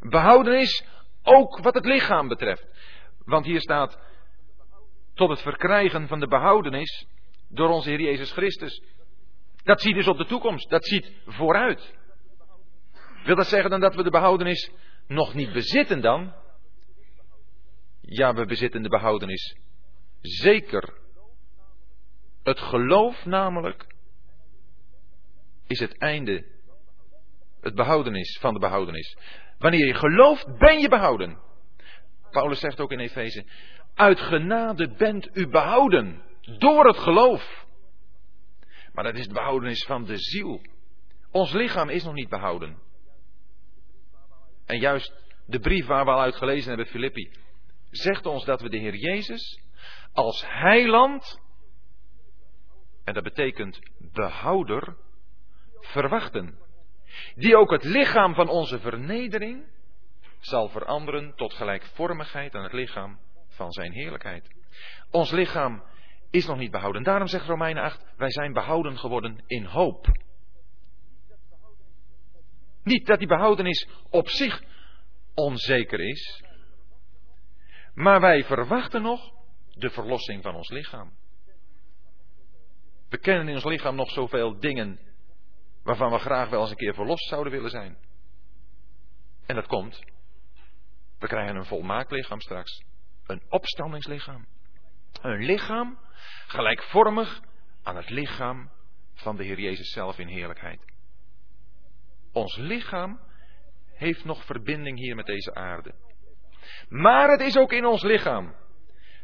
Behouden 0.00 0.60
is 0.60 0.84
ook 1.22 1.58
wat 1.58 1.74
het 1.74 1.84
lichaam 1.84 2.28
betreft. 2.28 2.66
Want 3.24 3.44
hier 3.44 3.60
staat 3.60 3.98
tot 5.14 5.28
het 5.28 5.40
verkrijgen 5.40 6.08
van 6.08 6.20
de 6.20 6.28
behoudenis 6.28 7.06
door 7.48 7.68
onze 7.68 7.88
Heer 7.88 8.00
Jezus 8.00 8.32
Christus. 8.32 8.82
Dat 9.66 9.80
ziet 9.80 9.94
dus 9.94 10.08
op 10.08 10.18
de 10.18 10.26
toekomst, 10.26 10.70
dat 10.70 10.86
ziet 10.86 11.12
vooruit. 11.26 11.94
Wil 13.24 13.36
dat 13.36 13.46
zeggen 13.46 13.70
dan 13.70 13.80
dat 13.80 13.94
we 13.94 14.02
de 14.02 14.10
behoudenis 14.10 14.70
nog 15.06 15.34
niet 15.34 15.52
bezitten 15.52 16.00
dan? 16.00 16.34
Ja, 18.00 18.34
we 18.34 18.44
bezitten 18.44 18.82
de 18.82 18.88
behoudenis. 18.88 19.56
Zeker. 20.20 20.94
Het 22.42 22.60
geloof 22.60 23.24
namelijk 23.24 23.86
is 25.66 25.80
het 25.80 25.98
einde, 25.98 26.44
het 27.60 27.74
behoudenis 27.74 28.38
van 28.40 28.54
de 28.54 28.60
behoudenis. 28.60 29.16
Wanneer 29.58 29.86
je 29.86 29.94
gelooft, 29.94 30.58
ben 30.58 30.80
je 30.80 30.88
behouden. 30.88 31.38
Paulus 32.30 32.60
zegt 32.60 32.80
ook 32.80 32.92
in 32.92 33.00
Efeze, 33.00 33.44
uit 33.94 34.20
genade 34.20 34.88
bent 34.88 35.28
u 35.32 35.48
behouden 35.48 36.22
door 36.58 36.86
het 36.86 36.98
geloof. 36.98 37.65
Maar 38.96 39.04
dat 39.04 39.14
is 39.14 39.26
de 39.26 39.34
behoudenis 39.34 39.84
van 39.84 40.04
de 40.04 40.18
ziel. 40.18 40.60
Ons 41.30 41.52
lichaam 41.52 41.88
is 41.88 42.04
nog 42.04 42.14
niet 42.14 42.28
behouden. 42.28 42.78
En 44.64 44.78
juist 44.78 45.12
de 45.46 45.58
brief 45.58 45.86
waar 45.86 46.04
we 46.04 46.10
al 46.10 46.20
uit 46.20 46.36
gelezen 46.36 46.68
hebben, 46.68 46.86
Filippi, 46.86 47.30
zegt 47.90 48.26
ons 48.26 48.44
dat 48.44 48.60
we 48.60 48.68
de 48.68 48.78
Heer 48.78 48.94
Jezus 48.94 49.60
als 50.12 50.44
heiland, 50.46 51.40
en 53.04 53.14
dat 53.14 53.22
betekent 53.22 53.80
behouder, 53.98 54.96
verwachten. 55.80 56.58
Die 57.34 57.56
ook 57.56 57.70
het 57.70 57.84
lichaam 57.84 58.34
van 58.34 58.48
onze 58.48 58.78
vernedering 58.78 59.66
zal 60.40 60.68
veranderen 60.68 61.34
tot 61.34 61.54
gelijkvormigheid 61.54 62.54
aan 62.54 62.62
het 62.62 62.72
lichaam 62.72 63.18
van 63.48 63.72
zijn 63.72 63.92
heerlijkheid. 63.92 64.54
Ons 65.10 65.30
lichaam 65.30 65.82
is 66.36 66.46
nog 66.46 66.58
niet 66.58 66.70
behouden. 66.70 67.02
Daarom 67.02 67.26
zegt 67.26 67.46
Romeinen 67.46 67.82
8, 67.82 68.04
wij 68.16 68.30
zijn 68.30 68.52
behouden 68.52 68.98
geworden 68.98 69.42
in 69.46 69.64
hoop. 69.64 70.06
Niet 72.82 73.06
dat 73.06 73.18
die 73.18 73.28
behoudenis 73.28 73.88
op 74.10 74.28
zich 74.28 74.62
onzeker 75.34 76.00
is, 76.00 76.42
maar 77.94 78.20
wij 78.20 78.44
verwachten 78.44 79.02
nog 79.02 79.32
de 79.72 79.90
verlossing 79.90 80.42
van 80.42 80.54
ons 80.54 80.70
lichaam. 80.70 81.16
We 83.08 83.18
kennen 83.18 83.48
in 83.48 83.54
ons 83.54 83.64
lichaam 83.64 83.94
nog 83.94 84.10
zoveel 84.10 84.58
dingen 84.58 85.00
waarvan 85.82 86.10
we 86.10 86.18
graag 86.18 86.48
wel 86.48 86.60
eens 86.60 86.70
een 86.70 86.76
keer 86.76 86.94
verlost 86.94 87.28
zouden 87.28 87.52
willen 87.52 87.70
zijn. 87.70 87.96
En 89.46 89.54
dat 89.54 89.66
komt. 89.66 90.04
We 91.18 91.26
krijgen 91.26 91.56
een 91.56 91.64
volmaakt 91.64 92.10
lichaam 92.10 92.40
straks. 92.40 92.82
Een 93.26 93.42
opstandingslichaam. 93.48 94.46
Een 95.22 95.44
lichaam 95.44 95.98
gelijkvormig 96.46 97.40
aan 97.82 97.96
het 97.96 98.10
lichaam 98.10 98.70
van 99.14 99.36
de 99.36 99.44
Heer 99.44 99.60
Jezus 99.60 99.92
zelf 99.92 100.18
in 100.18 100.26
heerlijkheid. 100.26 100.80
Ons 102.32 102.56
lichaam 102.56 103.20
heeft 103.94 104.24
nog 104.24 104.44
verbinding 104.44 104.98
hier 104.98 105.14
met 105.14 105.26
deze 105.26 105.54
aarde. 105.54 105.94
Maar 106.88 107.30
het 107.30 107.40
is 107.40 107.56
ook 107.56 107.72
in 107.72 107.84
ons 107.84 108.02
lichaam 108.02 108.54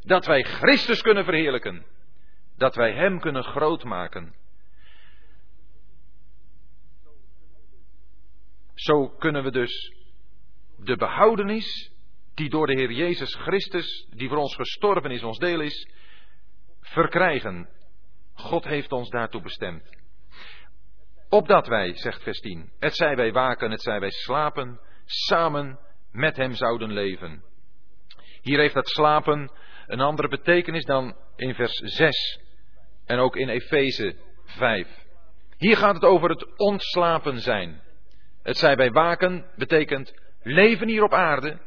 dat 0.01 0.27
wij 0.27 0.43
Christus 0.43 1.03
kunnen 1.03 1.25
verheerlijken. 1.25 1.87
Dat 2.57 2.75
wij 2.75 2.93
Hem 2.93 3.21
kunnen 3.21 3.45
grootmaken. 3.45 4.35
Zo 8.75 9.09
kunnen 9.09 9.43
we 9.45 9.51
dus 9.51 9.93
de 10.77 10.97
behoudenis 10.97 11.92
die 12.35 12.51
door 12.51 12.67
de 12.67 12.73
Heer 12.73 12.93
Jezus 12.93 13.35
Christus, 13.35 14.07
die 14.11 14.29
voor 14.29 14.37
ons 14.37 14.55
gestorven 14.55 15.11
is, 15.11 15.23
ons 15.23 15.39
deel 15.39 15.61
is, 15.61 15.89
verkrijgen. 16.81 17.69
God 18.35 18.65
heeft 18.65 18.93
ons 18.93 19.11
daartoe 19.11 19.43
bestemd. 19.43 20.01
Opdat 21.29 21.67
wij, 21.67 21.97
zegt 21.97 22.23
vers 22.23 22.41
10, 22.41 22.73
het 22.79 22.97
zij 22.97 23.17
wij 23.17 23.33
waken, 23.33 23.71
het 23.71 23.83
zij 23.83 24.01
wij 24.01 24.11
slapen, 24.11 24.81
samen 25.05 25.79
met 26.11 26.37
hem 26.37 26.55
zouden 26.55 26.93
leven. 26.93 27.45
Hier 28.41 28.59
heeft 28.59 28.75
dat 28.75 28.89
slapen 28.89 29.53
een 29.87 30.01
andere 30.01 30.29
betekenis 30.29 30.85
dan 30.85 31.17
in 31.37 31.55
vers 31.55 31.75
6 31.75 32.41
en 33.07 33.19
ook 33.19 33.37
in 33.37 33.49
Efeze 33.49 34.17
5. 34.45 34.89
Hier 35.57 35.77
gaat 35.77 35.95
het 35.95 36.05
over 36.05 36.31
het 36.31 36.59
ontslapen 36.59 37.41
zijn. 37.41 37.83
Het 38.43 38.57
zij 38.57 38.77
wij 38.77 38.91
waken 38.91 39.51
betekent 39.57 40.15
leven 40.43 40.89
hier 40.89 41.03
op 41.03 41.13
aarde. 41.13 41.59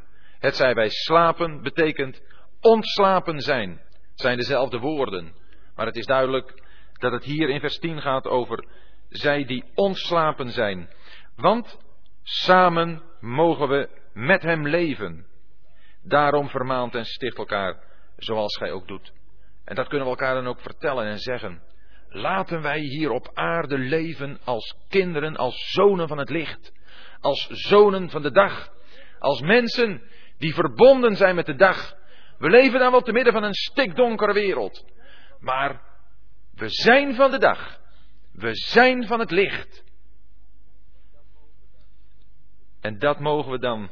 Het 0.46 0.56
zij 0.56 0.74
wij 0.74 0.90
slapen 0.90 1.62
betekent 1.62 2.22
ontslapen 2.62 3.40
zijn. 3.40 3.82
Zijn 4.14 4.38
dezelfde 4.38 4.80
woorden. 4.80 5.36
Maar 5.76 5.86
het 5.86 5.96
is 5.96 6.06
duidelijk 6.06 6.64
dat 6.94 7.12
het 7.12 7.24
hier 7.24 7.50
in 7.50 7.60
vers 7.60 7.78
10 7.78 8.02
gaat 8.02 8.28
over 8.28 8.68
zij 9.10 9.46
die 9.46 9.64
ontslapen 9.76 10.50
zijn. 10.50 10.90
Want 11.36 11.80
samen 12.24 13.04
mogen 13.20 13.68
we 13.68 13.90
met 14.14 14.42
hem 14.42 14.68
leven. 14.68 15.26
Daarom 16.04 16.50
vermaant 16.50 16.96
en 16.96 17.06
sticht 17.06 17.38
elkaar 17.38 17.84
zoals 18.18 18.58
gij 18.58 18.72
ook 18.72 18.88
doet. 18.88 19.14
En 19.64 19.76
dat 19.76 19.88
kunnen 19.88 20.08
we 20.08 20.14
elkaar 20.14 20.36
dan 20.36 20.48
ook 20.48 20.62
vertellen 20.62 21.06
en 21.06 21.20
zeggen. 21.20 21.62
Laten 22.10 22.62
wij 22.62 22.80
hier 22.80 23.12
op 23.12 23.30
aarde 23.34 23.78
leven 23.78 24.40
als 24.44 24.78
kinderen, 24.90 25.36
als 25.36 25.72
zonen 25.72 26.08
van 26.08 26.18
het 26.18 26.30
licht. 26.30 26.74
Als 27.20 27.48
zonen 27.50 28.10
van 28.10 28.22
de 28.22 28.32
dag. 28.32 28.74
Als 29.20 29.42
mensen 29.42 30.02
die 30.38 30.54
verbonden 30.54 31.16
zijn 31.16 31.36
met 31.36 31.46
de 31.46 31.56
dag. 31.56 31.96
We 32.38 32.50
leven 32.50 32.80
dan 32.80 32.92
wel 32.92 33.02
te 33.02 33.12
midden 33.12 33.34
van 33.34 33.44
een 33.44 33.54
stikdonkere 33.54 34.34
wereld. 34.34 34.86
Maar 35.40 35.82
we 36.54 36.70
zijn 36.70 37.16
van 37.16 37.32
de 37.32 37.38
dag. 37.40 37.80
We 38.32 38.56
zijn 38.56 39.08
van 39.08 39.20
het 39.20 39.32
licht. 39.32 39.84
En 42.82 43.00
dat 43.00 43.20
mogen 43.20 43.52
we 43.52 43.60
dan 43.60 43.92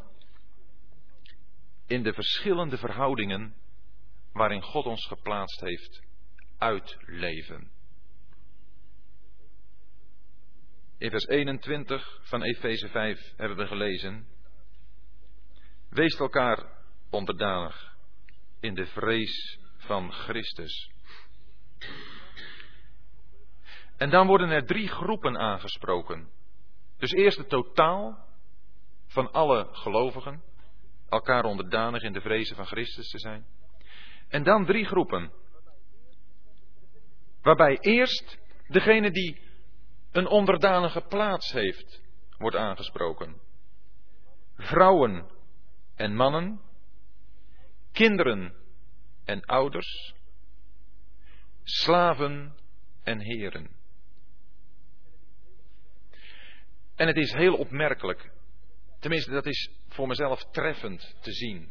in 1.87 2.03
de 2.03 2.13
verschillende 2.13 2.77
verhoudingen 2.77 3.55
waarin 4.33 4.61
God 4.61 4.85
ons 4.85 5.05
geplaatst 5.07 5.61
heeft 5.61 6.01
uitleven. 6.57 7.71
In 10.97 11.09
vers 11.09 11.27
21 11.27 12.19
van 12.21 12.43
Efeze 12.43 12.87
5 12.87 13.33
hebben 13.37 13.57
we 13.57 13.67
gelezen. 13.67 14.27
Wees 15.93 16.19
elkaar 16.19 16.65
onderdanig 17.09 17.95
in 18.59 18.73
de 18.73 18.85
vrees 18.85 19.59
van 19.77 20.11
Christus. 20.11 20.91
En 23.97 24.09
dan 24.09 24.27
worden 24.27 24.49
er 24.49 24.65
drie 24.65 24.87
groepen 24.87 25.37
aangesproken. 25.37 26.29
Dus 26.97 27.11
eerst 27.11 27.37
het 27.37 27.49
totaal 27.49 28.27
van 29.07 29.31
alle 29.31 29.67
gelovigen, 29.71 30.43
elkaar 31.09 31.43
onderdanig 31.43 32.01
in 32.01 32.13
de 32.13 32.21
vrezen 32.21 32.55
van 32.55 32.65
Christus 32.65 33.09
te 33.09 33.19
zijn. 33.19 33.45
En 34.27 34.43
dan 34.43 34.65
drie 34.65 34.85
groepen. 34.85 35.31
Waarbij 37.41 37.77
eerst 37.79 38.37
degene 38.67 39.11
die 39.11 39.41
een 40.11 40.27
onderdanige 40.27 41.01
plaats 41.01 41.51
heeft, 41.51 42.01
wordt 42.37 42.55
aangesproken. 42.55 43.41
Vrouwen 44.55 45.32
en 46.03 46.15
mannen, 46.15 46.61
kinderen 47.91 48.53
en 49.25 49.45
ouders, 49.45 50.13
slaven 51.63 52.55
en 53.03 53.19
heren. 53.19 53.69
En 56.95 57.07
het 57.07 57.17
is 57.17 57.33
heel 57.33 57.55
opmerkelijk, 57.55 58.31
tenminste 58.99 59.31
dat 59.31 59.45
is 59.45 59.71
voor 59.87 60.07
mezelf 60.07 60.43
treffend 60.51 61.15
te 61.21 61.31
zien, 61.31 61.69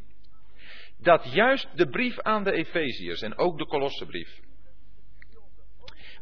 dat 0.99 1.33
juist 1.33 1.77
de 1.77 1.89
brief 1.89 2.21
aan 2.21 2.45
de 2.45 2.53
Efeziërs 2.53 3.21
en 3.21 3.37
ook 3.37 3.59
de 3.59 3.67
Kolossenbrief, 3.67 4.41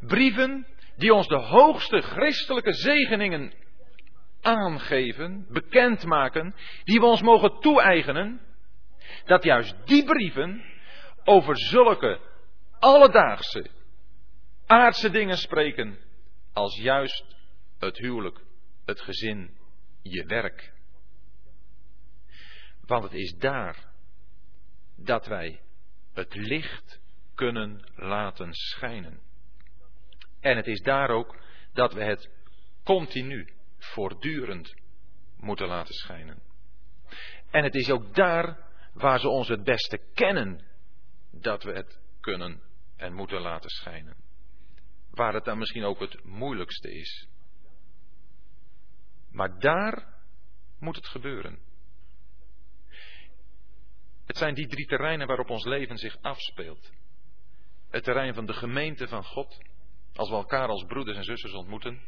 brieven 0.00 0.66
die 0.96 1.14
ons 1.14 1.28
de 1.28 1.38
hoogste 1.38 2.00
christelijke 2.00 2.72
zegeningen 2.72 3.52
aangeven, 4.41 5.47
bekendmaken, 5.49 6.55
die 6.84 7.01
we 7.01 7.07
ons 7.07 7.22
mogen 7.22 7.61
toe-eigenen, 7.61 8.41
dat 9.24 9.45
juist 9.45 9.74
die 9.84 10.05
brieven 10.05 10.64
over 11.24 11.59
zulke 11.59 12.20
alledaagse, 12.78 13.66
aardse 14.66 15.11
dingen 15.11 15.36
spreken, 15.36 15.99
als 16.53 16.76
juist 16.76 17.36
het 17.78 17.99
huwelijk, 17.99 18.41
het 18.84 19.01
gezin, 19.01 19.57
je 20.03 20.24
werk. 20.24 20.72
Want 22.86 23.03
het 23.03 23.14
is 23.14 23.32
daar 23.38 23.93
dat 24.97 25.26
wij 25.26 25.61
het 26.12 26.34
licht 26.34 27.01
kunnen 27.34 27.84
laten 27.95 28.53
schijnen. 28.53 29.20
En 30.41 30.57
het 30.57 30.66
is 30.66 30.80
daar 30.80 31.11
ook 31.11 31.36
dat 31.72 31.93
we 31.93 32.05
het 32.05 32.30
continu, 32.84 33.53
voortdurend 33.85 34.74
moeten 35.37 35.66
laten 35.66 35.95
schijnen. 35.95 36.43
En 37.51 37.64
het 37.64 37.74
is 37.74 37.91
ook 37.91 38.14
daar 38.14 38.68
waar 38.93 39.20
ze 39.20 39.28
ons 39.28 39.49
het 39.49 39.64
beste 39.64 39.99
kennen 40.14 40.64
dat 41.31 41.62
we 41.62 41.72
het 41.72 42.01
kunnen 42.20 42.62
en 42.97 43.12
moeten 43.12 43.41
laten 43.41 43.70
schijnen. 43.70 44.16
Waar 45.11 45.35
het 45.35 45.45
dan 45.45 45.59
misschien 45.59 45.85
ook 45.85 46.01
het 46.01 46.24
moeilijkste 46.24 46.93
is. 46.93 47.28
Maar 49.31 49.59
daar 49.59 50.14
moet 50.78 50.97
het 50.97 51.07
gebeuren. 51.07 51.59
Het 54.26 54.37
zijn 54.37 54.55
die 54.55 54.66
drie 54.66 54.87
terreinen 54.87 55.26
waarop 55.26 55.51
ons 55.51 55.64
leven 55.64 55.97
zich 55.97 56.16
afspeelt. 56.20 56.93
Het 57.91 58.05
terrein 58.05 58.35
van 58.35 58.47
de 58.47 58.53
gemeente 58.53 59.09
van 59.09 59.24
God, 59.24 59.59
als 60.14 60.28
we 60.28 60.35
elkaar 60.35 60.68
als 60.68 60.85
broeders 60.85 61.16
en 61.16 61.24
zusters 61.24 61.53
ontmoeten. 61.53 62.03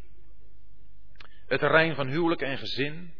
Het 1.52 1.60
terrein 1.60 1.94
van 1.94 2.08
huwelijk 2.08 2.40
en 2.40 2.58
gezin. 2.58 3.14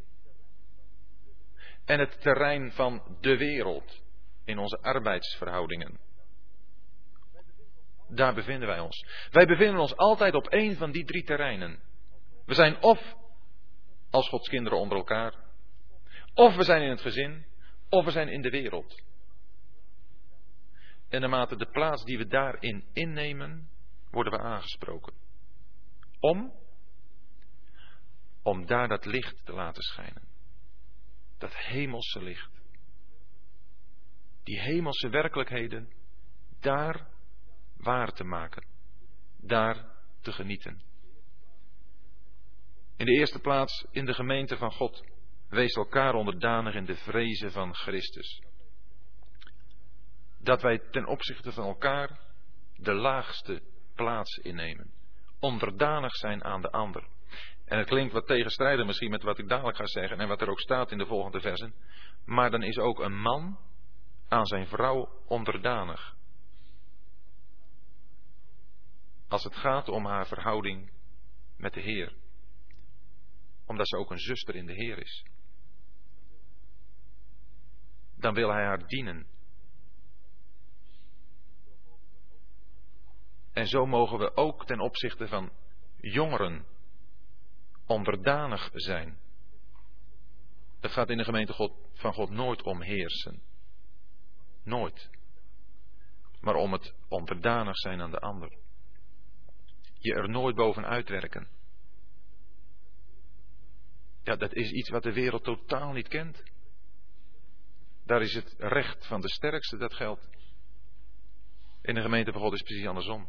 En 1.85 1.99
het 1.99 2.20
terrein 2.20 2.72
van 2.72 3.16
de 3.20 3.37
wereld 3.37 4.03
in 4.45 4.59
onze 4.59 4.78
arbeidsverhoudingen. 4.80 6.01
Daar 8.09 8.35
bevinden 8.35 8.68
wij 8.68 8.80
ons. 8.80 9.07
Wij 9.30 9.47
bevinden 9.47 9.80
ons 9.80 9.97
altijd 9.97 10.35
op 10.35 10.47
één 10.47 10.76
van 10.76 10.91
die 10.91 11.05
drie 11.05 11.24
terreinen. 11.24 11.83
We 12.47 12.55
zijn 12.55 12.83
of 12.83 13.14
als 14.11 14.28
Gods 14.28 14.49
kinderen 14.49 14.78
onder 14.78 14.97
elkaar, 14.97 15.35
of 16.35 16.57
we 16.57 16.64
zijn 16.64 16.83
in 16.83 16.91
het 16.91 17.01
gezin, 17.01 17.47
of 17.89 18.05
we 18.05 18.11
zijn 18.11 18.28
in 18.28 18.43
de 18.43 18.51
wereld. 18.51 19.03
En 21.09 21.20
naarmate 21.20 21.57
de 21.57 21.70
plaats 21.70 22.05
die 22.05 22.18
we 22.18 22.26
daarin 22.26 22.85
innemen, 22.93 23.70
worden 24.11 24.33
we 24.33 24.39
aangesproken. 24.39 25.12
Om? 26.20 26.62
Om 28.43 28.66
daar 28.66 28.88
dat 28.88 29.05
licht 29.05 29.45
te 29.45 29.53
laten 29.53 29.82
schijnen. 29.82 30.28
Dat 31.38 31.57
hemelse 31.57 32.22
licht. 32.22 32.61
Die 34.43 34.61
hemelse 34.61 35.09
werkelijkheden 35.09 35.93
daar 36.61 37.09
waar 37.76 38.12
te 38.12 38.24
maken. 38.24 38.66
Daar 39.36 39.86
te 40.20 40.32
genieten. 40.32 40.82
In 42.97 43.07
de 43.07 43.12
eerste 43.12 43.38
plaats 43.38 43.86
in 43.90 44.05
de 44.05 44.14
gemeente 44.14 44.57
van 44.57 44.72
God. 44.72 45.05
Wees 45.49 45.74
elkaar 45.74 46.14
onderdanig 46.14 46.74
in 46.74 46.84
de 46.84 46.97
vrezen 46.97 47.53
van 47.53 47.74
Christus. 47.74 48.43
Dat 50.38 50.62
wij 50.62 50.78
ten 50.78 51.07
opzichte 51.07 51.53
van 51.53 51.64
elkaar 51.64 52.20
de 52.76 52.95
laagste 52.95 53.62
plaats 53.95 54.36
innemen. 54.36 54.93
Onderdanig 55.38 56.16
zijn 56.16 56.45
aan 56.45 56.61
de 56.61 56.70
ander. 56.70 57.09
En 57.65 57.79
het 57.79 57.87
klinkt 57.87 58.13
wat 58.13 58.27
tegenstrijdig 58.27 58.87
misschien 58.87 59.11
met 59.11 59.23
wat 59.23 59.39
ik 59.39 59.49
dadelijk 59.49 59.77
ga 59.77 59.87
zeggen 59.87 60.21
en 60.21 60.29
wat 60.29 60.41
er 60.41 60.51
ook 60.51 60.61
staat 60.61 60.91
in 60.91 60.99
de 60.99 61.07
volgende 61.07 61.41
versen. 61.41 61.75
Maar 62.25 62.51
dan 62.51 62.63
is 62.63 62.79
ook 62.79 63.01
een 63.01 63.21
man 63.21 63.59
aan 64.29 64.47
zijn 64.47 64.67
vrouw 64.67 65.23
onderdanig. 65.27 66.17
Als 69.29 69.45
het 69.45 69.57
gaat 69.57 69.89
om 69.89 70.07
haar 70.07 70.27
verhouding 70.27 70.93
met 71.57 71.75
de 71.75 71.81
Heer. 71.81 72.15
Omdat 73.67 73.89
ze 73.89 73.97
ook 73.97 74.11
een 74.11 74.19
zuster 74.19 74.55
in 74.55 74.67
de 74.67 74.75
Heer 74.75 74.99
is. 74.99 75.25
Dan 78.17 78.35
wil 78.35 78.51
hij 78.51 78.65
haar 78.65 78.87
dienen 78.87 79.27
En 83.53 83.67
zo 83.67 83.87
mogen 83.87 84.19
we 84.19 84.37
ook 84.37 84.67
ten 84.67 84.81
opzichte 84.81 85.29
van 85.29 85.51
jongeren 85.97 86.65
onderdanig 87.93 88.70
zijn. 88.72 89.18
Het 90.80 90.90
gaat 90.90 91.11
in 91.11 91.16
de 91.16 91.24
gemeente 91.24 91.53
God, 91.53 91.72
van 91.93 92.12
God 92.12 92.30
nooit 92.30 92.62
om 92.62 92.82
heersen. 92.82 93.43
Nooit. 94.64 95.11
Maar 96.40 96.55
om 96.55 96.72
het 96.72 96.95
onderdanig 97.09 97.76
zijn 97.76 98.01
aan 98.01 98.11
de 98.11 98.18
ander. 98.18 98.53
Je 99.99 100.14
er 100.14 100.28
nooit 100.28 100.57
bovenuit 100.57 101.09
werken. 101.09 101.49
Ja, 104.22 104.36
dat 104.36 104.53
is 104.53 104.70
iets 104.70 104.88
wat 104.88 105.03
de 105.03 105.12
wereld 105.12 105.45
totaal 105.45 105.93
niet 105.93 106.09
kent. 106.09 106.43
Daar 108.05 108.22
is 108.22 108.34
het 108.34 108.55
recht 108.59 109.07
van 109.07 109.20
de 109.20 109.28
sterkste 109.28 109.76
dat 109.76 109.95
geldt. 109.95 110.28
In 111.82 111.95
de 111.95 112.03
gemeente 112.03 112.32
van 112.32 112.40
God 112.40 112.53
is 112.53 112.59
het 112.59 112.68
precies 112.68 112.86
andersom. 112.86 113.28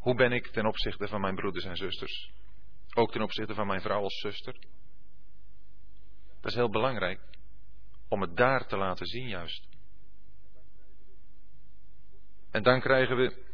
Hoe 0.00 0.14
ben 0.14 0.32
ik 0.32 0.46
ten 0.46 0.66
opzichte 0.66 1.08
van 1.08 1.20
mijn 1.20 1.34
broeders 1.34 1.64
en 1.64 1.76
zusters? 1.76 2.30
Ook 2.94 3.12
ten 3.12 3.22
opzichte 3.22 3.54
van 3.54 3.66
mijn 3.66 3.80
vrouw 3.80 4.02
als 4.02 4.20
zuster? 4.20 4.56
Dat 6.40 6.50
is 6.50 6.54
heel 6.54 6.70
belangrijk. 6.70 7.20
Om 8.08 8.20
het 8.20 8.36
daar 8.36 8.66
te 8.66 8.76
laten 8.76 9.06
zien 9.06 9.28
juist. 9.28 9.68
En 12.50 12.62
dan 12.62 12.80
krijgen 12.80 13.16
we 13.16 13.44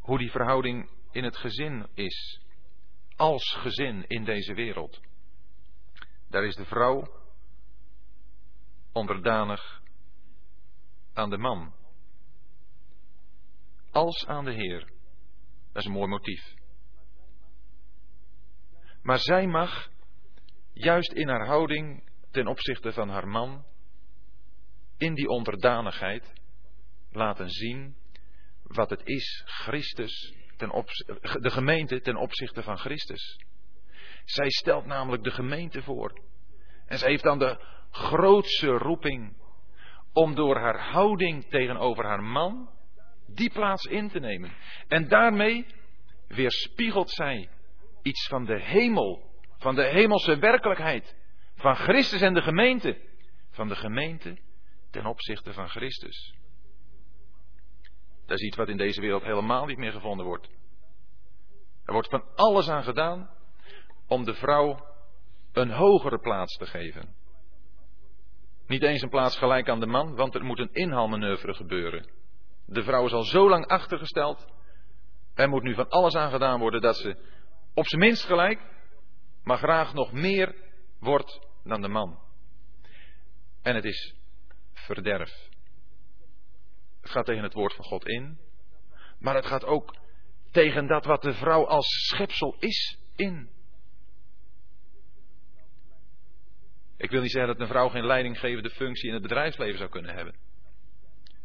hoe 0.00 0.18
die 0.18 0.30
verhouding 0.30 0.90
in 1.10 1.24
het 1.24 1.36
gezin 1.36 1.88
is. 1.94 2.40
Als 3.16 3.54
gezin 3.54 4.06
in 4.06 4.24
deze 4.24 4.54
wereld. 4.54 5.00
Daar 6.28 6.44
is 6.44 6.56
de 6.56 6.64
vrouw 6.64 7.24
onderdanig 8.92 9.82
aan 11.12 11.30
de 11.30 11.38
man. 11.38 11.74
als 13.90 14.26
aan 14.26 14.44
de 14.44 14.52
Heer. 14.52 14.95
Dat 15.76 15.84
is 15.84 15.90
een 15.90 15.96
mooi 15.96 16.10
motief. 16.10 16.54
Maar 19.02 19.18
zij 19.18 19.46
mag, 19.46 19.90
juist 20.72 21.12
in 21.12 21.28
haar 21.28 21.46
houding 21.46 22.10
ten 22.30 22.46
opzichte 22.46 22.92
van 22.92 23.08
haar 23.08 23.28
man, 23.28 23.64
in 24.96 25.14
die 25.14 25.28
onderdanigheid, 25.28 26.32
laten 27.10 27.50
zien 27.50 27.96
wat 28.62 28.90
het 28.90 29.00
is, 29.04 29.42
Christus, 29.46 30.34
ten 30.56 30.84
de 31.40 31.50
gemeente 31.50 32.00
ten 32.00 32.16
opzichte 32.16 32.62
van 32.62 32.78
Christus. 32.78 33.40
Zij 34.24 34.50
stelt 34.50 34.86
namelijk 34.86 35.22
de 35.24 35.30
gemeente 35.30 35.82
voor. 35.82 36.20
En 36.86 36.98
zij 36.98 37.10
heeft 37.10 37.22
dan 37.22 37.38
de 37.38 37.64
grootste 37.90 38.66
roeping 38.66 39.36
om 40.12 40.34
door 40.34 40.56
haar 40.56 40.90
houding 40.90 41.44
tegenover 41.48 42.04
haar 42.04 42.22
man 42.22 42.75
die 43.26 43.50
plaats 43.50 43.84
in 43.84 44.08
te 44.08 44.18
nemen. 44.18 44.52
En 44.88 45.08
daarmee 45.08 45.66
weerspiegelt 46.28 47.10
zij 47.10 47.48
iets 48.02 48.26
van 48.26 48.44
de 48.44 48.60
hemel, 48.60 49.30
van 49.58 49.74
de 49.74 49.84
hemelse 49.84 50.38
werkelijkheid, 50.38 51.16
van 51.54 51.76
Christus 51.76 52.20
en 52.20 52.34
de 52.34 52.42
gemeente, 52.42 53.00
van 53.50 53.68
de 53.68 53.76
gemeente 53.76 54.38
ten 54.90 55.06
opzichte 55.06 55.52
van 55.52 55.68
Christus. 55.68 56.34
Dat 58.26 58.38
is 58.38 58.46
iets 58.46 58.56
wat 58.56 58.68
in 58.68 58.76
deze 58.76 59.00
wereld 59.00 59.22
helemaal 59.22 59.66
niet 59.66 59.78
meer 59.78 59.92
gevonden 59.92 60.26
wordt. 60.26 60.48
Er 61.84 61.92
wordt 61.92 62.08
van 62.08 62.24
alles 62.34 62.68
aan 62.68 62.84
gedaan 62.84 63.30
om 64.06 64.24
de 64.24 64.34
vrouw 64.34 64.86
een 65.52 65.70
hogere 65.70 66.18
plaats 66.18 66.56
te 66.56 66.66
geven. 66.66 67.14
Niet 68.66 68.82
eens 68.82 69.02
een 69.02 69.08
plaats 69.08 69.38
gelijk 69.38 69.68
aan 69.68 69.80
de 69.80 69.86
man, 69.86 70.14
want 70.14 70.34
er 70.34 70.44
moet 70.44 70.58
een 70.58 70.72
inhaalmanoeuvre 70.72 71.54
gebeuren. 71.54 72.08
De 72.66 72.82
vrouw 72.82 73.06
is 73.06 73.12
al 73.12 73.22
zo 73.22 73.48
lang 73.48 73.66
achtergesteld. 73.66 74.46
Er 75.34 75.48
moet 75.48 75.62
nu 75.62 75.74
van 75.74 75.88
alles 75.88 76.14
aan 76.14 76.30
gedaan 76.30 76.60
worden 76.60 76.80
dat 76.80 76.96
ze 76.96 77.16
op 77.74 77.86
zijn 77.86 78.00
minst 78.00 78.24
gelijk, 78.24 78.60
maar 79.42 79.58
graag 79.58 79.94
nog 79.94 80.12
meer 80.12 80.54
wordt 80.98 81.40
dan 81.64 81.80
de 81.80 81.88
man. 81.88 82.18
En 83.62 83.74
het 83.74 83.84
is 83.84 84.14
verderf. 84.72 85.48
Het 87.00 87.10
gaat 87.10 87.24
tegen 87.26 87.42
het 87.42 87.52
woord 87.52 87.74
van 87.74 87.84
God 87.84 88.06
in, 88.06 88.38
maar 89.18 89.34
het 89.34 89.46
gaat 89.46 89.64
ook 89.64 89.96
tegen 90.50 90.86
dat 90.86 91.04
wat 91.04 91.22
de 91.22 91.32
vrouw 91.32 91.66
als 91.66 91.86
schepsel 91.88 92.56
is 92.58 92.98
in. 93.16 93.50
Ik 96.96 97.10
wil 97.10 97.20
niet 97.20 97.30
zeggen 97.30 97.52
dat 97.52 97.60
een 97.60 97.72
vrouw 97.72 97.88
geen 97.88 98.06
leidinggevende 98.06 98.70
functie 98.70 99.08
in 99.08 99.12
het 99.12 99.22
bedrijfsleven 99.22 99.78
zou 99.78 99.90
kunnen 99.90 100.14
hebben. 100.14 100.34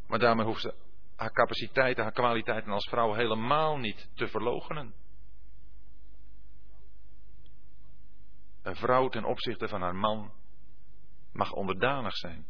Maar 0.07 0.19
daarmee 0.19 0.45
hoeft 0.45 0.61
ze 0.61 0.73
haar 1.21 1.31
capaciteiten, 1.31 2.03
haar 2.03 2.13
kwaliteiten 2.13 2.71
als 2.71 2.89
vrouw 2.89 3.13
helemaal 3.13 3.77
niet 3.77 4.09
te 4.15 4.27
verlogenen. 4.27 4.93
Een 8.61 8.75
vrouw 8.75 9.09
ten 9.09 9.23
opzichte 9.23 9.67
van 9.67 9.81
haar 9.81 9.95
man 9.95 10.31
mag 11.33 11.51
onderdanig 11.51 12.15
zijn. 12.15 12.45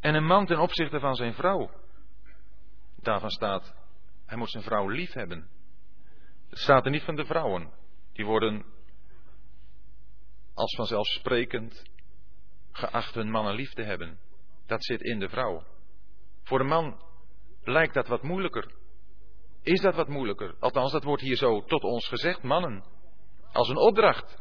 En 0.00 0.14
een 0.14 0.26
man 0.26 0.46
ten 0.46 0.58
opzichte 0.58 1.00
van 1.00 1.14
zijn 1.14 1.34
vrouw. 1.34 1.70
Daarvan 2.96 3.30
staat, 3.30 3.74
hij 4.26 4.36
moet 4.36 4.50
zijn 4.50 4.62
vrouw 4.62 4.88
lief 4.88 5.12
hebben. 5.12 5.48
Het 6.48 6.58
staat 6.58 6.84
er 6.84 6.90
niet 6.90 7.04
van 7.04 7.16
de 7.16 7.24
vrouwen. 7.24 7.72
Die 8.12 8.24
worden 8.24 8.64
als 10.54 10.74
vanzelfsprekend 10.76 11.90
geacht 12.72 13.14
hun 13.14 13.30
mannen 13.30 13.54
lief 13.54 13.72
te 13.72 13.82
hebben. 13.82 14.18
Dat 14.66 14.84
zit 14.84 15.00
in 15.00 15.18
de 15.18 15.28
vrouw. 15.28 15.64
Voor 16.42 16.58
de 16.58 16.64
man 16.64 17.10
lijkt 17.64 17.94
dat 17.94 18.06
wat 18.06 18.22
moeilijker. 18.22 18.72
Is 19.62 19.80
dat 19.80 19.94
wat 19.94 20.08
moeilijker? 20.08 20.54
Althans, 20.58 20.92
dat 20.92 21.04
wordt 21.04 21.22
hier 21.22 21.36
zo 21.36 21.64
tot 21.64 21.82
ons 21.82 22.08
gezegd, 22.08 22.42
mannen. 22.42 22.84
Als 23.52 23.68
een 23.68 23.76
opdracht. 23.76 24.40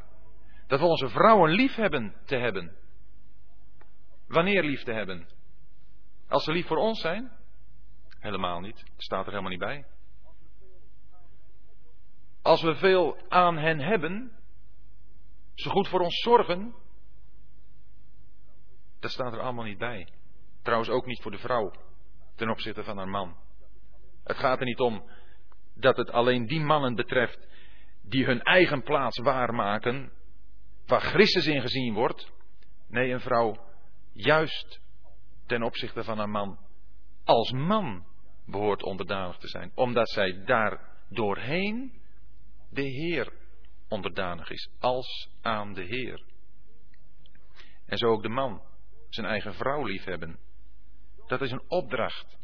Dat 0.67 0.79
we 0.79 0.85
onze 0.85 1.09
vrouwen 1.09 1.51
lief 1.51 1.75
hebben 1.75 2.15
te 2.25 2.35
hebben. 2.35 2.75
Wanneer 4.27 4.63
lief 4.63 4.83
te 4.83 4.91
hebben? 4.91 5.27
Als 6.27 6.43
ze 6.43 6.51
lief 6.51 6.67
voor 6.67 6.77
ons 6.77 7.01
zijn? 7.01 7.31
Helemaal 8.19 8.59
niet. 8.59 8.83
Staat 8.97 9.25
er 9.25 9.29
helemaal 9.29 9.51
niet 9.51 9.59
bij. 9.59 9.85
Als 12.41 12.61
we 12.61 12.75
veel 12.75 13.29
aan 13.29 13.57
hen 13.57 13.79
hebben, 13.79 14.31
ze 15.53 15.69
goed 15.69 15.87
voor 15.87 15.99
ons 15.99 16.21
zorgen, 16.21 16.75
dat 18.99 19.11
staat 19.11 19.33
er 19.33 19.39
allemaal 19.39 19.65
niet 19.65 19.77
bij. 19.77 20.07
Trouwens 20.61 20.89
ook 20.89 21.05
niet 21.05 21.21
voor 21.21 21.31
de 21.31 21.37
vrouw 21.37 21.71
ten 22.41 22.49
opzichte 22.49 22.83
van 22.83 22.97
haar 22.97 23.09
man. 23.09 23.37
Het 24.23 24.37
gaat 24.37 24.59
er 24.59 24.65
niet 24.65 24.79
om 24.79 25.09
dat 25.75 25.97
het 25.97 26.11
alleen 26.11 26.47
die 26.47 26.59
mannen 26.59 26.95
betreft 26.95 27.47
die 28.01 28.25
hun 28.25 28.41
eigen 28.41 28.83
plaats 28.83 29.17
waarmaken, 29.17 30.11
waar 30.85 31.01
Christus 31.01 31.47
in 31.47 31.61
gezien 31.61 31.93
wordt. 31.93 32.31
Nee, 32.87 33.11
een 33.11 33.19
vrouw 33.19 33.57
juist 34.13 34.81
ten 35.45 35.63
opzichte 35.63 36.03
van 36.03 36.17
haar 36.17 36.29
man 36.29 36.59
als 37.23 37.51
man 37.51 38.05
behoort 38.45 38.83
onderdanig 38.83 39.37
te 39.37 39.47
zijn, 39.47 39.71
omdat 39.75 40.09
zij 40.09 40.43
daar 40.45 40.89
doorheen 41.09 42.01
de 42.69 42.83
Heer 42.83 43.33
onderdanig 43.89 44.49
is, 44.49 44.69
als 44.79 45.29
aan 45.41 45.73
de 45.73 45.83
Heer. 45.83 46.23
En 47.85 47.97
zo 47.97 48.07
ook 48.07 48.21
de 48.21 48.29
man 48.29 48.61
zijn 49.09 49.27
eigen 49.27 49.53
vrouw 49.53 49.83
liefhebben. 49.83 50.39
Dat 51.31 51.41
is 51.41 51.51
een 51.51 51.63
opdracht. 51.67 52.37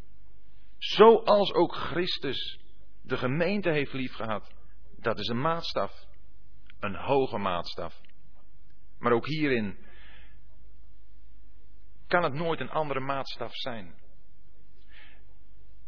Zoals 0.77 1.53
ook 1.53 1.75
Christus 1.75 2.59
de 3.01 3.17
gemeente 3.17 3.69
heeft 3.69 3.93
liefgehad. 3.93 4.53
Dat 4.99 5.19
is 5.19 5.27
een 5.27 5.41
maatstaf. 5.41 6.05
Een 6.79 6.95
hoge 6.95 7.37
maatstaf. 7.37 8.01
Maar 8.99 9.11
ook 9.11 9.25
hierin 9.25 9.77
kan 12.07 12.23
het 12.23 12.33
nooit 12.33 12.59
een 12.59 12.69
andere 12.69 12.99
maatstaf 12.99 13.55
zijn. 13.55 13.95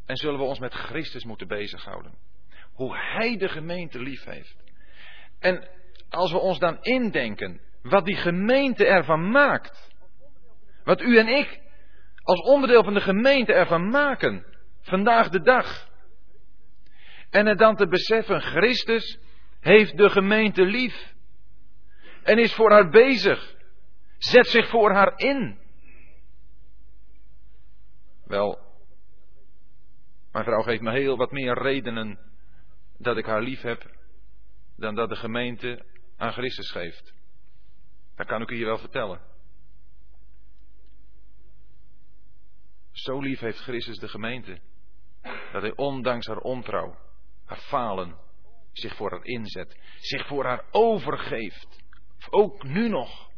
En 0.05 0.15
zullen 0.15 0.39
we 0.39 0.45
ons 0.45 0.59
met 0.59 0.73
Christus 0.73 1.23
moeten 1.23 1.47
bezighouden. 1.47 2.17
Hoe 2.73 2.97
Hij 2.97 3.37
de 3.37 3.49
gemeente 3.49 3.99
lief 3.99 4.23
heeft. 4.23 4.63
En 5.39 5.69
als 6.09 6.31
we 6.31 6.37
ons 6.37 6.59
dan 6.59 6.81
indenken 6.81 7.61
wat 7.81 8.05
die 8.05 8.17
gemeente 8.17 8.85
ervan 8.85 9.31
maakt. 9.31 9.91
Wat 10.83 11.01
u 11.01 11.17
en 11.17 11.27
ik 11.27 11.67
als 12.29 12.41
onderdeel 12.41 12.83
van 12.83 12.93
de 12.93 13.01
gemeente 13.01 13.53
ervan 13.53 13.89
maken. 13.89 14.45
Vandaag 14.81 15.29
de 15.29 15.41
dag. 15.41 15.89
En 17.29 17.45
het 17.45 17.57
dan 17.57 17.75
te 17.75 17.87
beseffen, 17.87 18.41
Christus 18.41 19.19
heeft 19.59 19.97
de 19.97 20.09
gemeente 20.09 20.65
lief. 20.65 21.13
En 22.23 22.37
is 22.37 22.53
voor 22.53 22.71
haar 22.71 22.89
bezig. 22.89 23.55
Zet 24.17 24.47
zich 24.47 24.69
voor 24.69 24.91
haar 24.91 25.13
in. 25.15 25.59
Wel, 28.25 28.59
mijn 30.31 30.45
vrouw 30.45 30.61
geeft 30.61 30.81
me 30.81 30.91
heel 30.91 31.17
wat 31.17 31.31
meer 31.31 31.61
redenen 31.61 32.19
dat 32.97 33.17
ik 33.17 33.25
haar 33.25 33.41
lief 33.41 33.61
heb 33.61 33.91
dan 34.75 34.95
dat 34.95 35.09
de 35.09 35.15
gemeente 35.15 35.85
aan 36.17 36.31
Christus 36.31 36.71
geeft. 36.71 37.13
Dat 38.15 38.27
kan 38.27 38.41
ik 38.41 38.49
u 38.49 38.55
hier 38.55 38.65
wel 38.65 38.77
vertellen. 38.77 39.21
Zo 42.99 43.19
lief 43.19 43.39
heeft 43.39 43.59
Christus 43.59 43.97
de 43.97 44.07
gemeente. 44.07 44.59
Dat 45.51 45.61
hij 45.61 45.75
ondanks 45.75 46.27
haar 46.27 46.37
ontrouw, 46.37 46.97
haar 47.45 47.57
falen, 47.57 48.17
zich 48.71 48.95
voor 48.95 49.11
haar 49.11 49.25
inzet. 49.25 49.79
Zich 49.99 50.27
voor 50.27 50.45
haar 50.45 50.65
overgeeft. 50.71 51.83
Ook 52.29 52.63
nu 52.63 52.89
nog. 52.89 53.29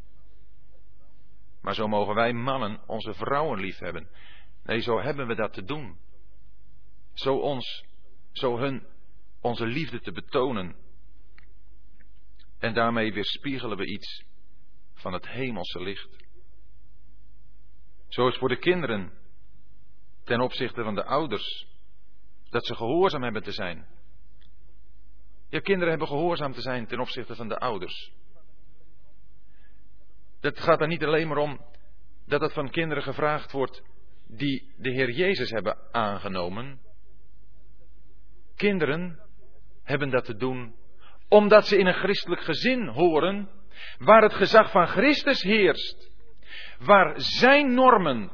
Maar 1.61 1.73
zo 1.73 1.87
mogen 1.87 2.15
wij 2.15 2.33
mannen 2.33 2.87
onze 2.87 3.13
vrouwen 3.13 3.59
lief 3.59 3.77
hebben. 3.77 4.09
Nee, 4.63 4.79
zo 4.79 4.99
hebben 4.99 5.27
we 5.27 5.35
dat 5.35 5.53
te 5.53 5.63
doen. 5.63 5.99
Zo 7.13 7.35
ons, 7.35 7.85
zo 8.31 8.57
hun, 8.57 8.87
onze 9.41 9.65
liefde 9.65 9.99
te 9.99 10.11
betonen. 10.11 10.75
En 12.59 12.73
daarmee 12.73 13.13
weerspiegelen 13.13 13.77
we 13.77 13.85
iets 13.85 14.25
van 14.93 15.13
het 15.13 15.27
hemelse 15.27 15.81
licht. 15.81 16.25
Zo 18.07 18.27
is 18.27 18.37
voor 18.37 18.49
de 18.49 18.59
kinderen 18.59 19.19
ten 20.23 20.39
opzichte 20.39 20.83
van 20.83 20.95
de 20.95 21.03
ouders 21.03 21.67
dat 22.49 22.65
ze 22.65 22.75
gehoorzaam 22.75 23.23
hebben 23.23 23.43
te 23.43 23.51
zijn. 23.51 23.87
Ja, 25.49 25.59
kinderen 25.59 25.89
hebben 25.89 26.07
gehoorzaam 26.07 26.51
te 26.51 26.61
zijn 26.61 26.87
ten 26.87 26.99
opzichte 26.99 27.35
van 27.35 27.47
de 27.47 27.57
ouders. 27.57 28.11
Het 30.39 30.59
gaat 30.59 30.81
er 30.81 30.87
niet 30.87 31.03
alleen 31.03 31.27
maar 31.27 31.37
om 31.37 31.65
dat 32.25 32.41
het 32.41 32.53
van 32.53 32.69
kinderen 32.69 33.03
gevraagd 33.03 33.51
wordt 33.51 33.83
die 34.27 34.73
de 34.77 34.91
Heer 34.91 35.11
Jezus 35.11 35.49
hebben 35.49 35.77
aangenomen. 35.91 36.79
Kinderen 38.55 39.19
hebben 39.83 40.09
dat 40.09 40.25
te 40.25 40.35
doen 40.35 40.75
omdat 41.27 41.67
ze 41.67 41.77
in 41.77 41.85
een 41.85 41.93
christelijk 41.93 42.41
gezin 42.41 42.87
horen 42.87 43.49
waar 43.97 44.21
het 44.21 44.33
gezag 44.33 44.71
van 44.71 44.87
Christus 44.87 45.41
heerst, 45.41 46.11
waar 46.79 47.13
zijn 47.15 47.73
normen 47.73 48.31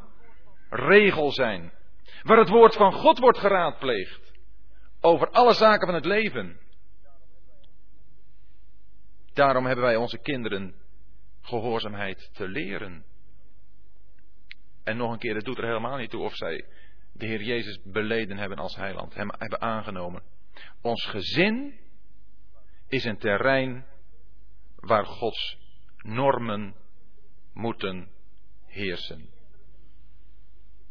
regel 0.69 1.31
zijn, 1.31 1.73
waar 2.23 2.37
het 2.37 2.49
woord 2.49 2.75
van 2.75 2.93
God 2.93 3.19
wordt 3.19 3.37
geraadpleegd, 3.37 4.31
over 5.01 5.29
alle 5.29 5.53
zaken 5.53 5.85
van 5.85 5.95
het 5.95 6.05
leven. 6.05 6.59
Daarom 9.33 9.65
hebben 9.65 9.85
wij 9.85 9.95
onze 9.95 10.17
kinderen 10.17 10.75
gehoorzaamheid 11.41 12.29
te 12.33 12.47
leren. 12.47 13.05
En 14.83 14.97
nog 14.97 15.11
een 15.11 15.19
keer, 15.19 15.35
het 15.35 15.45
doet 15.45 15.57
er 15.57 15.65
helemaal 15.65 15.97
niet 15.97 16.09
toe 16.09 16.23
of 16.23 16.35
zij 16.35 16.65
de 17.13 17.25
Heer 17.25 17.43
Jezus 17.43 17.79
beleden 17.83 18.37
hebben 18.37 18.57
als 18.57 18.75
heiland, 18.75 19.13
hem 19.13 19.29
hebben 19.37 19.61
aangenomen. 19.61 20.23
Ons 20.81 21.05
gezin 21.05 21.79
is 22.87 23.03
een 23.03 23.17
terrein 23.17 23.85
waar 24.75 25.05
Gods 25.05 25.57
normen 25.97 26.75
moeten 27.53 28.11
heersen. 28.65 29.29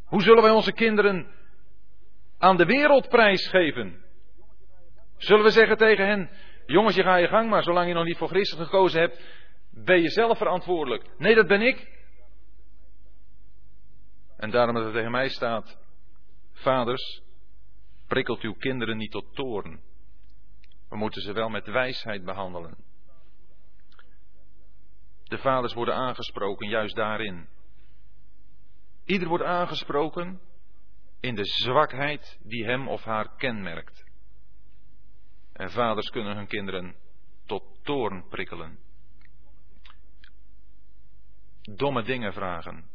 Hoe 0.06 0.22
zullen 0.22 0.42
wij 0.42 0.52
onze 0.52 0.72
kinderen 0.72 1.26
aan 2.38 2.56
de 2.56 2.64
wereld 2.64 3.08
prijsgeven? 3.08 4.04
Zullen 5.16 5.44
we 5.44 5.50
zeggen 5.50 5.76
tegen 5.76 6.06
hen, 6.06 6.30
jongens 6.66 6.94
je 6.94 7.02
ga 7.02 7.16
je 7.16 7.28
gang 7.28 7.50
maar, 7.50 7.62
zolang 7.62 7.88
je 7.88 7.94
nog 7.94 8.04
niet 8.04 8.16
voor 8.16 8.28
Christus 8.28 8.58
gekozen 8.58 9.00
hebt, 9.00 9.20
ben 9.70 10.02
je 10.02 10.10
zelf 10.10 10.38
verantwoordelijk. 10.38 11.18
Nee, 11.18 11.34
dat 11.34 11.46
ben 11.46 11.62
ik. 11.62 11.94
En 14.36 14.50
daarom 14.50 14.74
dat 14.74 14.84
het 14.84 14.92
tegen 14.92 15.10
mij 15.10 15.28
staat, 15.28 15.78
vaders, 16.52 17.22
prikkelt 18.06 18.40
uw 18.40 18.54
kinderen 18.54 18.96
niet 18.96 19.10
tot 19.10 19.34
toorn. 19.34 19.80
We 20.88 20.96
moeten 20.96 21.22
ze 21.22 21.32
wel 21.32 21.48
met 21.48 21.66
wijsheid 21.66 22.24
behandelen. 22.24 22.76
De 25.24 25.38
vaders 25.38 25.74
worden 25.74 25.94
aangesproken 25.94 26.68
juist 26.68 26.94
daarin. 26.94 27.48
Ieder 29.06 29.28
wordt 29.28 29.44
aangesproken 29.44 30.40
in 31.20 31.34
de 31.34 31.44
zwakheid 31.44 32.38
die 32.42 32.64
hem 32.64 32.88
of 32.88 33.02
haar 33.02 33.36
kenmerkt. 33.36 34.04
En 35.52 35.70
vaders 35.70 36.10
kunnen 36.10 36.36
hun 36.36 36.46
kinderen 36.46 36.94
tot 37.44 37.78
toorn 37.82 38.28
prikkelen. 38.28 38.78
Domme 41.62 42.02
dingen 42.02 42.32
vragen. 42.32 42.90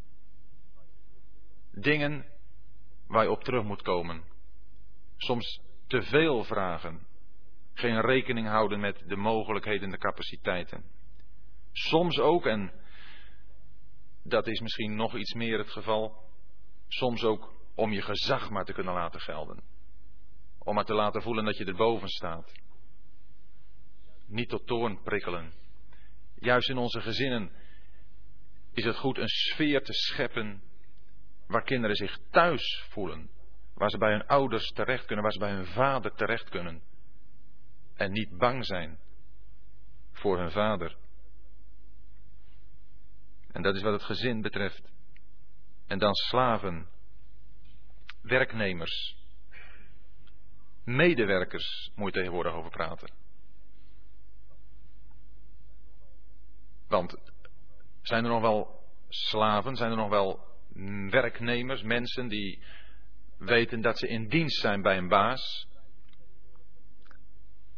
Dingen 1.72 2.26
waar 3.08 3.24
je 3.24 3.32
op 3.32 3.44
terug 3.44 3.64
moet 3.64 3.82
komen. 3.82 4.24
Soms 5.18 5.62
te 5.88 6.02
veel 6.02 6.44
vragen. 6.44 7.08
Geen 7.74 8.02
rekening 8.02 8.48
houden 8.48 8.80
met 8.80 9.04
de 9.08 9.16
mogelijkheden 9.16 9.84
en 9.84 9.92
de 9.92 9.98
capaciteiten. 9.98 10.84
Soms 11.72 12.20
ook, 12.20 12.46
en 12.46 12.72
dat 14.24 14.48
is 14.48 14.60
misschien 14.60 14.96
nog 14.96 15.16
iets 15.16 15.34
meer 15.34 15.58
het 15.58 15.70
geval, 15.70 16.24
soms 16.88 17.24
ook 17.24 17.54
om 17.76 17.92
je 17.92 18.02
gezag 18.02 18.50
maar 18.50 18.66
te 18.66 18.74
kunnen 18.74 18.94
laten 18.94 19.20
gelden. 19.20 19.64
Om 20.60 20.76
maar 20.76 20.86
te 20.86 20.94
laten 20.94 21.22
voelen 21.22 21.46
dat 21.46 21.58
je 21.58 21.66
erboven 21.66 22.08
staat. 22.08 22.52
Niet 24.28 24.50
tot 24.50 24.68
toorn 24.68 25.02
prikkelen. 25.02 25.54
Juist 26.36 26.70
in 26.70 26.78
onze 26.78 27.02
gezinnen 27.02 27.52
is 28.74 28.86
het 28.86 28.96
goed 28.96 29.18
een 29.18 29.28
sfeer 29.28 29.84
te 29.84 29.94
scheppen 29.94 30.64
waar 31.48 31.64
kinderen 31.64 31.96
zich 31.96 32.20
thuis 32.30 32.86
voelen. 32.90 33.30
Waar 33.74 33.90
ze 33.90 33.98
bij 33.98 34.12
hun 34.12 34.28
ouders 34.28 34.72
terecht 34.72 35.06
kunnen, 35.06 35.24
waar 35.24 35.34
ze 35.34 35.40
bij 35.40 35.52
hun 35.52 35.66
vader 35.66 36.14
terecht 36.14 36.50
kunnen. 36.50 36.82
En 37.96 38.12
niet 38.12 38.38
bang 38.38 38.66
zijn 38.66 39.00
voor 40.12 40.38
hun 40.38 40.52
vader. 40.52 40.98
En 43.52 43.62
dat 43.62 43.76
is 43.76 43.82
wat 43.82 43.94
het 43.94 44.04
gezin 44.04 44.42
betreft. 44.42 44.92
En 45.88 46.00
dan 46.00 46.14
slaven, 46.14 46.88
werknemers, 48.22 49.16
medewerkers 50.84 51.92
moet 51.96 52.14
je 52.14 52.20
tegenwoordig 52.20 52.54
over 52.54 52.72
praten. 52.72 53.10
Want 56.88 57.18
zijn 58.02 58.24
er 58.24 58.30
nog 58.30 58.42
wel 58.42 58.80
slaven, 59.10 59.76
zijn 59.76 59.92
er 59.92 59.98
nog 59.98 60.10
wel 60.10 60.50
werknemers, 61.10 61.82
mensen 61.82 62.28
die 62.28 62.64
weten 63.38 63.82
dat 63.82 63.98
ze 63.98 64.08
in 64.08 64.28
dienst 64.28 64.60
zijn 64.60 64.82
bij 64.82 64.98
een 64.98 65.08
baas? 65.08 65.68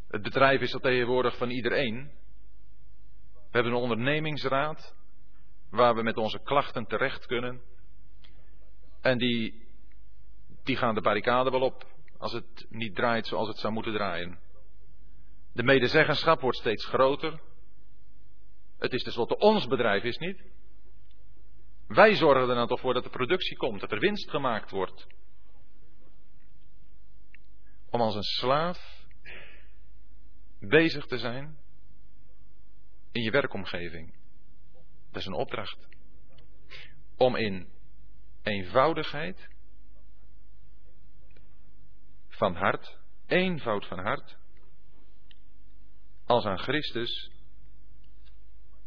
Het 0.08 0.22
bedrijf 0.22 0.62
is 0.62 0.74
al 0.74 0.80
tegenwoordig 0.80 1.38
van 1.38 1.50
iedereen. 1.50 2.12
We 3.34 3.60
hebben 3.60 3.72
een 3.72 3.82
ondernemingsraad 3.82 4.96
waar 5.74 5.96
we 5.96 6.04
met 6.04 6.18
onze 6.18 6.40
klachten 6.44 6.86
terecht 6.86 7.26
kunnen. 7.26 7.62
En 9.02 9.18
die, 9.18 9.68
die 10.64 10.76
gaan 10.76 10.96
de 10.96 11.02
barricade 11.02 11.50
wel 11.50 11.62
op 11.62 11.88
als 12.18 12.34
het 12.34 12.66
niet 12.70 12.96
draait 12.96 13.28
zoals 13.28 13.48
het 13.48 13.58
zou 13.58 13.74
moeten 13.74 13.94
draaien. 13.94 14.40
De 15.54 15.64
medezeggenschap 15.64 16.42
wordt 16.42 16.58
steeds 16.58 16.86
groter. 16.86 17.42
Het 18.78 18.94
is 18.94 19.04
tenslotte 19.04 19.38
ons 19.38 19.68
bedrijf, 19.68 20.04
is 20.04 20.18
niet? 20.18 20.44
Wij 21.88 22.16
zorgen 22.16 22.50
er 22.50 22.56
dan 22.56 22.68
toch 22.68 22.80
voor 22.80 22.94
dat 22.94 23.04
de 23.04 23.10
productie 23.10 23.58
komt, 23.58 23.80
dat 23.80 23.92
er 23.92 24.00
winst 24.00 24.30
gemaakt 24.30 24.72
wordt. 24.72 25.08
Om 27.90 28.02
als 28.02 28.16
een 28.16 28.24
slaaf 28.24 29.06
bezig 30.60 31.06
te 31.06 31.18
zijn 31.18 31.58
in 33.12 33.22
je 33.22 33.32
werkomgeving. 33.32 34.23
Dat 35.14 35.22
is 35.22 35.28
een 35.28 35.34
opdracht. 35.34 35.88
Om 37.18 37.36
in 37.36 37.68
eenvoudigheid 38.42 39.50
van 42.28 42.56
hart, 42.56 42.98
eenvoud 43.26 43.88
van 43.88 44.00
hart, 44.00 44.38
als 46.26 46.46
aan 46.46 46.60
Christus, 46.60 47.32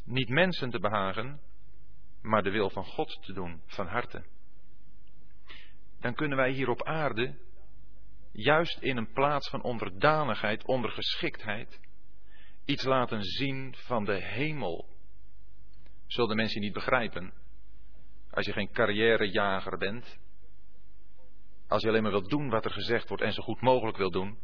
niet 0.04 0.28
mensen 0.28 0.70
te 0.70 0.78
behagen, 0.78 1.40
maar 2.22 2.42
de 2.42 2.50
wil 2.50 2.70
van 2.70 2.84
God 2.84 3.22
te 3.22 3.32
doen 3.32 3.62
van 3.66 3.86
harte. 3.86 4.24
Dan 6.00 6.14
kunnen 6.14 6.36
wij 6.36 6.50
hier 6.50 6.68
op 6.68 6.82
aarde, 6.82 7.38
juist 8.32 8.78
in 8.78 8.96
een 8.96 9.12
plaats 9.12 9.50
van 9.50 9.62
onderdanigheid, 9.62 10.64
ondergeschiktheid, 10.64 11.80
iets 12.64 12.84
laten 12.84 13.22
zien 13.22 13.74
van 13.76 14.04
de 14.04 14.22
hemel 14.22 14.95
zullen 16.06 16.28
de 16.28 16.34
mensen 16.34 16.60
niet 16.60 16.72
begrijpen. 16.72 17.32
Als 18.30 18.46
je 18.46 18.52
geen 18.52 18.72
carrièrejager 18.72 19.78
bent. 19.78 20.18
Als 21.68 21.82
je 21.82 21.88
alleen 21.88 22.02
maar 22.02 22.10
wilt 22.10 22.30
doen 22.30 22.48
wat 22.48 22.64
er 22.64 22.70
gezegd 22.70 23.08
wordt 23.08 23.22
en 23.22 23.32
zo 23.32 23.42
goed 23.42 23.60
mogelijk 23.60 23.96
wil 23.96 24.10
doen. 24.10 24.38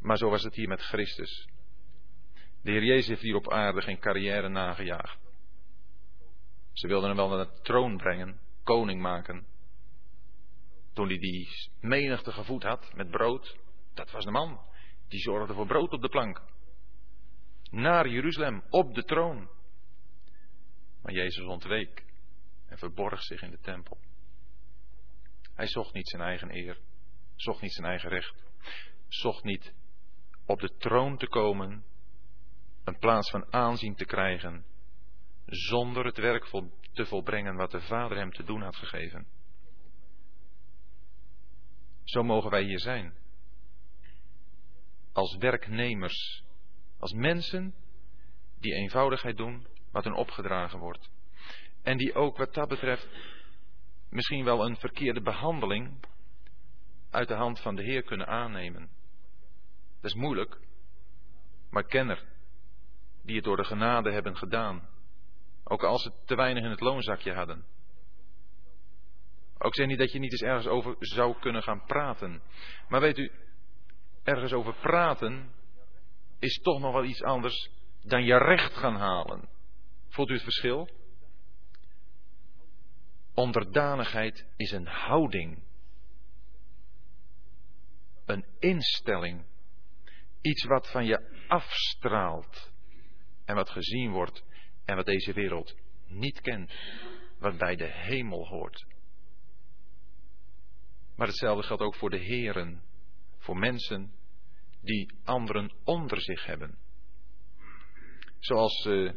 Maar 0.00 0.16
zo 0.16 0.30
was 0.30 0.42
het 0.42 0.54
hier 0.54 0.68
met 0.68 0.82
Christus. 0.82 1.48
De 2.62 2.70
Heer 2.70 2.84
Jezus 2.84 3.06
heeft 3.06 3.22
hier 3.22 3.34
op 3.34 3.52
aarde 3.52 3.82
geen 3.82 3.98
carrière 3.98 4.48
nagejaagd. 4.48 5.18
Ze 6.72 6.86
wilden 6.86 7.08
hem 7.08 7.16
wel 7.16 7.28
naar 7.28 7.46
de 7.46 7.60
troon 7.62 7.96
brengen, 7.96 8.40
koning 8.62 9.00
maken. 9.00 9.46
Toen 10.92 11.08
hij 11.08 11.18
die 11.18 11.48
menigte 11.80 12.32
gevoed 12.32 12.62
had 12.62 12.94
met 12.94 13.10
brood, 13.10 13.56
dat 13.94 14.10
was 14.10 14.24
de 14.24 14.30
man. 14.30 14.60
Die 15.08 15.20
zorgde 15.20 15.54
voor 15.54 15.66
brood 15.66 15.92
op 15.92 16.02
de 16.02 16.08
plank. 16.08 16.42
Naar 17.70 18.08
Jeruzalem, 18.08 18.62
op 18.70 18.94
de 18.94 19.04
troon. 19.04 19.48
Maar 21.08 21.16
Jezus 21.16 21.44
ontweek 21.44 22.04
en 22.66 22.78
verborg 22.78 23.22
zich 23.22 23.42
in 23.42 23.50
de 23.50 23.58
tempel. 23.58 23.98
Hij 25.54 25.66
zocht 25.66 25.92
niet 25.92 26.08
zijn 26.08 26.22
eigen 26.22 26.54
eer, 26.54 26.78
zocht 27.36 27.60
niet 27.60 27.72
zijn 27.72 27.86
eigen 27.86 28.08
recht, 28.08 28.44
zocht 29.06 29.44
niet 29.44 29.72
op 30.46 30.60
de 30.60 30.76
troon 30.76 31.16
te 31.16 31.26
komen, 31.26 31.84
een 32.84 32.98
plaats 32.98 33.30
van 33.30 33.52
aanzien 33.52 33.94
te 33.94 34.04
krijgen, 34.04 34.64
zonder 35.46 36.04
het 36.04 36.16
werk 36.16 36.44
te 36.92 37.06
volbrengen 37.06 37.56
wat 37.56 37.70
de 37.70 37.80
Vader 37.80 38.16
hem 38.16 38.32
te 38.32 38.42
doen 38.42 38.62
had 38.62 38.76
gegeven. 38.76 39.26
Zo 42.04 42.22
mogen 42.22 42.50
wij 42.50 42.62
hier 42.62 42.80
zijn. 42.80 43.14
Als 45.12 45.36
werknemers, 45.36 46.44
als 46.98 47.12
mensen 47.12 47.74
die 48.58 48.74
eenvoudigheid 48.74 49.36
doen 49.36 49.76
wat 49.98 50.06
hen 50.06 50.16
opgedragen 50.16 50.78
wordt. 50.78 51.10
En 51.82 51.96
die 51.96 52.14
ook 52.14 52.36
wat 52.36 52.54
dat 52.54 52.68
betreft 52.68 53.08
misschien 54.10 54.44
wel 54.44 54.64
een 54.64 54.76
verkeerde 54.76 55.20
behandeling 55.20 56.06
uit 57.10 57.28
de 57.28 57.34
hand 57.34 57.60
van 57.60 57.76
de 57.76 57.82
Heer 57.82 58.02
kunnen 58.02 58.26
aannemen. 58.26 58.88
Dat 60.00 60.10
is 60.10 60.14
moeilijk, 60.14 60.58
maar 61.70 61.84
kenner 61.84 62.24
die 63.22 63.36
het 63.36 63.44
door 63.44 63.56
de 63.56 63.64
genade 63.64 64.12
hebben 64.12 64.36
gedaan. 64.36 64.88
Ook 65.64 65.82
als 65.82 66.02
ze 66.02 66.12
te 66.24 66.34
weinig 66.34 66.64
in 66.64 66.70
het 66.70 66.80
loonzakje 66.80 67.34
hadden. 67.34 67.64
Ook 69.58 69.74
zeg 69.74 69.86
niet 69.86 69.98
dat 69.98 70.12
je 70.12 70.18
niet 70.18 70.32
eens 70.32 70.42
ergens 70.42 70.66
over 70.66 70.96
zou 70.98 71.38
kunnen 71.40 71.62
gaan 71.62 71.84
praten. 71.86 72.42
Maar 72.88 73.00
weet 73.00 73.18
u, 73.18 73.30
ergens 74.22 74.52
over 74.52 74.74
praten 74.74 75.50
is 76.38 76.58
toch 76.62 76.80
nog 76.80 76.92
wel 76.92 77.04
iets 77.04 77.22
anders 77.22 77.70
dan 78.02 78.24
je 78.24 78.36
recht 78.36 78.74
gaan 78.74 78.96
halen. 78.96 79.56
Voelt 80.08 80.30
u 80.30 80.32
het 80.32 80.42
verschil? 80.42 80.88
Onderdanigheid 83.34 84.46
is 84.56 84.70
een 84.70 84.86
houding. 84.86 85.66
een 88.28 88.44
instelling. 88.58 89.44
Iets 90.40 90.64
wat 90.64 90.90
van 90.90 91.04
je 91.04 91.44
afstraalt 91.48 92.72
en 93.44 93.54
wat 93.54 93.70
gezien 93.70 94.10
wordt 94.10 94.44
en 94.84 94.96
wat 94.96 95.06
deze 95.06 95.32
wereld 95.32 95.76
niet 96.06 96.40
kent, 96.40 96.72
wat 97.38 97.58
bij 97.58 97.76
de 97.76 97.92
hemel 97.92 98.46
hoort. 98.46 98.86
Maar 101.16 101.26
hetzelfde 101.26 101.62
geldt 101.62 101.82
ook 101.82 101.94
voor 101.94 102.10
de 102.10 102.18
heren, 102.18 102.82
voor 103.38 103.56
mensen 103.56 104.12
die 104.80 105.12
anderen 105.24 105.72
onder 105.84 106.20
zich 106.20 106.46
hebben. 106.46 106.78
Zoals 108.38 108.84
uh, 108.84 109.12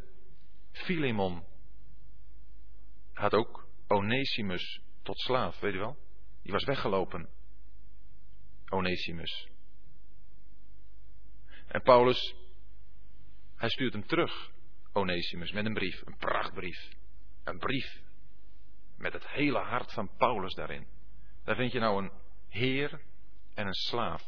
Philemon 0.72 1.44
had 3.14 3.34
ook 3.34 3.68
Onesimus 3.88 4.82
tot 5.02 5.20
slaaf, 5.20 5.60
weet 5.60 5.74
u 5.74 5.78
wel? 5.78 5.98
Die 6.44 6.52
was 6.52 6.64
weggelopen. 6.64 7.30
Onesimus. 8.70 9.48
En 11.68 11.82
Paulus, 11.82 12.36
hij 13.56 13.70
stuurt 13.70 13.94
hem 13.94 14.06
terug, 14.06 14.52
Onesimus, 14.94 15.52
met 15.52 15.66
een 15.66 15.74
brief, 15.74 16.06
een 16.06 16.18
prachtbrief. 16.18 16.90
Een 17.44 17.60
brief 17.60 18.02
met 18.98 19.14
het 19.14 19.28
hele 19.28 19.60
hart 19.60 19.94
van 19.94 20.16
Paulus 20.18 20.54
daarin. 20.54 20.88
Daar 21.44 21.56
vind 21.56 21.72
je 21.72 21.80
nou 21.80 22.04
een 22.04 22.12
heer 22.48 23.02
en 23.54 23.68
een 23.68 23.74
slaaf. 23.74 24.24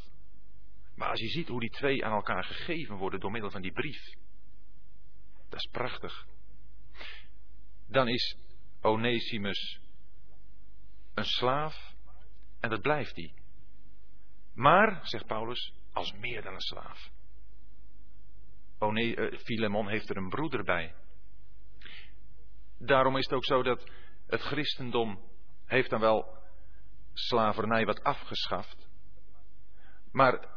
Maar 0.96 1.10
als 1.10 1.20
je 1.20 1.28
ziet 1.28 1.48
hoe 1.48 1.60
die 1.60 1.70
twee 1.70 2.06
aan 2.06 2.12
elkaar 2.12 2.44
gegeven 2.44 2.96
worden 2.96 3.20
door 3.20 3.32
middel 3.32 3.52
van 3.52 3.62
die 3.62 3.72
brief, 3.72 4.16
dat 5.50 5.60
is 5.60 5.70
prachtig. 5.72 6.28
Dan 7.88 8.08
is 8.08 8.38
Onesimus 8.82 9.80
een 11.14 11.26
slaaf 11.26 11.94
en 12.60 12.70
dat 12.70 12.82
blijft 12.82 13.16
hij. 13.16 13.34
Maar, 14.54 15.00
zegt 15.04 15.26
Paulus, 15.26 15.74
als 15.94 16.14
meer 16.14 16.42
dan 16.42 16.54
een 16.54 16.62
slaaf. 16.62 17.12
Uh, 18.82 19.38
Filemon 19.40 19.88
heeft 19.88 20.10
er 20.10 20.18
een 20.18 20.30
broeder 20.30 20.64
bij. 20.64 20.94
Daarom 22.78 23.18
is 23.18 23.24
het 23.24 23.34
ook 23.34 23.46
zo 23.46 23.64
dat 23.64 23.92
het 24.28 24.42
christendom 24.42 25.22
heeft 25.66 25.90
dan 25.90 26.00
wel 26.00 26.38
slavernij 27.14 27.86
wat 27.86 28.04
afgeschaft. 28.04 28.88
Maar 30.12 30.48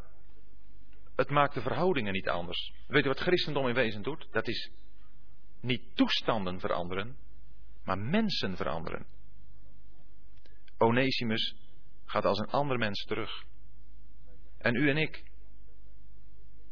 het 1.16 1.30
maakt 1.30 1.54
de 1.54 1.60
verhoudingen 1.60 2.12
niet 2.12 2.28
anders. 2.28 2.72
Weet 2.86 3.02
je 3.02 3.08
wat 3.08 3.20
christendom 3.20 3.68
in 3.68 3.74
wezen 3.74 4.02
doet? 4.02 4.28
Dat 4.30 4.48
is 4.48 4.70
niet 5.66 5.82
toestanden 5.94 6.60
veranderen, 6.60 7.16
maar 7.84 7.98
mensen 7.98 8.56
veranderen. 8.56 9.06
Onesimus 10.78 11.54
gaat 12.04 12.24
als 12.24 12.38
een 12.38 12.50
ander 12.50 12.78
mens 12.78 13.04
terug. 13.04 13.44
En 14.58 14.74
u 14.74 14.90
en 14.90 14.96
ik, 14.96 15.24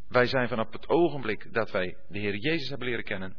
wij 0.09 0.27
zijn 0.27 0.49
vanaf 0.49 0.73
het 0.73 0.89
ogenblik 0.89 1.53
dat 1.53 1.71
wij 1.71 1.97
de 2.09 2.19
Heer 2.19 2.37
Jezus 2.37 2.69
hebben 2.69 2.89
leren 2.89 3.05
kennen, 3.05 3.37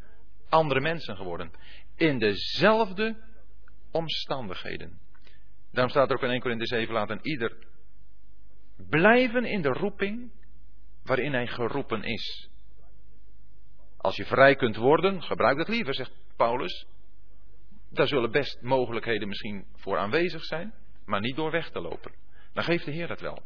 andere 0.50 0.82
mensen 0.82 1.16
geworden. 1.16 1.52
In 1.96 2.20
dezelfde 2.20 3.24
omstandigheden. 3.92 5.00
Daarom 5.72 5.92
staat 5.92 6.10
er 6.10 6.16
ook 6.16 6.24
in 6.24 6.30
1 6.30 6.40
Corinthië 6.40 6.66
7, 6.66 6.94
laat 6.94 7.26
ieder 7.26 7.58
blijven 8.78 9.46
in 9.46 9.62
de 9.62 9.70
roeping 9.70 10.32
waarin 11.04 11.34
hij 11.34 11.48
geroepen 11.48 12.04
is. 12.04 12.50
Als 14.06 14.16
je 14.16 14.26
vrij 14.26 14.56
kunt 14.56 14.76
worden, 14.76 15.24
gebruik 15.24 15.58
dat 15.58 15.68
liever, 15.68 15.96
zegt 15.96 16.12
Paulus. 16.36 16.88
Daar 17.90 18.08
zullen 18.08 18.32
best 18.32 18.62
mogelijkheden 18.62 19.28
misschien 19.28 19.66
voor 19.76 19.98
aanwezig 19.98 20.44
zijn, 20.44 20.74
maar 21.06 21.20
niet 21.20 21.36
door 21.36 21.52
weg 21.52 21.70
te 21.70 21.80
lopen. 21.80 22.14
Dan 22.54 22.64
geeft 22.64 22.86
de 22.86 22.92
Heer 22.92 23.08
dat 23.08 23.20
wel. 23.20 23.44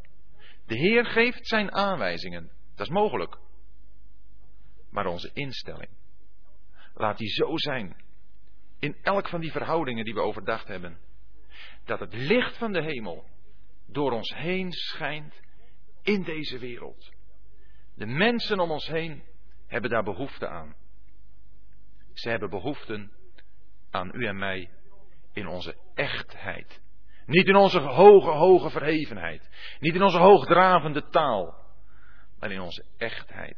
De 0.66 0.74
Heer 0.74 1.04
geeft 1.04 1.46
zijn 1.46 1.72
aanwijzingen. 1.72 2.50
Dat 2.74 2.86
is 2.86 2.92
mogelijk. 2.92 3.38
Maar 4.90 5.06
onze 5.06 5.30
instelling, 5.32 5.90
laat 6.94 7.18
die 7.18 7.28
zo 7.28 7.56
zijn, 7.56 7.96
in 8.78 8.96
elk 9.02 9.28
van 9.28 9.40
die 9.40 9.52
verhoudingen 9.52 10.04
die 10.04 10.14
we 10.14 10.20
overdacht 10.20 10.68
hebben, 10.68 10.98
dat 11.84 12.00
het 12.00 12.14
licht 12.14 12.56
van 12.56 12.72
de 12.72 12.82
hemel 12.82 13.24
door 13.86 14.12
ons 14.12 14.34
heen 14.34 14.72
schijnt 14.72 15.40
in 16.02 16.22
deze 16.22 16.58
wereld. 16.58 17.12
De 17.94 18.06
mensen 18.06 18.60
om 18.60 18.70
ons 18.70 18.86
heen 18.86 19.28
hebben 19.70 19.90
daar 19.90 20.04
behoefte 20.04 20.48
aan. 20.48 20.74
Ze 22.12 22.28
hebben 22.28 22.50
behoeften 22.50 23.12
aan 23.90 24.10
u 24.14 24.26
en 24.26 24.38
mij 24.38 24.70
in 25.32 25.46
onze 25.46 25.76
echtheid. 25.94 26.80
Niet 27.26 27.46
in 27.46 27.56
onze 27.56 27.80
hoge, 27.80 28.30
hoge 28.30 28.70
verhevenheid. 28.70 29.48
Niet 29.80 29.94
in 29.94 30.02
onze 30.02 30.18
hoogdravende 30.18 31.08
taal. 31.08 31.54
Maar 32.38 32.50
in 32.50 32.60
onze 32.60 32.84
echtheid. 32.96 33.56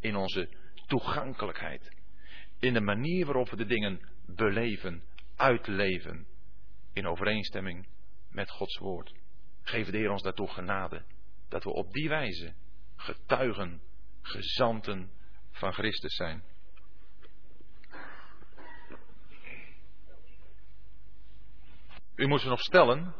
In 0.00 0.16
onze 0.16 0.48
toegankelijkheid. 0.86 1.96
In 2.58 2.72
de 2.72 2.80
manier 2.80 3.26
waarop 3.26 3.50
we 3.50 3.56
de 3.56 3.66
dingen 3.66 4.00
beleven, 4.26 5.02
uitleven. 5.36 6.26
In 6.92 7.06
overeenstemming 7.06 7.88
met 8.28 8.50
Gods 8.50 8.78
woord. 8.78 9.14
Geef 9.62 9.90
de 9.90 9.96
Heer 9.96 10.10
ons 10.10 10.22
daartoe 10.22 10.48
genade. 10.48 11.02
Dat 11.48 11.64
we 11.64 11.70
op 11.70 11.92
die 11.92 12.08
wijze 12.08 12.54
getuigen, 12.96 13.82
gezanten 14.22 15.10
van 15.60 15.72
Christus 15.72 16.14
zijn. 16.14 16.42
U 22.14 22.26
moet 22.26 22.40
ze 22.40 22.48
nog 22.48 22.60
stellen. 22.60 23.14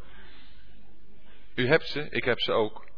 U 1.55 1.67
hebt 1.67 1.87
ze, 1.87 2.09
ik 2.11 2.25
heb 2.25 2.41
ze 2.41 2.53
ook. 2.53 2.89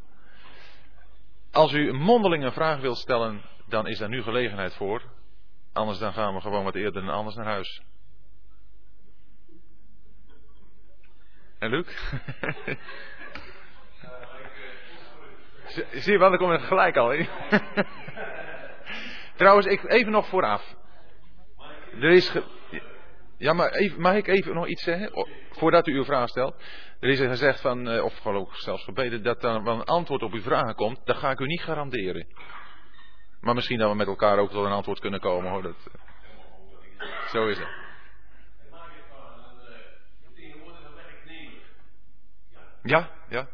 Als 1.50 1.72
u 1.72 1.88
een 1.88 2.00
mondelinge 2.00 2.52
vraag 2.52 2.80
wilt 2.80 2.98
stellen, 2.98 3.42
dan 3.66 3.86
is 3.86 3.98
daar 3.98 4.08
nu 4.08 4.22
gelegenheid 4.22 4.74
voor. 4.74 5.02
Anders 5.72 5.98
dan 5.98 6.12
gaan 6.12 6.34
we 6.34 6.40
gewoon 6.40 6.64
wat 6.64 6.74
eerder 6.74 7.04
dan 7.04 7.14
anders 7.14 7.36
naar 7.36 7.46
huis. 7.46 7.82
En 11.58 11.70
Luc? 11.70 11.86
Zie 16.02 16.12
je 16.12 16.18
wel, 16.18 16.30
dan 16.30 16.38
kom 16.38 16.52
je 16.52 16.58
gelijk 16.58 16.96
al. 16.96 17.12
Trouwens, 19.42 19.66
ik, 19.66 19.84
even 19.84 20.12
nog 20.12 20.26
vooraf. 20.28 20.74
Er 22.00 22.10
is. 22.10 22.36
Ja, 23.38 23.52
maar 23.52 23.70
even, 23.70 24.00
mag 24.00 24.14
ik 24.14 24.26
even 24.26 24.54
nog 24.54 24.66
iets 24.66 24.82
zeggen? 24.82 25.26
Voordat 25.50 25.86
u 25.86 25.94
uw 25.94 26.04
vraag 26.04 26.28
stelt. 26.28 26.54
Er 27.00 27.08
is 27.08 27.18
gezegd 27.18 27.60
van, 27.60 27.88
eh, 27.88 28.04
of 28.04 28.18
geloof 28.18 28.56
zelfs 28.56 28.84
gebeden, 28.84 29.22
dat 29.22 29.44
er 29.44 29.62
wel 29.62 29.74
een 29.74 29.84
antwoord 29.84 30.22
op 30.22 30.32
uw 30.32 30.40
vragen 30.40 30.74
komt. 30.74 31.06
Dat 31.06 31.16
ga 31.16 31.30
ik 31.30 31.40
u 31.40 31.46
niet 31.46 31.62
garanderen. 31.62 32.26
Maar 33.40 33.54
misschien 33.54 33.78
dat 33.78 33.90
we 33.90 33.96
met 33.96 34.06
elkaar 34.06 34.38
ook 34.38 34.50
tot 34.50 34.64
een 34.64 34.72
antwoord 34.72 35.00
kunnen 35.00 35.20
komen 35.20 35.50
hoor. 35.50 35.62
Dat, 35.62 35.88
uh, 36.98 37.28
zo 37.28 37.46
is 37.46 37.58
het. 37.58 37.68
Ja, 42.82 43.10
ja. 43.28 43.48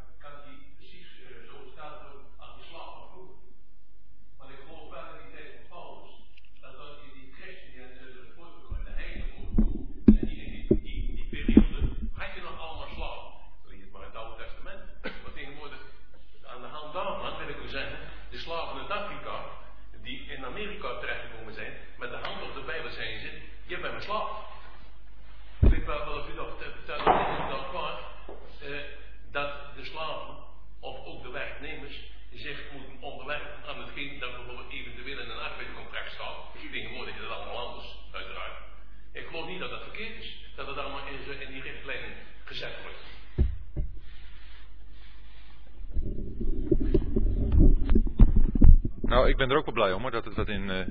Nou, 49.09 49.29
ik 49.29 49.37
ben 49.37 49.51
er 49.51 49.57
ook 49.57 49.65
wel 49.65 49.75
blij 49.75 49.93
om 49.93 50.11
dat 50.11 50.25
het 50.25 50.35
dat 50.35 50.49
in 50.49 50.69
uh, 50.69 50.87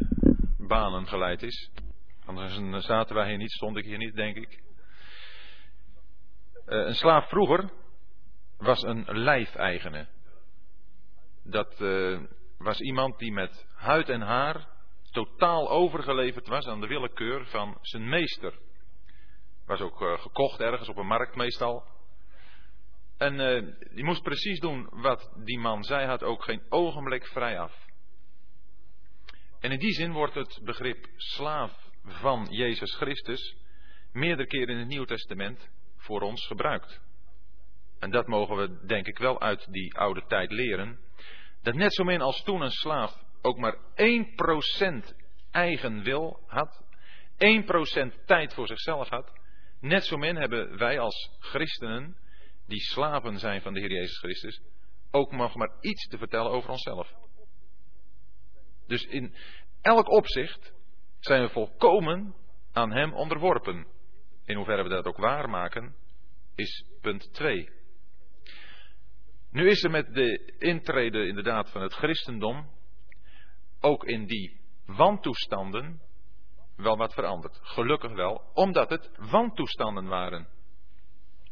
banen 0.57 1.07
geleid 1.07 1.43
is. 1.43 1.71
Anders 2.25 2.85
zaten 2.85 3.15
wij 3.15 3.27
hier 3.27 3.37
niet, 3.37 3.51
stond 3.51 3.77
ik 3.77 3.85
hier 3.85 3.97
niet, 3.97 4.15
denk 4.15 4.35
ik. 4.35 4.61
Uh, 6.65 6.85
een 6.85 6.95
slaaf 6.95 7.29
vroeger 7.29 7.69
was 8.57 8.81
een 8.81 9.05
lijfeigene. 9.07 10.07
Dat 11.43 11.79
was 12.57 12.79
iemand 12.79 13.19
die 13.19 13.31
met 13.31 13.67
huid 13.75 14.09
en 14.09 14.21
haar 14.21 14.67
totaal 15.11 15.69
overgeleverd 15.69 16.47
was 16.47 16.67
aan 16.67 16.81
de 16.81 16.87
willekeur 16.87 17.45
van 17.45 17.77
zijn 17.81 18.09
meester. 18.09 18.53
Was 19.65 19.81
ook 19.81 20.19
gekocht 20.19 20.59
ergens 20.59 20.89
op 20.89 20.97
een 20.97 21.07
markt 21.07 21.35
meestal. 21.35 21.83
En 23.17 23.37
die 23.93 24.03
moest 24.03 24.23
precies 24.23 24.59
doen 24.59 24.89
wat 24.91 25.31
die 25.43 25.59
man 25.59 25.83
zei, 25.83 26.05
had 26.05 26.23
ook 26.23 26.43
geen 26.43 26.61
ogenblik 26.69 27.27
vrij 27.27 27.59
af. 27.59 27.86
En 29.59 29.71
in 29.71 29.79
die 29.79 29.93
zin 29.93 30.11
wordt 30.11 30.35
het 30.35 30.59
begrip 30.63 31.07
slaaf 31.15 31.89
van 32.03 32.47
Jezus 32.49 32.95
Christus 32.95 33.55
meerdere 34.11 34.47
keren 34.47 34.69
in 34.69 34.77
het 34.77 34.87
Nieuw 34.87 35.05
Testament 35.05 35.69
voor 35.97 36.21
ons 36.21 36.47
gebruikt. 36.47 37.01
En 37.99 38.11
dat 38.11 38.27
mogen 38.27 38.55
we 38.55 38.85
denk 38.85 39.07
ik 39.07 39.17
wel 39.17 39.41
uit 39.41 39.71
die 39.71 39.97
oude 39.97 40.25
tijd 40.27 40.51
leren. 40.51 40.99
Dat 41.61 41.73
net 41.73 41.93
zo 41.93 42.03
min 42.03 42.21
als 42.21 42.43
toen 42.43 42.61
een 42.61 42.71
slaaf 42.71 43.23
ook 43.41 43.57
maar 43.57 43.75
1% 43.75 45.15
eigen 45.51 46.03
wil 46.03 46.43
had, 46.47 46.83
1% 48.21 48.25
tijd 48.25 48.53
voor 48.53 48.67
zichzelf 48.67 49.09
had, 49.09 49.31
net 49.79 50.05
zo 50.05 50.17
min 50.17 50.35
hebben 50.35 50.77
wij 50.77 50.99
als 50.99 51.37
christenen, 51.39 52.17
die 52.67 52.81
slaven 52.81 53.39
zijn 53.39 53.61
van 53.61 53.73
de 53.73 53.79
Heer 53.79 53.91
Jezus 53.91 54.17
Christus, 54.17 54.61
ook 55.11 55.31
nog 55.31 55.55
maar 55.55 55.71
iets 55.81 56.07
te 56.07 56.17
vertellen 56.17 56.51
over 56.51 56.69
onszelf. 56.69 57.13
Dus 58.87 59.05
in 59.05 59.35
elk 59.81 60.09
opzicht 60.09 60.73
zijn 61.19 61.41
we 61.41 61.49
volkomen 61.49 62.35
aan 62.71 62.91
Hem 62.91 63.13
onderworpen. 63.13 63.87
In 64.45 64.55
hoeverre 64.55 64.83
we 64.83 64.89
dat 64.89 65.05
ook 65.05 65.17
waarmaken, 65.17 65.95
is 66.55 66.85
punt 67.01 67.33
2. 67.33 67.69
Nu 69.51 69.69
is 69.69 69.83
er 69.83 69.91
met 69.91 70.13
de 70.13 70.53
intrede 70.57 71.27
inderdaad 71.27 71.69
van 71.69 71.81
het 71.81 71.93
christendom 71.93 72.69
ook 73.79 74.03
in 74.03 74.25
die 74.25 74.59
wantoestanden 74.85 76.01
wel 76.75 76.97
wat 76.97 77.13
veranderd. 77.13 77.59
Gelukkig 77.61 78.11
wel, 78.11 78.51
omdat 78.53 78.89
het 78.89 79.11
wantoestanden 79.17 80.07
waren. 80.07 80.47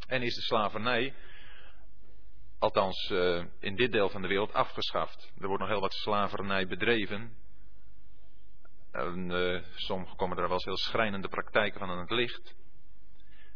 En 0.08 0.22
is 0.22 0.36
de 0.36 0.42
slavernij, 0.42 1.14
althans 2.66 3.10
uh, 3.10 3.44
in 3.60 3.76
dit 3.76 3.92
deel 3.92 4.10
van 4.10 4.22
de 4.22 4.28
wereld, 4.28 4.54
afgeschaft. 4.54 5.32
Er 5.40 5.48
wordt 5.48 5.62
nog 5.62 5.72
heel 5.72 5.82
wat 5.82 5.94
slavernij 5.94 6.68
bedreven. 6.68 7.38
En 8.92 9.30
uh, 9.30 9.62
soms 9.76 10.14
komen 10.16 10.38
er 10.38 10.44
wel 10.44 10.54
eens 10.54 10.66
heel 10.66 10.78
schrijnende 10.78 11.28
praktijken 11.28 11.80
van 11.80 11.90
aan 11.90 12.00
het 12.00 12.10
licht. 12.10 12.56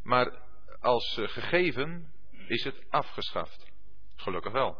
Maar 0.03 0.41
als 0.79 1.17
uh, 1.17 1.27
gegeven 1.27 2.13
is 2.47 2.63
het 2.63 2.85
afgeschaft. 2.89 3.71
Gelukkig 4.15 4.51
wel. 4.51 4.77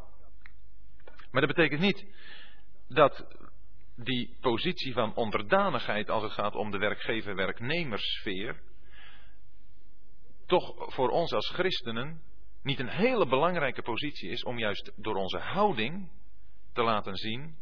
Maar 1.31 1.41
dat 1.41 1.55
betekent 1.55 1.81
niet 1.81 2.05
dat 2.87 3.25
die 3.95 4.37
positie 4.41 4.93
van 4.93 5.15
onderdanigheid 5.15 6.09
als 6.09 6.23
het 6.23 6.31
gaat 6.31 6.55
om 6.55 6.71
de 6.71 6.77
werkgever-werknemerssfeer 6.77 8.61
toch 10.45 10.93
voor 10.93 11.09
ons 11.09 11.33
als 11.33 11.49
christenen 11.49 12.21
niet 12.61 12.79
een 12.79 12.89
hele 12.89 13.27
belangrijke 13.27 13.81
positie 13.81 14.29
is 14.29 14.43
om 14.43 14.57
juist 14.57 14.91
door 14.95 15.15
onze 15.15 15.37
houding 15.37 16.09
te 16.73 16.81
laten 16.83 17.15
zien 17.15 17.55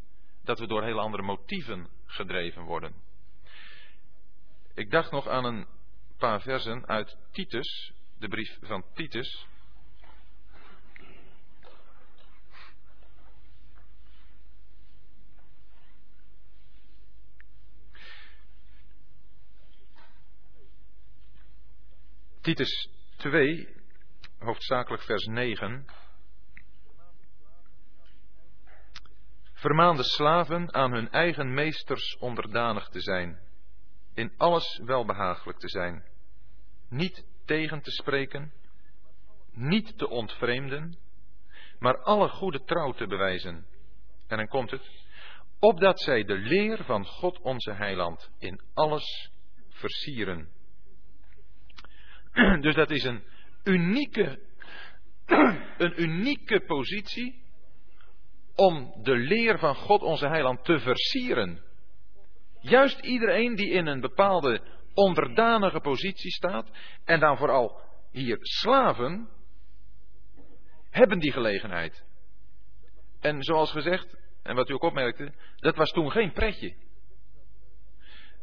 dat 0.44 0.60
we 0.60 0.68
door 0.68 0.84
hele 0.84 1.00
andere 1.02 1.24
motieven 1.24 1.90
gedreven 2.06 2.64
worden. 2.64 2.94
Ik 4.74 4.92
dacht 4.92 5.12
nog 5.12 5.28
aan 5.28 5.46
een 5.46 5.68
paar 6.18 6.42
versen 6.42 6.88
uit 6.88 7.18
Titus, 7.32 7.92
de 8.20 8.28
brief 8.28 8.58
van 8.62 8.86
Titus. 8.94 9.46
Titus 22.42 22.90
2, 23.16 23.77
hoofdzakelijk 24.40 25.04
vers 25.04 25.26
9. 25.26 25.86
Vermaan 29.54 29.96
de 29.96 30.04
slaven 30.04 30.74
aan 30.74 30.94
hun 30.94 31.10
eigen 31.10 31.54
meesters 31.54 32.18
onderdanig 32.20 32.90
te 32.90 33.02
zijn, 33.02 33.40
in 34.14 34.34
alles 34.38 34.82
welbehagelijk 34.84 35.60
te 35.60 35.70
zijn, 35.70 36.04
niet 36.90 37.26
tegen 37.46 37.82
te 37.82 37.92
spreken, 37.92 38.54
niet 39.52 39.98
te 39.98 40.10
ontvreemden, 40.10 40.98
maar 41.80 42.04
alle 42.04 42.30
goede 42.30 42.64
trouw 42.64 42.92
te 42.92 43.08
bewijzen. 43.08 43.68
En 44.28 44.38
dan 44.38 44.48
komt 44.48 44.72
het, 44.72 44.92
opdat 45.60 46.00
zij 46.02 46.24
de 46.24 46.38
leer 46.38 46.84
van 46.84 47.06
God 47.06 47.40
onze 47.40 47.74
heiland 47.74 48.32
in 48.40 48.62
alles 48.74 49.32
versieren. 49.70 50.50
Dus 52.62 52.76
dat 52.76 52.92
is 52.92 53.04
een 53.04 53.24
unieke, 53.68 54.40
een 55.78 56.02
unieke 56.02 56.60
positie 56.60 57.46
om 58.56 58.94
de 59.02 59.16
leer 59.16 59.60
van 59.60 59.76
God 59.76 60.02
onze 60.02 60.28
heiland 60.28 60.64
te 60.64 60.80
versieren. 60.80 61.64
Juist 62.60 63.00
iedereen 63.00 63.56
die 63.56 63.70
in 63.70 63.88
een 63.88 64.02
bepaalde 64.02 64.62
onderdanige 64.94 65.80
positie 65.80 66.32
staat, 66.32 66.70
en 67.06 67.20
dan 67.20 67.38
vooral 67.38 67.82
hier 68.12 68.38
slaven, 68.42 69.30
hebben 70.90 71.20
die 71.20 71.32
gelegenheid. 71.32 72.06
En 73.20 73.44
zoals 73.44 73.72
gezegd, 73.72 74.16
en 74.44 74.56
wat 74.56 74.70
u 74.70 74.74
ook 74.74 74.84
opmerkte, 74.84 75.34
dat 75.56 75.76
was 75.76 75.92
toen 75.92 76.12
geen 76.12 76.32
pretje. 76.32 76.76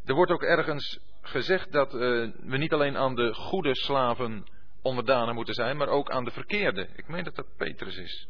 Er 0.04 0.14
wordt 0.14 0.32
ook 0.32 0.42
ergens 0.42 1.00
gezegd 1.20 1.72
dat 1.72 1.94
uh, 1.94 2.00
we 2.36 2.56
niet 2.56 2.72
alleen 2.72 2.96
aan 2.96 3.14
de 3.14 3.34
goede 3.34 3.74
slaven 3.74 4.46
onderdanen 4.84 5.34
moeten 5.34 5.54
zijn, 5.54 5.76
maar 5.76 5.88
ook 5.88 6.10
aan 6.10 6.24
de 6.24 6.30
verkeerde. 6.30 6.88
Ik 6.96 7.08
meen 7.08 7.24
dat 7.24 7.34
dat 7.34 7.56
Petrus 7.56 7.96
is. 7.96 8.28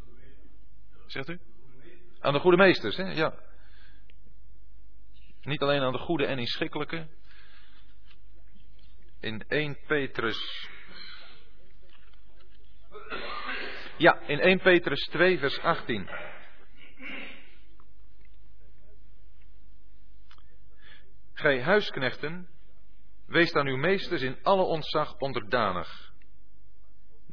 Zegt 1.06 1.28
u? 1.28 1.40
Aan 2.20 2.32
de 2.32 2.38
goede 2.38 2.56
meesters, 2.56 2.96
hè? 2.96 3.12
Ja. 3.12 3.34
Niet 5.42 5.62
alleen 5.62 5.80
aan 5.80 5.92
de 5.92 5.98
goede 5.98 6.26
en 6.26 6.38
inschikkelijke. 6.38 7.08
In 9.20 9.44
1 9.48 9.78
Petrus. 9.86 10.68
Ja, 13.96 14.20
in 14.20 14.40
1 14.40 14.60
Petrus 14.60 15.00
2, 15.00 15.38
vers 15.38 15.58
18. 15.58 16.08
Gij 21.34 21.62
huisknechten, 21.62 22.48
wees 23.26 23.52
aan 23.52 23.66
uw 23.66 23.76
meesters 23.76 24.22
in 24.22 24.38
alle 24.42 24.62
ontzag 24.62 25.18
onderdanig. 25.18 26.13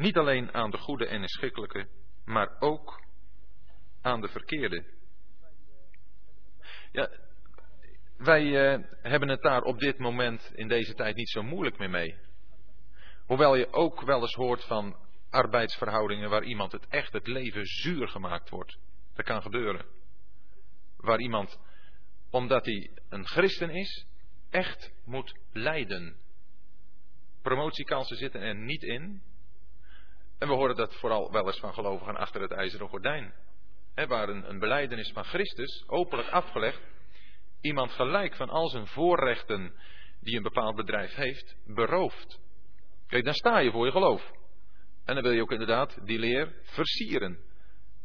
Niet 0.02 0.18
alleen 0.18 0.54
aan 0.54 0.72
de 0.72 0.78
goede 0.78 1.08
en 1.08 1.22
inschikkelijke, 1.22 1.88
maar 2.26 2.56
ook 2.60 3.04
aan 4.02 4.22
de 4.22 4.28
verkeerde. 4.28 4.84
Ja, 6.92 7.10
wij 8.18 8.44
uh, 8.44 8.84
hebben 9.02 9.30
het 9.30 9.42
daar 9.42 9.62
op 9.62 9.80
dit 9.80 9.98
moment 9.98 10.52
in 10.56 10.68
deze 10.68 10.94
tijd 10.94 11.16
niet 11.16 11.30
zo 11.30 11.44
moeilijk 11.44 11.78
meer 11.78 11.90
mee. 11.90 12.18
Hoewel 13.26 13.56
je 13.56 13.74
ook 13.74 14.02
wel 14.02 14.22
eens 14.22 14.34
hoort 14.34 14.64
van 14.64 14.96
arbeidsverhoudingen 15.30 16.30
waar 16.30 16.44
iemand 16.44 16.72
het 16.72 16.88
echt 16.88 17.14
het 17.14 17.28
leven 17.28 17.66
zuur 17.66 18.08
gemaakt 18.08 18.50
wordt. 18.50 18.78
Dat 19.14 19.26
kan 19.26 19.42
gebeuren. 19.42 19.86
Waar 20.98 21.20
iemand, 21.20 21.60
omdat 22.30 22.66
hij 22.66 22.92
een 23.10 23.28
christen 23.28 23.70
is, 23.70 24.06
echt 24.50 24.94
moet 25.06 25.36
lijden. 25.52 26.16
Promotiekansen 27.42 28.18
zitten 28.18 28.42
er 28.42 28.56
niet 28.56 28.84
in. 28.84 29.30
En 30.42 30.48
we 30.48 30.54
horen 30.54 30.76
dat 30.76 30.96
vooral 30.96 31.32
wel 31.32 31.48
eens 31.48 31.60
van 31.60 31.74
gelovigen 31.74 32.16
achter 32.16 32.42
het 32.42 32.52
ijzeren 32.52 32.88
gordijn. 32.88 33.34
Waar 34.08 34.30
een, 34.30 34.60
beleidenis 34.60 35.12
van 35.12 35.24
Christus, 35.24 35.84
openlijk 35.88 36.30
afgelegd, 36.30 36.82
iemand 37.62 37.92
gelijk 37.92 38.36
van 38.36 38.50
al 38.50 38.70
zijn 38.70 38.88
voorrechten 38.88 39.74
die 40.20 40.38
een 40.38 40.44
bepaald 40.44 40.76
bedrijf 40.76 41.14
heeft, 41.14 41.56
berooft. 41.66 42.40
Kijk, 43.08 43.24
dan 43.24 43.34
sta 43.34 43.60
je 43.60 43.72
voor 43.72 43.86
je 43.86 43.92
geloof. 43.92 44.32
En 45.06 45.14
dan 45.14 45.24
wil 45.24 45.32
je 45.32 45.42
ook 45.42 45.52
inderdaad 45.52 46.06
die 46.06 46.20
leer 46.20 46.54
versieren. 46.64 47.40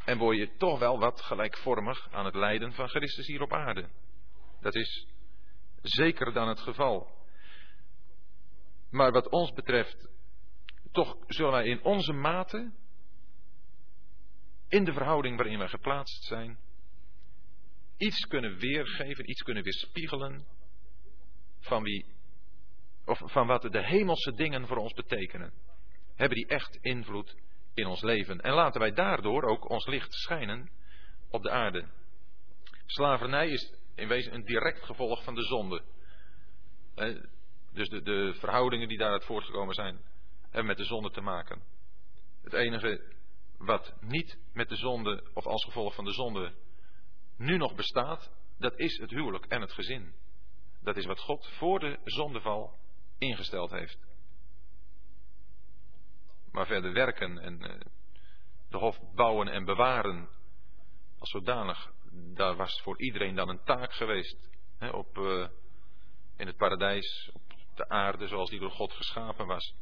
En 0.04 0.18
word 0.18 0.36
je 0.36 0.56
toch 0.56 0.78
wel 0.78 0.98
wat 0.98 1.20
gelijkvormig 1.20 2.08
aan 2.10 2.24
het 2.24 2.34
lijden 2.34 2.72
van 2.72 2.88
Christus 2.88 3.26
hier 3.26 3.42
op 3.42 3.52
aarde. 3.52 3.88
Dat 4.60 4.74
is 4.74 5.06
zeker 5.82 6.32
dan 6.32 6.48
het 6.48 6.60
geval. 6.60 7.08
Maar 8.90 9.12
wat 9.12 9.28
ons 9.28 9.52
betreft, 9.52 10.08
toch 10.96 11.16
zullen 11.26 11.52
wij 11.52 11.66
in 11.66 11.82
onze 11.82 12.12
mate, 12.12 12.72
in 14.68 14.84
de 14.84 14.92
verhouding 14.92 15.36
waarin 15.36 15.58
wij 15.58 15.68
geplaatst 15.68 16.24
zijn, 16.24 16.58
iets 17.96 18.26
kunnen 18.26 18.58
weergeven, 18.58 19.30
iets 19.30 19.42
kunnen 19.42 19.62
weerspiegelen 19.62 20.46
van 21.60 21.82
wie, 21.82 22.06
of 23.04 23.20
van 23.24 23.46
wat 23.46 23.62
de 23.62 23.86
hemelse 23.86 24.32
dingen 24.32 24.66
voor 24.66 24.76
ons 24.76 24.92
betekenen. 24.92 25.52
Hebben 26.14 26.36
die 26.36 26.46
echt 26.46 26.78
invloed 26.80 27.36
in 27.74 27.86
ons 27.86 28.02
leven. 28.02 28.40
En 28.40 28.52
laten 28.52 28.80
wij 28.80 28.92
daardoor 28.92 29.42
ook 29.42 29.70
ons 29.70 29.86
licht 29.86 30.14
schijnen 30.14 30.70
op 31.30 31.42
de 31.42 31.50
aarde. 31.50 31.88
Slavernij 32.86 33.48
is 33.48 33.74
in 33.94 34.08
wezen 34.08 34.34
een 34.34 34.44
direct 34.44 34.84
gevolg 34.84 35.24
van 35.24 35.34
de 35.34 35.42
zonde. 35.42 35.82
Dus 37.72 37.88
de, 37.88 38.02
de 38.02 38.34
verhoudingen 38.38 38.88
die 38.88 38.98
daaruit 38.98 39.24
voortgekomen 39.24 39.74
zijn, 39.74 40.00
hebben 40.56 40.76
met 40.76 40.76
de 40.76 40.94
zonde 40.94 41.10
te 41.10 41.20
maken. 41.20 41.62
Het 42.42 42.52
enige 42.52 43.14
wat 43.58 43.94
niet 44.00 44.38
met 44.52 44.68
de 44.68 44.76
zonde 44.76 45.30
of 45.34 45.46
als 45.46 45.64
gevolg 45.64 45.94
van 45.94 46.04
de 46.04 46.12
zonde 46.12 46.54
nu 47.36 47.56
nog 47.56 47.74
bestaat, 47.74 48.30
dat 48.58 48.78
is 48.78 48.98
het 48.98 49.10
huwelijk 49.10 49.46
en 49.46 49.60
het 49.60 49.72
gezin. 49.72 50.14
Dat 50.82 50.96
is 50.96 51.04
wat 51.04 51.20
God 51.20 51.46
voor 51.46 51.78
de 51.78 51.98
zondeval 52.04 52.78
ingesteld 53.18 53.70
heeft. 53.70 53.98
Maar 56.50 56.66
verder 56.66 56.92
werken 56.92 57.38
en 57.38 57.62
eh, 57.62 57.80
de 58.68 58.76
hof 58.76 58.98
bouwen 59.14 59.48
en 59.48 59.64
bewaren 59.64 60.28
als 61.18 61.30
zodanig, 61.30 61.92
daar 62.34 62.56
was 62.56 62.80
voor 62.82 63.00
iedereen 63.00 63.34
dan 63.34 63.48
een 63.48 63.64
taak 63.64 63.92
geweest. 63.92 64.48
Op, 64.92 65.18
uh, 65.18 65.48
in 66.36 66.46
het 66.46 66.56
paradijs, 66.56 67.30
op 67.32 67.42
de 67.74 67.88
aarde 67.88 68.26
zoals 68.26 68.50
die 68.50 68.60
door 68.60 68.70
God 68.70 68.92
geschapen 68.92 69.46
was. 69.46 69.74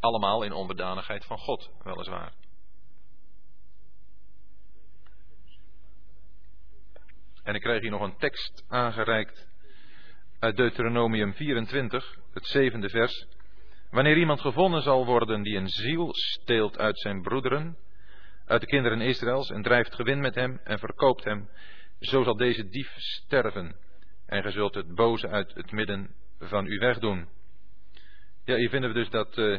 Allemaal 0.00 0.42
in 0.42 0.52
onbedanigheid 0.52 1.24
van 1.24 1.38
God, 1.38 1.70
weliswaar. 1.82 2.32
En 7.42 7.54
ik 7.54 7.60
krijg 7.60 7.80
hier 7.80 7.90
nog 7.90 8.00
een 8.00 8.16
tekst 8.16 8.64
aangereikt 8.68 9.48
uit 10.38 10.56
Deuteronomium 10.56 11.34
24, 11.34 12.18
het 12.32 12.46
zevende 12.46 12.88
vers. 12.88 13.26
Wanneer 13.90 14.16
iemand 14.16 14.40
gevonden 14.40 14.82
zal 14.82 15.06
worden 15.06 15.42
die 15.42 15.56
een 15.56 15.68
ziel 15.68 16.08
steelt 16.12 16.78
uit 16.78 16.98
zijn 16.98 17.22
broederen, 17.22 17.76
uit 18.46 18.60
de 18.60 18.66
kinderen 18.66 19.00
Israëls, 19.00 19.50
en 19.50 19.62
drijft 19.62 19.94
gewin 19.94 20.20
met 20.20 20.34
hem 20.34 20.60
en 20.64 20.78
verkoopt 20.78 21.24
hem, 21.24 21.48
zo 22.00 22.22
zal 22.22 22.36
deze 22.36 22.68
dief 22.68 22.92
sterven. 22.96 23.76
En 24.26 24.42
ge 24.42 24.50
zult 24.50 24.74
het 24.74 24.94
boze 24.94 25.28
uit 25.28 25.54
het 25.54 25.72
midden 25.72 26.14
van 26.38 26.66
u 26.66 26.78
wegdoen. 26.78 27.28
Ja, 28.44 28.56
hier 28.56 28.68
vinden 28.68 28.92
we 28.92 28.96
dus 28.96 29.10
dat 29.10 29.36
uh, 29.36 29.58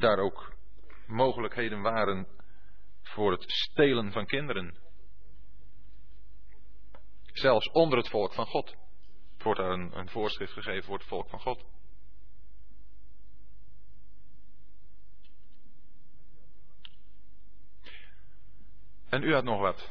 daar 0.00 0.18
ook 0.18 0.52
mogelijkheden 1.06 1.82
waren 1.82 2.26
voor 3.02 3.32
het 3.32 3.44
stelen 3.46 4.12
van 4.12 4.26
kinderen. 4.26 4.76
Zelfs 7.32 7.70
onder 7.70 7.98
het 7.98 8.08
volk 8.08 8.32
van 8.32 8.46
God. 8.46 8.76
wordt 9.38 9.60
daar 9.60 9.70
een, 9.70 9.98
een 9.98 10.08
voorschrift 10.08 10.52
gegeven 10.52 10.84
voor 10.84 10.98
het 10.98 11.06
volk 11.06 11.28
van 11.28 11.40
God. 11.40 11.64
En 19.08 19.22
u 19.22 19.34
had 19.34 19.44
nog 19.44 19.60
wat. 19.60 19.90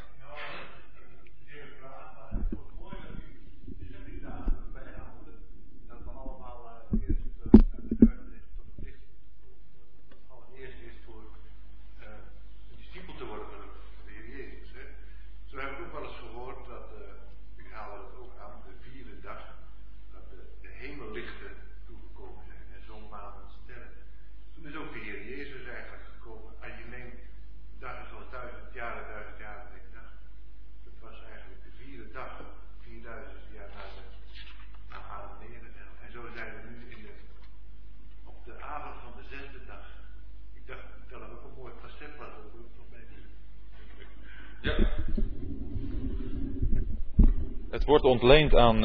Het 47.84 47.92
wordt 47.92 48.08
ontleend 48.08 48.56
aan 48.56 48.82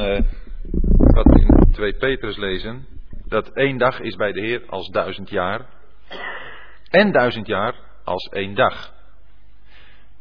wat 0.97 1.27
we 1.27 1.41
in 1.41 1.73
2 1.73 1.93
Petrus 1.93 2.37
lezen. 2.37 2.87
Dat 3.27 3.49
één 3.49 3.79
dag 3.79 4.01
is 4.01 4.17
bij 4.17 4.33
de 4.33 4.41
Heer 4.41 4.63
als 4.67 4.89
duizend 4.89 5.31
jaar. 5.31 5.67
En 6.91 7.13
duizend 7.13 7.47
jaar 7.47 7.75
als 8.05 8.29
één 8.29 8.55
dag. 8.55 8.93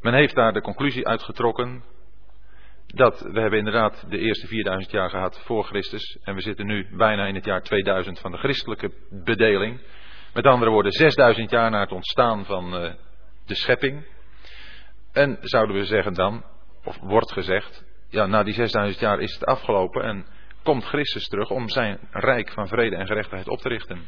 Men 0.01 0.13
heeft 0.13 0.35
daar 0.35 0.53
de 0.53 0.61
conclusie 0.61 1.07
uitgetrokken 1.07 1.83
dat 2.87 3.19
we 3.19 3.39
hebben 3.39 3.59
inderdaad 3.59 4.05
de 4.09 4.17
eerste 4.17 4.47
4000 4.47 4.91
jaar 4.91 5.09
gehad 5.09 5.39
voor 5.39 5.63
Christus. 5.63 6.17
En 6.23 6.35
we 6.35 6.41
zitten 6.41 6.65
nu 6.65 6.87
bijna 6.97 7.25
in 7.25 7.35
het 7.35 7.45
jaar 7.45 7.61
2000 7.61 8.19
van 8.19 8.31
de 8.31 8.37
christelijke 8.37 8.91
bedeling. 9.09 9.81
Met 10.33 10.45
andere 10.45 10.71
woorden, 10.71 10.91
6000 10.91 11.49
jaar 11.49 11.71
na 11.71 11.79
het 11.79 11.91
ontstaan 11.91 12.45
van 12.45 12.83
uh, 12.83 12.93
de 13.45 13.55
schepping. 13.55 14.07
En 15.11 15.37
zouden 15.41 15.75
we 15.75 15.85
zeggen 15.85 16.13
dan, 16.13 16.43
of 16.83 16.97
wordt 17.01 17.31
gezegd, 17.31 17.85
ja, 18.09 18.25
na 18.25 18.43
die 18.43 18.53
6000 18.53 18.99
jaar 18.99 19.19
is 19.19 19.33
het 19.33 19.45
afgelopen 19.45 20.03
en 20.03 20.25
komt 20.63 20.83
Christus 20.83 21.27
terug 21.27 21.49
om 21.49 21.69
zijn 21.69 21.99
rijk 22.11 22.51
van 22.51 22.67
vrede 22.67 22.95
en 22.95 23.07
gerechtigheid 23.07 23.47
op 23.47 23.59
te 23.59 23.69
richten. 23.69 24.05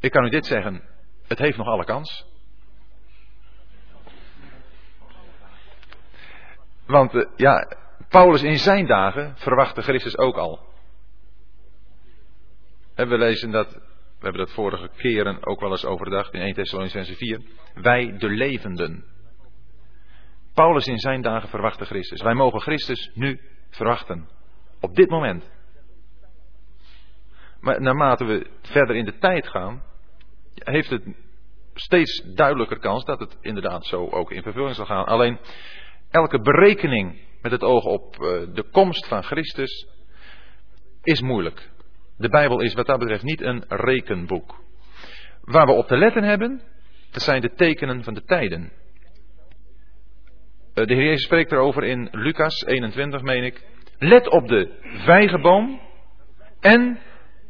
Ik 0.00 0.10
kan 0.10 0.24
u 0.24 0.28
dit 0.28 0.46
zeggen, 0.46 0.82
het 1.26 1.38
heeft 1.38 1.56
nog 1.56 1.66
alle 1.66 1.84
kans. 1.84 2.26
Want 6.86 7.14
uh, 7.14 7.24
ja, 7.36 7.76
Paulus 8.08 8.42
in 8.42 8.58
zijn 8.58 8.86
dagen 8.86 9.34
verwachtte 9.36 9.82
Christus 9.82 10.18
ook 10.18 10.36
al. 10.36 10.66
En 12.94 13.08
we 13.08 13.18
lezen 13.18 13.50
dat, 13.50 13.72
we 13.72 13.80
hebben 14.24 14.40
dat 14.40 14.52
vorige 14.52 14.90
keren 14.96 15.46
ook 15.46 15.60
wel 15.60 15.70
eens 15.70 15.84
overdacht 15.84 16.32
in 16.32 16.40
1 16.40 16.54
Thessalonicense 16.54 17.14
4. 17.14 17.42
Wij 17.74 18.16
de 18.18 18.28
levenden, 18.28 19.04
Paulus 20.58 20.86
in 20.86 20.98
zijn 20.98 21.22
dagen 21.22 21.48
verwachtte 21.48 21.84
Christus. 21.84 22.22
Wij 22.22 22.34
mogen 22.34 22.60
Christus 22.60 23.10
nu 23.14 23.40
verwachten. 23.70 24.28
Op 24.80 24.94
dit 24.94 25.10
moment. 25.10 25.50
Maar 27.60 27.80
naarmate 27.80 28.24
we 28.24 28.50
verder 28.62 28.96
in 28.96 29.04
de 29.04 29.18
tijd 29.18 29.48
gaan, 29.48 29.82
heeft 30.54 30.90
het 30.90 31.02
steeds 31.74 32.22
duidelijker 32.34 32.78
kans 32.78 33.04
dat 33.04 33.18
het 33.18 33.36
inderdaad 33.40 33.86
zo 33.86 34.06
ook 34.06 34.32
in 34.32 34.42
vervulling 34.42 34.74
zal 34.74 34.86
gaan. 34.86 35.04
Alleen 35.04 35.38
elke 36.10 36.40
berekening 36.40 37.20
met 37.42 37.52
het 37.52 37.62
oog 37.62 37.84
op 37.84 38.14
eh, 38.14 38.54
de 38.54 38.64
komst 38.72 39.06
van 39.06 39.22
Christus 39.22 39.86
is 41.02 41.20
moeilijk. 41.20 41.70
De 42.16 42.28
Bijbel 42.28 42.60
is 42.60 42.74
wat 42.74 42.86
dat 42.86 42.98
betreft 42.98 43.22
niet 43.22 43.40
een 43.40 43.64
rekenboek. 43.68 44.60
Waar 45.40 45.66
we 45.66 45.72
op 45.72 45.86
te 45.86 45.96
letten 45.96 46.22
hebben, 46.22 46.62
dat 47.10 47.22
zijn 47.22 47.40
de 47.40 47.54
tekenen 47.54 48.04
van 48.04 48.14
de 48.14 48.24
tijden. 48.24 48.72
Eh, 50.78 50.86
de 50.86 50.94
Heer 50.94 51.04
Jezus 51.04 51.24
spreekt 51.24 51.52
erover 51.52 51.84
in 51.84 52.08
Lucas 52.10 52.64
21, 52.66 53.22
meen 53.22 53.44
ik. 53.44 53.64
Let 53.98 54.28
op 54.28 54.48
de 54.48 54.70
vijgenboom 54.82 55.80
en 56.60 56.98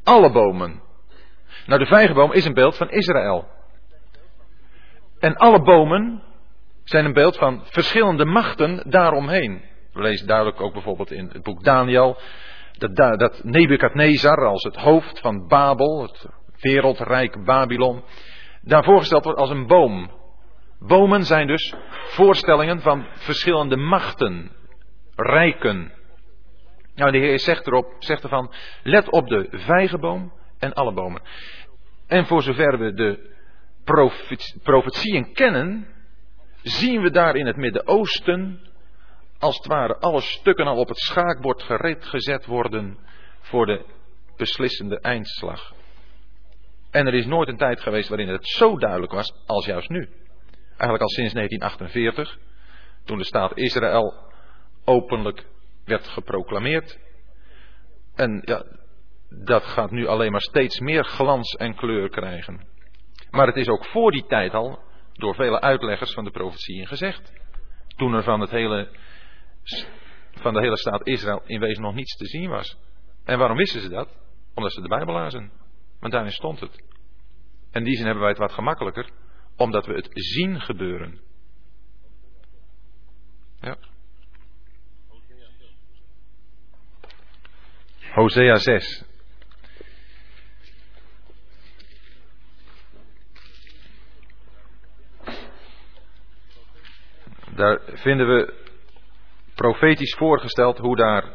alle 0.04 0.30
bomen. 0.30 0.82
Nou, 1.66 1.80
de 1.80 1.86
vijgenboom 1.86 2.32
is 2.32 2.44
een 2.44 2.54
beeld 2.54 2.76
van 2.76 2.90
Israël. 2.90 3.48
En 5.18 5.36
alle 5.36 5.62
bomen 5.62 6.22
zijn 6.84 7.04
een 7.04 7.12
beeld 7.12 7.36
van 7.36 7.62
verschillende 7.64 8.24
machten 8.24 8.82
daaromheen. 8.90 9.62
We 9.92 10.02
lezen 10.02 10.26
duidelijk 10.26 10.60
ook 10.60 10.72
bijvoorbeeld 10.72 11.10
in 11.10 11.30
het 11.32 11.42
boek 11.42 11.64
Daniel 11.64 12.18
dat, 12.72 13.18
dat 13.18 13.44
Nebukadnezar 13.44 14.46
als 14.46 14.62
het 14.62 14.76
hoofd 14.76 15.20
van 15.20 15.46
Babel, 15.46 16.02
het 16.02 16.26
wereldrijk 16.60 17.44
Babylon, 17.44 18.02
daar 18.62 18.84
voorgesteld 18.84 19.24
wordt 19.24 19.38
als 19.38 19.50
een 19.50 19.66
boom. 19.66 20.17
Bomen 20.78 21.24
zijn 21.24 21.46
dus 21.46 21.74
voorstellingen 22.08 22.80
van 22.80 23.06
verschillende 23.14 23.76
machten, 23.76 24.50
rijken. 25.16 25.92
Nou, 26.94 27.10
de 27.10 27.18
Heer 27.18 27.38
zegt 27.38 27.66
erop, 27.66 27.94
zegt 27.98 28.22
ervan, 28.22 28.52
let 28.82 29.10
op 29.10 29.28
de 29.28 29.48
vijgenboom 29.50 30.32
en 30.58 30.72
alle 30.72 30.92
bomen. 30.92 31.22
En 32.06 32.26
voor 32.26 32.42
zover 32.42 32.78
we 32.78 32.92
de 32.92 33.36
profetieën 34.62 35.32
kennen, 35.32 35.86
zien 36.62 37.02
we 37.02 37.10
daar 37.10 37.36
in 37.36 37.46
het 37.46 37.56
Midden-Oosten, 37.56 38.60
als 39.38 39.56
het 39.56 39.66
ware, 39.66 39.96
alle 39.98 40.20
stukken 40.20 40.66
al 40.66 40.76
op 40.76 40.88
het 40.88 40.98
schaakbord 40.98 41.62
gereed 41.62 42.04
gezet 42.04 42.46
worden 42.46 42.98
voor 43.40 43.66
de 43.66 43.84
beslissende 44.36 45.00
eindslag. 45.00 45.74
En 46.90 47.06
er 47.06 47.14
is 47.14 47.26
nooit 47.26 47.48
een 47.48 47.56
tijd 47.56 47.80
geweest 47.80 48.08
waarin 48.08 48.28
het 48.28 48.48
zo 48.48 48.78
duidelijk 48.78 49.12
was 49.12 49.32
als 49.46 49.66
juist 49.66 49.88
nu. 49.88 50.08
Eigenlijk 50.78 51.02
al 51.02 51.08
sinds 51.08 51.32
1948, 51.32 52.38
toen 53.04 53.18
de 53.18 53.24
staat 53.24 53.56
Israël 53.56 54.14
openlijk 54.84 55.46
werd 55.84 56.08
geproclameerd. 56.08 56.98
En 58.14 58.42
ja, 58.44 58.64
dat 59.28 59.64
gaat 59.64 59.90
nu 59.90 60.06
alleen 60.06 60.32
maar 60.32 60.40
steeds 60.40 60.80
meer 60.80 61.04
glans 61.04 61.54
en 61.54 61.74
kleur 61.74 62.08
krijgen. 62.08 62.66
Maar 63.30 63.46
het 63.46 63.56
is 63.56 63.68
ook 63.68 63.84
voor 63.84 64.10
die 64.10 64.26
tijd 64.26 64.54
al 64.54 64.78
door 65.12 65.34
vele 65.34 65.60
uitleggers 65.60 66.12
van 66.12 66.24
de 66.24 66.30
profetieën 66.30 66.86
gezegd. 66.86 67.32
Toen 67.96 68.14
er 68.14 68.22
van, 68.22 68.40
het 68.40 68.50
hele, 68.50 68.88
van 70.30 70.54
de 70.54 70.60
hele 70.60 70.76
staat 70.76 71.06
Israël 71.06 71.42
in 71.44 71.60
wezen 71.60 71.82
nog 71.82 71.94
niets 71.94 72.16
te 72.16 72.26
zien 72.26 72.48
was. 72.48 72.78
En 73.24 73.38
waarom 73.38 73.56
wisten 73.56 73.80
ze 73.80 73.88
dat? 73.88 74.08
Omdat 74.54 74.72
ze 74.72 74.80
de 74.80 74.88
Bijbel 74.88 75.14
lazen. 75.14 75.52
Want 76.00 76.12
daarin 76.12 76.32
stond 76.32 76.60
het. 76.60 76.84
En 77.70 77.80
in 77.80 77.84
die 77.84 77.94
zin 77.94 78.04
hebben 78.04 78.22
wij 78.22 78.30
het 78.30 78.40
wat 78.40 78.52
gemakkelijker, 78.52 79.10
omdat 79.58 79.86
we 79.86 79.94
het 79.94 80.08
zien 80.12 80.60
gebeuren. 80.60 81.20
Ja. 83.60 83.76
Hosea 88.12 88.56
6. 88.56 89.04
Daar 97.54 97.80
vinden 97.84 98.26
we 98.26 98.54
profetisch 99.54 100.14
voorgesteld 100.14 100.78
hoe 100.78 100.96
daar 100.96 101.32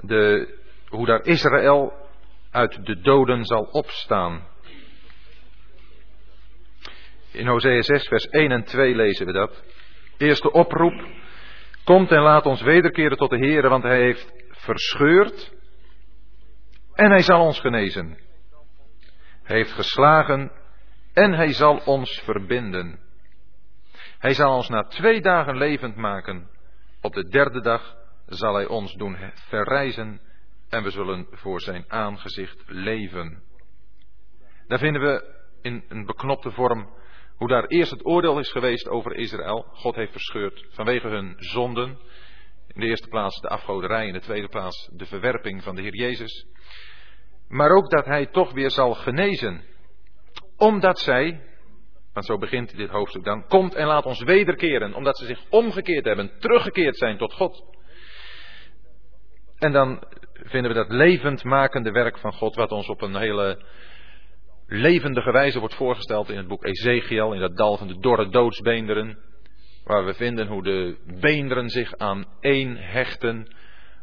de, 0.00 0.54
hoe 0.88 1.06
daar 1.06 1.24
Israël 1.24 1.92
uit 2.50 2.86
de 2.86 3.00
doden 3.00 3.44
zal 3.44 3.62
opstaan. 3.62 4.46
In 7.38 7.46
Hosea 7.46 7.82
6, 7.82 8.08
vers 8.08 8.28
1 8.28 8.50
en 8.52 8.64
2 8.64 8.94
lezen 8.94 9.26
we 9.26 9.32
dat. 9.32 9.62
Eerste 10.16 10.52
oproep. 10.52 11.06
Komt 11.84 12.10
en 12.10 12.20
laat 12.20 12.46
ons 12.46 12.62
wederkeren 12.62 13.16
tot 13.16 13.30
de 13.30 13.36
Heer, 13.36 13.68
want 13.68 13.82
Hij 13.82 14.00
heeft 14.00 14.32
verscheurd 14.48 15.52
en 16.94 17.10
Hij 17.10 17.22
zal 17.22 17.44
ons 17.44 17.60
genezen. 17.60 18.18
Hij 19.42 19.56
heeft 19.56 19.72
geslagen 19.72 20.52
en 21.12 21.32
Hij 21.32 21.52
zal 21.52 21.76
ons 21.84 22.20
verbinden. 22.24 22.98
Hij 24.18 24.34
zal 24.34 24.54
ons 24.54 24.68
na 24.68 24.82
twee 24.82 25.20
dagen 25.20 25.56
levend 25.56 25.96
maken. 25.96 26.50
Op 27.00 27.14
de 27.14 27.28
derde 27.28 27.60
dag 27.60 27.96
zal 28.26 28.54
Hij 28.54 28.66
ons 28.66 28.94
doen 28.94 29.16
verrijzen 29.34 30.20
en 30.68 30.82
we 30.82 30.90
zullen 30.90 31.26
voor 31.30 31.60
Zijn 31.60 31.84
aangezicht 31.88 32.62
leven. 32.66 33.42
Daar 34.66 34.78
vinden 34.78 35.02
we 35.02 35.36
in 35.62 35.84
een 35.88 36.06
beknopte 36.06 36.50
vorm 36.50 36.96
hoe 37.38 37.48
daar 37.48 37.64
eerst 37.64 37.90
het 37.90 38.06
oordeel 38.06 38.38
is 38.38 38.50
geweest 38.50 38.88
over 38.88 39.16
Israël. 39.16 39.66
God 39.72 39.94
heeft 39.94 40.12
verscheurd 40.12 40.66
vanwege 40.70 41.08
hun 41.08 41.34
zonden. 41.36 41.98
In 42.68 42.80
de 42.80 42.86
eerste 42.86 43.08
plaats 43.08 43.40
de 43.40 43.48
afgoderij, 43.48 44.06
in 44.06 44.12
de 44.12 44.20
tweede 44.20 44.48
plaats 44.48 44.90
de 44.92 45.06
verwerping 45.06 45.62
van 45.62 45.74
de 45.74 45.82
Heer 45.82 45.94
Jezus. 45.94 46.46
Maar 47.48 47.70
ook 47.70 47.90
dat 47.90 48.04
Hij 48.04 48.26
toch 48.26 48.52
weer 48.52 48.70
zal 48.70 48.94
genezen. 48.94 49.64
Omdat 50.56 50.98
zij, 50.98 51.40
want 52.12 52.26
zo 52.26 52.38
begint 52.38 52.76
dit 52.76 52.90
hoofdstuk 52.90 53.24
dan, 53.24 53.46
komt 53.46 53.74
en 53.74 53.86
laat 53.86 54.04
ons 54.04 54.22
wederkeren. 54.22 54.94
Omdat 54.94 55.18
ze 55.18 55.26
zich 55.26 55.40
omgekeerd 55.50 56.04
hebben, 56.04 56.38
teruggekeerd 56.38 56.96
zijn 56.96 57.18
tot 57.18 57.32
God. 57.32 57.76
En 59.58 59.72
dan 59.72 60.02
vinden 60.32 60.70
we 60.70 60.76
dat 60.76 60.90
levendmakende 60.90 61.90
werk 61.90 62.18
van 62.18 62.32
God, 62.32 62.54
wat 62.54 62.72
ons 62.72 62.88
op 62.88 63.02
een 63.02 63.16
hele 63.16 63.64
levendige 64.68 65.32
wijze 65.32 65.58
wordt 65.58 65.74
voorgesteld 65.74 66.28
in 66.28 66.36
het 66.36 66.48
boek 66.48 66.64
Ezekiel, 66.64 67.32
in 67.32 67.40
dat 67.40 67.56
dal 67.56 67.76
van 67.76 67.88
de 67.88 67.98
dorre 67.98 68.28
doodsbeenderen, 68.28 69.18
waar 69.84 70.04
we 70.04 70.14
vinden 70.14 70.46
hoe 70.46 70.62
de 70.62 70.96
beenderen 71.20 71.68
zich 71.68 71.96
aan 71.96 72.24
één 72.40 72.76
hechten, 72.76 73.54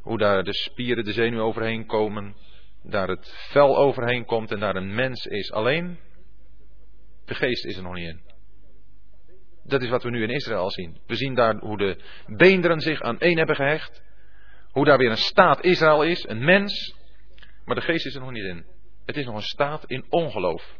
hoe 0.02 0.18
daar 0.18 0.44
de 0.44 0.54
spieren, 0.54 1.04
de 1.04 1.14
zenuw 1.14 1.40
overheen 1.40 1.86
komen, 1.86 2.36
daar 2.84 3.08
het 3.08 3.48
vel 3.52 3.78
overheen 3.78 4.26
komt 4.26 4.52
en 4.52 4.60
daar 4.60 4.76
een 4.76 4.96
mens 4.96 5.26
is. 5.26 5.52
Alleen, 5.52 6.00
de 7.26 7.36
geest 7.36 7.66
is 7.66 7.78
er 7.78 7.84
nog 7.84 7.94
niet 7.94 8.08
in. 8.08 8.22
Dat 9.64 9.82
is 9.82 9.90
wat 9.90 10.04
we 10.04 10.10
nu 10.10 10.24
in 10.24 10.30
Israël 10.30 10.72
zien. 10.72 10.98
We 11.08 11.16
zien 11.16 11.36
daar 11.36 11.56
hoe 11.56 11.78
de 11.78 11.98
beenderen 12.26 12.80
zich 12.80 13.02
aan 13.02 13.20
één 13.20 13.38
hebben 13.38 13.56
gehecht, 13.56 14.04
hoe 14.72 14.86
daar 14.86 14.98
weer 14.98 15.10
een 15.10 15.18
staat 15.18 15.64
Israël 15.64 16.04
is, 16.04 16.28
een 16.28 16.44
mens, 16.44 16.96
maar 17.66 17.76
de 17.76 17.82
geest 17.82 18.06
is 18.06 18.16
er 18.16 18.22
nog 18.22 18.32
niet 18.32 18.44
in. 18.44 18.75
Het 19.06 19.18
is 19.18 19.26
nog 19.26 19.36
een 19.36 19.42
staat 19.42 19.86
in 19.86 20.06
ongeloof. 20.10 20.78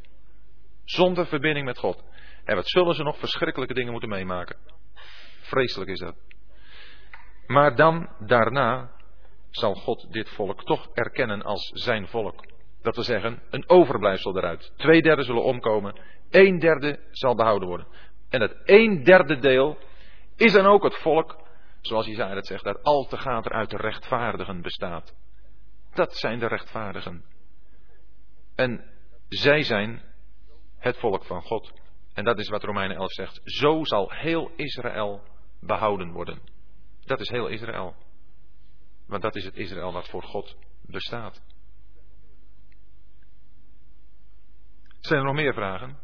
Zonder 0.84 1.28
verbinding 1.28 1.66
met 1.66 1.78
God. 1.78 2.04
En 2.44 2.56
wat 2.56 2.70
zullen 2.70 2.96
ze 2.96 3.04
nog 3.04 3.18
verschrikkelijke 3.18 3.74
dingen 3.74 3.92
moeten 3.92 4.10
meemaken? 4.10 4.58
Vreselijk 5.40 5.90
is 5.90 6.00
dat. 6.00 6.16
Maar 7.48 7.76
dan, 7.76 8.10
daarna, 8.20 8.92
zal 9.50 9.74
God 9.74 10.14
dit 10.14 10.30
volk 10.30 10.64
toch 10.64 10.90
erkennen 10.94 11.42
als 11.42 11.72
zijn 11.74 12.08
volk. 12.08 12.46
Dat 12.82 12.96
wil 12.96 13.04
zeggen, 13.04 13.42
een 13.50 13.70
overblijfsel 13.70 14.38
eruit. 14.38 14.74
Twee 14.78 15.02
derde 15.02 15.24
zullen 15.24 15.44
omkomen, 15.44 16.00
een 16.30 16.60
derde 16.60 17.00
zal 17.12 17.36
behouden 17.36 17.68
worden. 17.68 17.88
En 18.30 18.42
het 18.42 18.58
een 18.64 19.04
derde 19.04 19.38
deel 19.38 19.78
is 20.36 20.54
dan 20.54 20.66
ook 20.66 20.84
het 20.84 20.96
volk, 20.96 21.38
zoals 21.82 22.08
Isaiah 22.08 22.36
het 22.36 22.48
zegt, 22.48 22.64
dat 22.64 22.84
al 22.84 23.06
te 23.06 23.18
gaat 23.18 23.50
uit 23.50 23.70
de 23.70 23.78
rechtvaardigen 23.78 24.62
bestaat. 24.62 25.16
Dat 25.94 26.16
zijn 26.16 26.40
de 26.40 26.48
rechtvaardigen. 26.48 27.24
En 28.56 28.84
zij 29.28 29.64
zijn 29.64 30.02
het 30.78 30.98
volk 30.98 31.26
van 31.26 31.42
God. 31.42 31.74
En 32.14 32.24
dat 32.24 32.40
is 32.40 32.50
wat 32.50 32.64
Romeinen 32.64 32.98
11 32.98 33.12
zegt. 33.12 33.42
Zo 33.44 33.84
zal 33.84 34.12
heel 34.12 34.52
Israël 34.56 35.24
behouden 35.60 36.12
worden. 36.12 36.42
Dat 37.06 37.20
is 37.20 37.30
heel 37.30 37.48
Israël. 37.48 37.96
Want 39.08 39.22
dat 39.22 39.36
is 39.36 39.46
het 39.46 39.56
Israël 39.56 39.92
wat 39.92 40.10
voor 40.10 40.24
God 40.24 40.56
bestaat. 40.82 41.42
Zijn 45.00 45.20
er 45.20 45.26
nog 45.26 45.36
meer 45.36 45.54
vragen? 45.54 45.98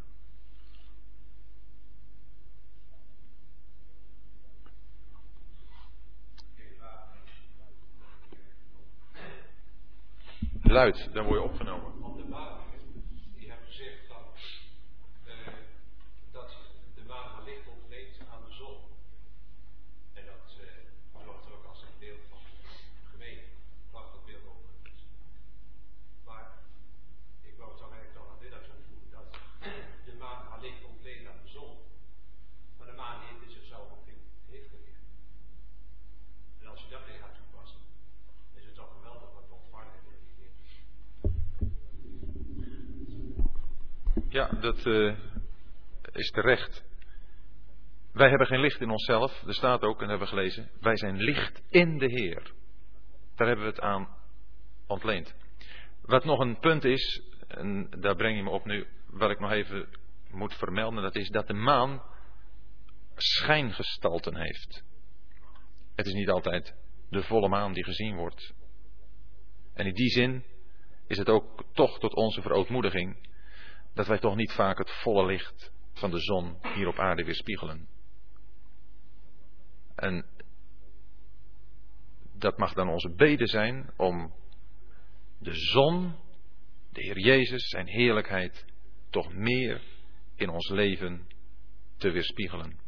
Luid, 10.61 11.09
dan 11.13 11.25
word 11.25 11.41
je 11.41 11.49
opgenomen. 11.49 11.90
Ja, 44.31 44.47
dat 44.47 44.85
uh, 44.85 45.17
is 46.11 46.29
terecht. 46.29 46.83
Wij 48.11 48.29
hebben 48.29 48.47
geen 48.47 48.59
licht 48.59 48.81
in 48.81 48.89
onszelf. 48.89 49.43
Er 49.47 49.53
staat 49.53 49.81
ook, 49.81 50.01
en 50.01 50.09
hebben 50.09 50.27
we 50.27 50.33
gelezen, 50.33 50.71
wij 50.79 50.97
zijn 50.97 51.17
licht 51.17 51.61
in 51.69 51.97
de 51.97 52.05
Heer. 52.05 52.53
Daar 53.35 53.47
hebben 53.47 53.65
we 53.65 53.71
het 53.71 53.81
aan 53.81 54.07
ontleend. 54.87 55.35
Wat 56.01 56.23
nog 56.23 56.39
een 56.39 56.59
punt 56.59 56.83
is, 56.83 57.21
en 57.47 57.89
daar 57.99 58.15
breng 58.15 58.37
je 58.37 58.43
me 58.43 58.49
op 58.49 58.65
nu, 58.65 58.87
wat 59.07 59.31
ik 59.31 59.39
nog 59.39 59.51
even 59.51 59.87
moet 60.29 60.53
vermelden, 60.53 61.03
dat 61.03 61.15
is 61.15 61.29
dat 61.29 61.47
de 61.47 61.53
maan 61.53 62.01
schijngestalten 63.15 64.35
heeft. 64.35 64.83
Het 65.95 66.05
is 66.05 66.13
niet 66.13 66.29
altijd 66.29 66.75
de 67.09 67.23
volle 67.23 67.49
maan 67.49 67.73
die 67.73 67.83
gezien 67.83 68.15
wordt. 68.15 68.53
En 69.73 69.85
in 69.85 69.93
die 69.93 70.09
zin 70.09 70.45
is 71.07 71.17
het 71.17 71.29
ook 71.29 71.63
toch 71.73 71.99
tot 71.99 72.13
onze 72.13 72.41
verootmoediging 72.41 73.29
dat 73.93 74.07
wij 74.07 74.19
toch 74.19 74.35
niet 74.35 74.51
vaak 74.51 74.77
het 74.77 74.91
volle 74.91 75.25
licht 75.25 75.71
van 75.93 76.11
de 76.11 76.19
zon 76.19 76.57
hier 76.73 76.87
op 76.87 76.99
aarde 76.99 77.23
weerspiegelen. 77.23 77.87
En 79.95 80.25
dat 82.33 82.57
mag 82.57 82.73
dan 82.73 82.89
onze 82.89 83.09
bede 83.15 83.47
zijn 83.47 83.93
om 83.97 84.33
de 85.39 85.53
zon, 85.53 86.15
de 86.91 87.01
Heer 87.01 87.19
Jezus, 87.19 87.67
zijn 87.69 87.87
heerlijkheid, 87.87 88.65
toch 89.09 89.33
meer 89.33 89.81
in 90.35 90.49
ons 90.49 90.69
leven 90.69 91.27
te 91.97 92.11
weerspiegelen. 92.11 92.80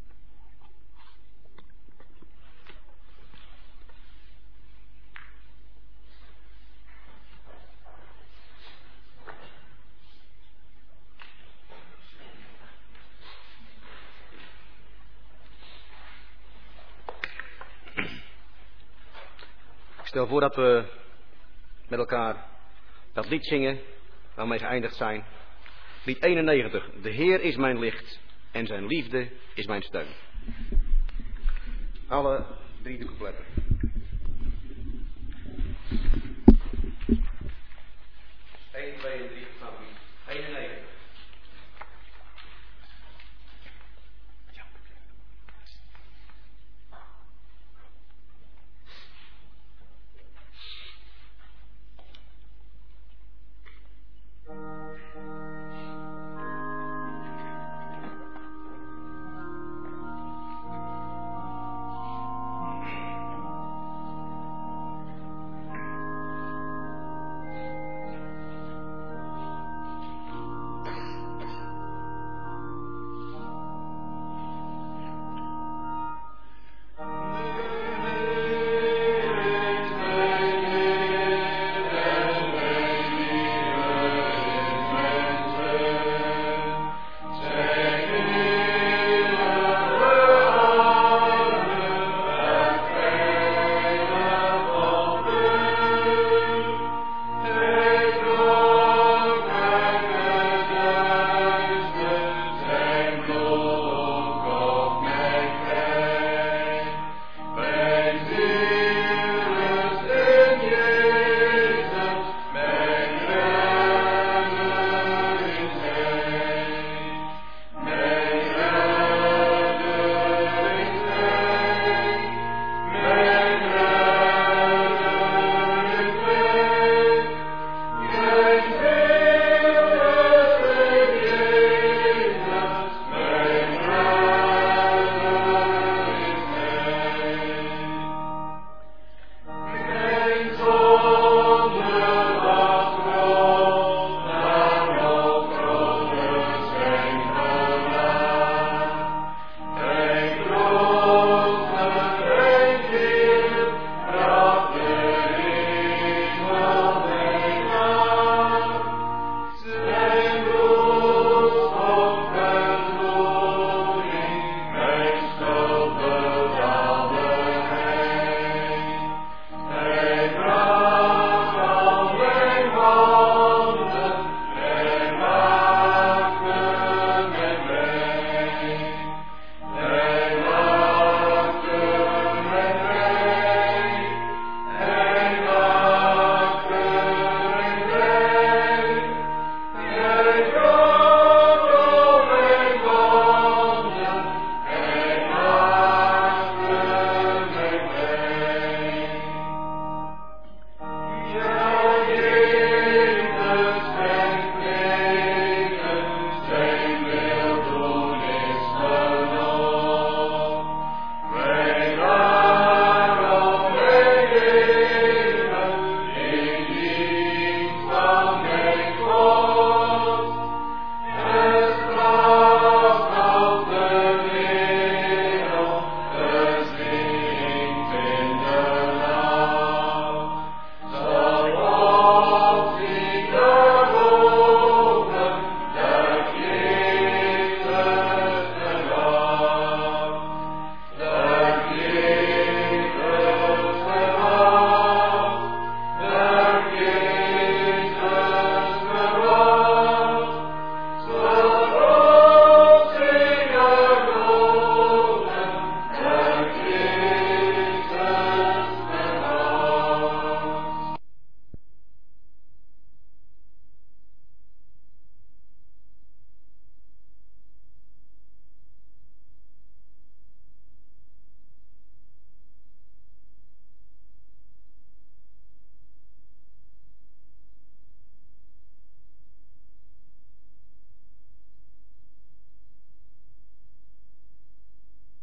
Stel 20.24 20.36
voor 20.36 20.42
dat 20.42 20.56
we 20.56 20.84
met 21.88 22.00
elkaar 22.00 22.46
dat 23.14 23.30
lied 23.30 23.46
zingen 23.46 23.80
waarmee 24.36 24.60
geëindigd 24.60 24.96
zijn. 24.96 25.26
Lied 26.04 26.24
91. 26.24 26.90
De 27.02 27.10
Heer 27.10 27.42
is 27.42 27.56
mijn 27.56 27.80
licht 27.80 28.20
en 28.52 28.68
zijn 28.68 28.88
liefde 28.88 29.30
is 29.54 29.66
mijn 29.66 29.82
steun. 29.82 30.08
Alle 32.08 32.46
drie 32.82 32.98
de 32.98 33.06
coupletten. 33.06 33.46
1, 38.72 38.98
2 38.98 39.12
en 39.12 39.28
3 39.30 39.46
gaan 39.60 39.70
we 40.26 40.32
91. 40.32 40.83